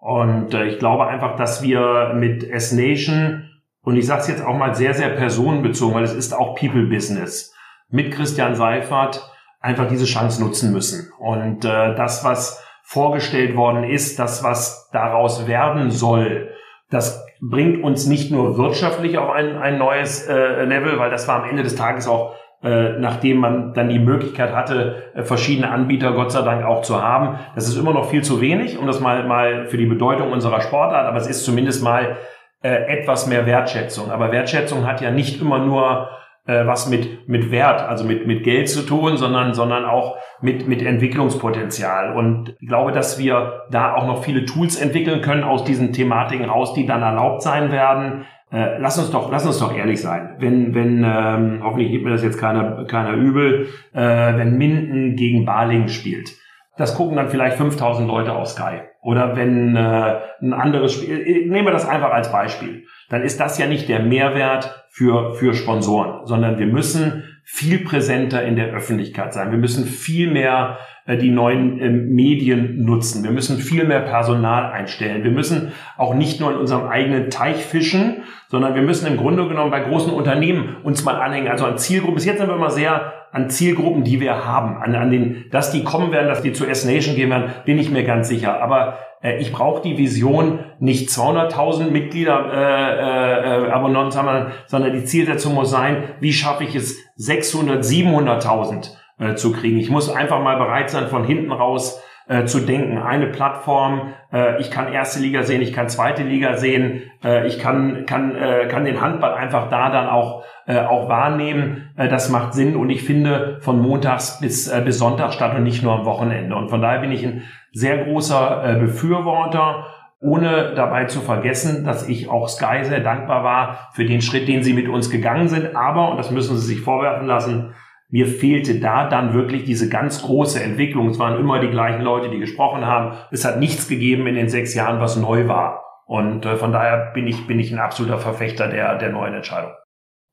Und 0.04 0.52
äh, 0.52 0.66
ich 0.66 0.78
glaube 0.78 1.06
einfach, 1.06 1.34
dass 1.36 1.62
wir 1.62 2.12
mit 2.14 2.44
S-Nation, 2.44 3.48
und 3.80 3.96
ich 3.96 4.06
sage 4.06 4.20
es 4.20 4.28
jetzt 4.28 4.44
auch 4.44 4.54
mal 4.54 4.74
sehr, 4.74 4.92
sehr 4.92 5.08
personenbezogen, 5.08 5.94
weil 5.94 6.04
es 6.04 6.12
ist 6.12 6.34
auch 6.34 6.56
People-Business, 6.56 7.54
mit 7.88 8.12
Christian 8.12 8.54
Seifert 8.54 9.26
einfach 9.60 9.88
diese 9.88 10.04
Chance 10.04 10.42
nutzen 10.42 10.74
müssen. 10.74 11.10
Und 11.18 11.64
äh, 11.64 11.94
das, 11.94 12.22
was 12.22 12.62
vorgestellt 12.82 13.56
worden 13.56 13.84
ist, 13.84 14.18
das, 14.18 14.44
was 14.44 14.90
daraus 14.92 15.46
werden 15.46 15.90
soll, 15.90 16.50
das 16.90 17.24
bringt 17.40 17.82
uns 17.82 18.06
nicht 18.06 18.30
nur 18.30 18.58
wirtschaftlich 18.58 19.16
auf 19.16 19.30
ein, 19.30 19.56
ein 19.56 19.78
neues 19.78 20.28
äh, 20.28 20.64
Level, 20.64 20.98
weil 20.98 21.10
das 21.10 21.26
war 21.28 21.42
am 21.42 21.48
Ende 21.48 21.62
des 21.62 21.76
Tages 21.76 22.06
auch 22.06 22.34
äh, 22.64 22.98
nachdem 22.98 23.38
man 23.38 23.74
dann 23.74 23.90
die 23.90 23.98
Möglichkeit 23.98 24.54
hatte, 24.54 25.02
äh, 25.14 25.22
verschiedene 25.22 25.70
Anbieter 25.70 26.12
Gott 26.12 26.32
sei 26.32 26.40
Dank 26.42 26.64
auch 26.64 26.80
zu 26.80 27.02
haben. 27.02 27.38
Das 27.54 27.68
ist 27.68 27.76
immer 27.76 27.92
noch 27.92 28.08
viel 28.08 28.22
zu 28.22 28.40
wenig, 28.40 28.78
um 28.78 28.86
das 28.86 29.00
mal, 29.00 29.24
mal 29.24 29.66
für 29.66 29.76
die 29.76 29.86
Bedeutung 29.86 30.32
unserer 30.32 30.62
Sportart, 30.62 31.06
aber 31.06 31.18
es 31.18 31.26
ist 31.26 31.44
zumindest 31.44 31.84
mal 31.84 32.16
äh, 32.62 32.70
etwas 32.70 33.26
mehr 33.26 33.44
Wertschätzung. 33.44 34.10
Aber 34.10 34.32
Wertschätzung 34.32 34.86
hat 34.86 35.02
ja 35.02 35.10
nicht 35.10 35.42
immer 35.42 35.58
nur 35.58 36.08
äh, 36.46 36.66
was 36.66 36.88
mit, 36.88 37.28
mit 37.28 37.50
Wert, 37.50 37.82
also 37.82 38.04
mit, 38.04 38.26
mit 38.26 38.44
Geld 38.44 38.68
zu 38.68 38.82
tun, 38.82 39.18
sondern, 39.18 39.52
sondern 39.54 39.84
auch 39.84 40.16
mit, 40.40 40.66
mit 40.66 40.82
Entwicklungspotenzial. 40.82 42.14
Und 42.14 42.54
ich 42.60 42.68
glaube, 42.68 42.92
dass 42.92 43.18
wir 43.18 43.64
da 43.70 43.94
auch 43.94 44.06
noch 44.06 44.24
viele 44.24 44.44
Tools 44.46 44.76
entwickeln 44.76 45.20
können 45.20 45.44
aus 45.44 45.64
diesen 45.64 45.92
Thematiken 45.92 46.48
raus, 46.48 46.72
die 46.72 46.86
dann 46.86 47.02
erlaubt 47.02 47.42
sein 47.42 47.70
werden, 47.72 48.24
äh, 48.54 48.78
lass 48.78 48.98
uns 48.98 49.10
doch, 49.10 49.32
lass 49.32 49.44
uns 49.44 49.58
doch 49.58 49.74
ehrlich 49.74 50.00
sein. 50.00 50.36
Wenn, 50.38 50.74
wenn, 50.74 51.04
ähm, 51.04 51.60
hoffentlich 51.64 51.90
gibt 51.90 52.04
mir 52.04 52.10
das 52.10 52.22
jetzt 52.22 52.38
keiner, 52.38 52.84
keiner 52.84 53.14
übel, 53.14 53.66
äh, 53.92 53.98
wenn 53.98 54.56
Minden 54.56 55.16
gegen 55.16 55.44
Baling 55.44 55.88
spielt, 55.88 56.30
das 56.76 56.94
gucken 56.94 57.16
dann 57.16 57.28
vielleicht 57.28 57.56
5000 57.56 58.06
Leute 58.06 58.32
auf 58.32 58.46
Sky. 58.46 58.82
Oder 59.02 59.36
wenn 59.36 59.74
äh, 59.74 60.20
ein 60.40 60.52
anderes 60.52 60.92
Spiel, 60.92 61.20
äh, 61.20 61.46
nehmen 61.46 61.66
wir 61.66 61.72
das 61.72 61.88
einfach 61.88 62.12
als 62.12 62.30
Beispiel, 62.30 62.84
dann 63.10 63.22
ist 63.22 63.40
das 63.40 63.58
ja 63.58 63.66
nicht 63.66 63.88
der 63.88 64.00
Mehrwert 64.00 64.86
für, 64.88 65.34
für 65.34 65.54
Sponsoren, 65.54 66.24
sondern 66.24 66.58
wir 66.58 66.66
müssen 66.66 67.24
viel 67.44 67.80
präsenter 67.80 68.42
in 68.42 68.56
der 68.56 68.72
Öffentlichkeit 68.72 69.34
sein. 69.34 69.50
Wir 69.50 69.58
müssen 69.58 69.84
viel 69.84 70.30
mehr 70.30 70.78
äh, 71.06 71.18
die 71.18 71.30
neuen 71.30 71.78
äh, 71.78 71.90
Medien 71.90 72.84
nutzen. 72.84 73.22
Wir 73.22 73.30
müssen 73.30 73.58
viel 73.58 73.84
mehr 73.84 74.00
Personal 74.00 74.72
einstellen. 74.72 75.22
Wir 75.22 75.30
müssen 75.30 75.72
auch 75.98 76.14
nicht 76.14 76.40
nur 76.40 76.52
in 76.52 76.56
unserem 76.56 76.88
eigenen 76.88 77.28
Teich 77.28 77.64
fischen, 77.64 78.22
sondern 78.48 78.74
wir 78.74 78.82
müssen 78.82 79.06
im 79.06 79.18
Grunde 79.18 79.46
genommen 79.46 79.70
bei 79.70 79.80
großen 79.80 80.12
Unternehmen 80.12 80.76
uns 80.82 81.04
mal 81.04 81.20
anhängen. 81.20 81.48
Also 81.48 81.66
an 81.66 81.76
Zielgruppen. 81.76 82.14
Bis 82.14 82.24
jetzt 82.24 82.38
sind 82.38 82.48
wir 82.48 82.56
immer 82.56 82.70
sehr 82.70 83.12
an 83.32 83.50
Zielgruppen, 83.50 84.04
die 84.04 84.20
wir 84.20 84.46
haben, 84.46 84.80
an, 84.80 84.94
an 84.94 85.10
den, 85.10 85.44
dass 85.50 85.72
die 85.72 85.82
kommen 85.84 86.12
werden, 86.12 86.28
dass 86.28 86.40
die 86.40 86.52
zu 86.52 86.66
S-Nation 86.66 87.16
gehen 87.16 87.30
werden, 87.30 87.52
bin 87.64 87.78
ich 87.78 87.90
mir 87.90 88.04
ganz 88.04 88.28
sicher. 88.28 88.62
Aber 88.62 88.98
äh, 89.22 89.38
ich 89.38 89.52
brauche 89.52 89.82
die 89.82 89.98
Vision 89.98 90.60
nicht 90.78 91.08
200.000 91.10 91.90
Mitglieder 91.90 92.52
äh, 92.52 93.66
äh, 93.66 93.70
Abonnenten, 93.70 94.52
sondern 94.66 94.92
die 94.92 95.04
Zielsetzung 95.04 95.54
muss 95.54 95.70
sein, 95.70 96.04
wie 96.20 96.32
schaffe 96.32 96.62
ich 96.62 96.76
es 96.76 97.03
600, 97.16 97.84
700.000 97.84 98.90
äh, 99.18 99.34
zu 99.34 99.52
kriegen. 99.52 99.78
Ich 99.78 99.90
muss 99.90 100.10
einfach 100.10 100.40
mal 100.42 100.56
bereit 100.56 100.90
sein, 100.90 101.08
von 101.08 101.24
hinten 101.24 101.52
raus 101.52 102.02
äh, 102.26 102.44
zu 102.44 102.60
denken. 102.60 102.98
Eine 102.98 103.26
Plattform, 103.26 104.14
äh, 104.32 104.60
ich 104.60 104.70
kann 104.70 104.92
erste 104.92 105.20
Liga 105.20 105.42
sehen, 105.42 105.60
ich 105.62 105.72
kann 105.72 105.88
zweite 105.88 106.22
Liga 106.22 106.56
sehen, 106.56 107.02
äh, 107.22 107.46
ich 107.46 107.58
kann, 107.58 108.06
kann, 108.06 108.34
äh, 108.34 108.66
kann 108.68 108.84
den 108.84 109.00
Handball 109.00 109.34
einfach 109.34 109.68
da 109.68 109.90
dann 109.90 110.08
auch, 110.08 110.44
äh, 110.66 110.78
auch 110.78 111.08
wahrnehmen. 111.08 111.90
Äh, 111.96 112.08
das 112.08 112.30
macht 112.30 112.54
Sinn 112.54 112.76
und 112.76 112.90
ich 112.90 113.04
finde 113.04 113.58
von 113.60 113.80
montags 113.80 114.40
bis, 114.40 114.68
äh, 114.68 114.80
bis 114.84 114.98
Sonntag 114.98 115.32
statt 115.32 115.54
und 115.54 115.64
nicht 115.64 115.82
nur 115.82 115.92
am 115.92 116.06
Wochenende. 116.06 116.56
Und 116.56 116.70
von 116.70 116.80
daher 116.80 117.00
bin 117.00 117.12
ich 117.12 117.24
ein 117.24 117.42
sehr 117.72 118.04
großer 118.04 118.64
äh, 118.64 118.78
Befürworter 118.78 119.86
ohne 120.24 120.72
dabei 120.74 121.04
zu 121.04 121.20
vergessen, 121.20 121.84
dass 121.84 122.08
ich 122.08 122.30
auch 122.30 122.48
Sky 122.48 122.82
sehr 122.82 123.00
dankbar 123.00 123.44
war 123.44 123.90
für 123.92 124.06
den 124.06 124.22
Schritt, 124.22 124.48
den 124.48 124.62
sie 124.62 124.72
mit 124.72 124.88
uns 124.88 125.10
gegangen 125.10 125.48
sind. 125.48 125.76
Aber, 125.76 126.10
und 126.10 126.16
das 126.16 126.30
müssen 126.30 126.56
sie 126.56 126.66
sich 126.66 126.80
vorwerfen 126.80 127.26
lassen, 127.26 127.74
mir 128.08 128.26
fehlte 128.26 128.80
da 128.80 129.08
dann 129.08 129.34
wirklich 129.34 129.64
diese 129.64 129.90
ganz 129.90 130.22
große 130.22 130.62
Entwicklung. 130.62 131.08
Es 131.08 131.18
waren 131.18 131.38
immer 131.38 131.60
die 131.60 131.68
gleichen 131.68 132.02
Leute, 132.02 132.30
die 132.30 132.38
gesprochen 132.38 132.86
haben. 132.86 133.16
Es 133.32 133.44
hat 133.44 133.58
nichts 133.58 133.86
gegeben 133.86 134.26
in 134.26 134.34
den 134.34 134.48
sechs 134.48 134.74
Jahren, 134.74 134.98
was 134.98 135.16
neu 135.16 135.46
war. 135.46 135.84
Und 136.06 136.46
äh, 136.46 136.56
von 136.56 136.72
daher 136.72 137.12
bin 137.12 137.26
ich, 137.26 137.46
bin 137.46 137.58
ich 137.58 137.70
ein 137.70 137.78
absoluter 137.78 138.18
Verfechter 138.18 138.68
der, 138.68 138.96
der 138.96 139.10
neuen 139.10 139.34
Entscheidung. 139.34 139.72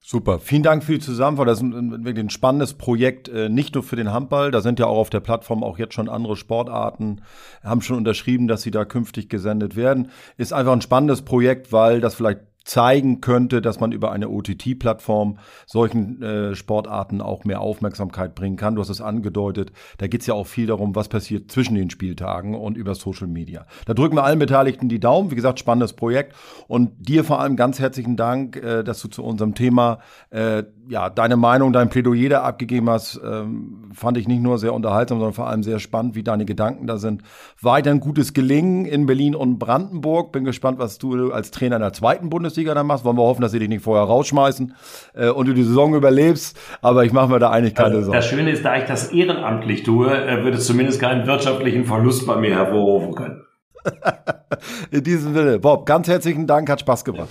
Super, 0.04 0.40
vielen 0.40 0.64
Dank 0.64 0.84
für 0.84 0.94
die 0.94 1.00
Zusammenfassung. 1.00 1.46
Das 1.46 1.58
ist 1.60 1.64
ein, 1.64 2.04
wirklich 2.04 2.26
ein 2.26 2.32
spannendes 2.32 2.74
Projekt, 2.74 3.30
äh, 3.30 3.50
nicht 3.50 3.76
nur 3.76 3.84
für 3.84 3.96
den 3.96 4.12
Handball. 4.12 4.50
Da 4.50 4.62
sind 4.62 4.80
ja 4.80 4.88
auch 4.88 4.98
auf 4.98 5.12
der 5.12 5.20
Plattform 5.20 5.64
auch 5.64 5.78
jetzt 5.78 5.94
schon 5.94 6.10
andere 6.10 6.36
Sportarten, 6.36 7.22
haben 7.64 7.82
schon 7.82 7.98
unterschrieben, 7.98 8.48
dass 8.48 8.64
sie 8.64 8.72
da 8.72 8.84
künftig 8.84 9.30
gesendet 9.30 9.76
werden. 9.76 10.10
Ist 10.38 10.54
einfach 10.54 10.74
ein 10.74 10.82
spannendes 10.82 11.22
Projekt, 11.22 11.72
weil 11.72 12.02
das 12.02 12.16
vielleicht 12.16 12.42
zeigen 12.64 13.22
könnte, 13.22 13.62
dass 13.62 13.80
man 13.80 13.92
über 13.92 14.12
eine 14.12 14.30
OTT-Plattform 14.30 15.40
solchen 15.66 16.22
äh, 16.22 16.56
Sportarten 16.56 17.22
auch 17.22 17.44
mehr 17.44 17.62
Aufmerksamkeit 17.62 18.36
bringen 18.36 18.56
kann. 18.56 18.76
Du 18.76 18.82
hast 18.82 18.90
es 18.90 19.02
angedeutet, 19.02 19.72
da 19.98 20.08
geht 20.08 20.22
es 20.22 20.28
ja 20.28 20.36
auch 20.36 20.46
viel 20.46 20.68
darum, 20.68 20.96
was 20.96 21.10
passiert 21.10 21.52
zwischen 21.52 21.76
den 21.76 21.90
Spieltagen 21.90 22.56
und 22.56 22.78
über 22.78 22.94
Social 22.94 23.28
Media. 23.28 23.66
Da 23.86 23.94
drücken 23.94 24.16
wir 24.16 24.24
allen 24.24 24.40
Beteiligten 24.40 24.90
die 24.90 25.00
Daumen. 25.00 25.32
Wie 25.32 25.36
gesagt, 25.36 25.60
spannendes 25.60 25.94
Projekt. 25.94 26.36
Und 26.68 26.92
dir 27.00 27.24
vor 27.24 27.40
allem 27.40 27.56
ganz 27.56 27.80
herzlichen 27.80 28.16
Dank, 28.16 28.58
äh, 28.58 28.84
dass 28.84 29.02
du 29.02 29.08
zu 29.08 29.24
unserem 29.24 29.56
Thema 29.56 30.00
äh, 30.30 30.64
ja, 30.88 31.10
deine 31.10 31.38
Meinung, 31.38 31.74
dein 31.74 31.90
Plädoyer 31.90 32.30
da 32.30 32.42
abgegeben 32.44 32.90
hast, 32.90 33.20
ähm, 33.24 33.90
fand 33.94 34.18
ich 34.18 34.28
nicht 34.28 34.42
nur 34.42 34.58
sehr 34.58 34.74
unterhaltsam, 34.74 35.20
sondern 35.20 35.34
vor 35.34 35.48
allem 35.48 35.64
sehr 35.64 35.80
spannend, 35.80 36.16
wie 36.16 36.24
deine 36.24 36.46
Gedanken 36.46 36.86
da 36.86 36.98
sind. 36.98 37.24
Weiter 37.62 37.92
ein 37.92 38.00
gutes 38.00 38.34
Gelingen 38.34 38.86
in 38.86 39.06
Berlin 39.06 39.36
und 39.36 39.58
Brandenburg. 39.58 40.32
Bin 40.32 40.44
gespannt, 40.44 40.80
was 40.80 40.98
du 40.98 41.32
als 41.32 41.52
Trainer 41.52 41.78
in 41.78 41.82
der 41.82 41.94
zweiten 41.94 42.30
Bundesliga 42.30 42.51
dann 42.56 42.88
machst. 42.88 43.06
Wollen 43.06 43.18
wir 43.18 43.24
hoffen, 43.24 43.42
dass 43.42 43.52
sie 43.52 43.60
dich 43.60 43.70
nicht 43.70 43.84
vorher 43.84 44.06
rausschmeißen 44.06 44.74
äh, 45.14 45.30
und 45.30 45.48
du 45.48 45.54
die 45.54 45.64
Saison 45.64 45.96
überlebst. 45.96 46.58
Aber 46.82 47.06
ich 47.06 47.14
mache 47.14 47.30
mir 47.30 47.40
da 47.40 47.50
eigentlich 47.50 47.76
keine 47.76 47.96
also, 47.96 48.02
Sorgen. 48.02 48.18
Das 48.18 48.28
Schöne 48.28 48.52
ist, 48.52 48.66
da 48.66 48.78
ich 48.78 48.86
das 48.86 49.12
ehrenamtlich 49.12 49.84
tue, 49.84 50.10
äh, 50.10 50.44
wird 50.44 50.56
es 50.56 50.66
zumindest 50.66 51.00
keinen 51.00 51.28
wirtschaftlichen 51.28 51.86
Verlust 51.86 52.26
bei 52.28 52.36
mir 52.36 52.56
hervorrufen 52.56 53.16
können. 53.16 53.44
in 54.92 55.04
diesem 55.04 55.34
Sinne, 55.34 55.60
Bob, 55.60 55.86
ganz 55.86 56.08
herzlichen 56.08 56.48
Dank, 56.48 56.70
hat 56.70 56.82
Spaß 56.82 57.04
gemacht. 57.04 57.30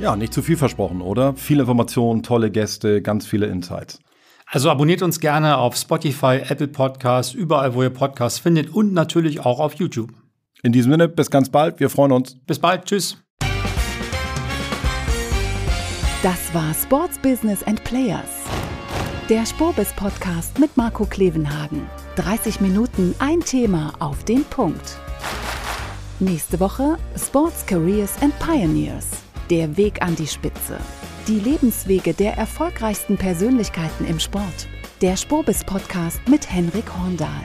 Ja, 0.00 0.14
nicht 0.14 0.32
zu 0.32 0.42
viel 0.42 0.56
versprochen, 0.56 1.00
oder? 1.00 1.34
Viele 1.34 1.62
Informationen, 1.62 2.22
tolle 2.22 2.52
Gäste, 2.52 3.02
ganz 3.02 3.26
viele 3.26 3.46
Insights. 3.46 3.98
Also 4.46 4.70
abonniert 4.70 5.02
uns 5.02 5.20
gerne 5.20 5.58
auf 5.58 5.76
Spotify, 5.76 6.40
Apple 6.48 6.68
Podcasts, 6.68 7.34
überall, 7.34 7.74
wo 7.74 7.82
ihr 7.82 7.90
Podcasts 7.90 8.38
findet 8.38 8.72
und 8.72 8.94
natürlich 8.94 9.44
auch 9.44 9.60
auf 9.60 9.74
YouTube. 9.74 10.10
In 10.62 10.72
diesem 10.72 10.92
Sinne, 10.92 11.08
bis 11.08 11.30
ganz 11.30 11.48
bald. 11.48 11.78
Wir 11.80 11.88
freuen 11.88 12.12
uns. 12.12 12.36
Bis 12.46 12.58
bald. 12.58 12.84
Tschüss. 12.84 13.16
Das 16.22 16.52
war 16.52 16.74
Sports 16.74 17.16
Business 17.18 17.62
and 17.62 17.82
Players. 17.84 18.44
Der 19.28 19.46
Spobis 19.46 19.92
Podcast 19.92 20.58
mit 20.58 20.76
Marco 20.76 21.04
Klevenhagen. 21.04 21.86
30 22.16 22.60
Minuten 22.60 23.14
ein 23.20 23.40
Thema 23.40 23.92
auf 24.00 24.24
den 24.24 24.44
Punkt. 24.44 24.98
Nächste 26.18 26.58
Woche 26.58 26.98
Sports 27.16 27.64
Careers 27.64 28.20
and 28.20 28.36
Pioneers. 28.40 29.06
Der 29.50 29.76
Weg 29.76 30.02
an 30.02 30.16
die 30.16 30.26
Spitze. 30.26 30.78
Die 31.28 31.38
Lebenswege 31.38 32.14
der 32.14 32.36
erfolgreichsten 32.36 33.16
Persönlichkeiten 33.16 34.04
im 34.06 34.18
Sport. 34.18 34.66
Der 35.02 35.16
Spobis 35.16 35.62
Podcast 35.62 36.20
mit 36.28 36.50
Henrik 36.50 36.92
Horndahl. 36.98 37.44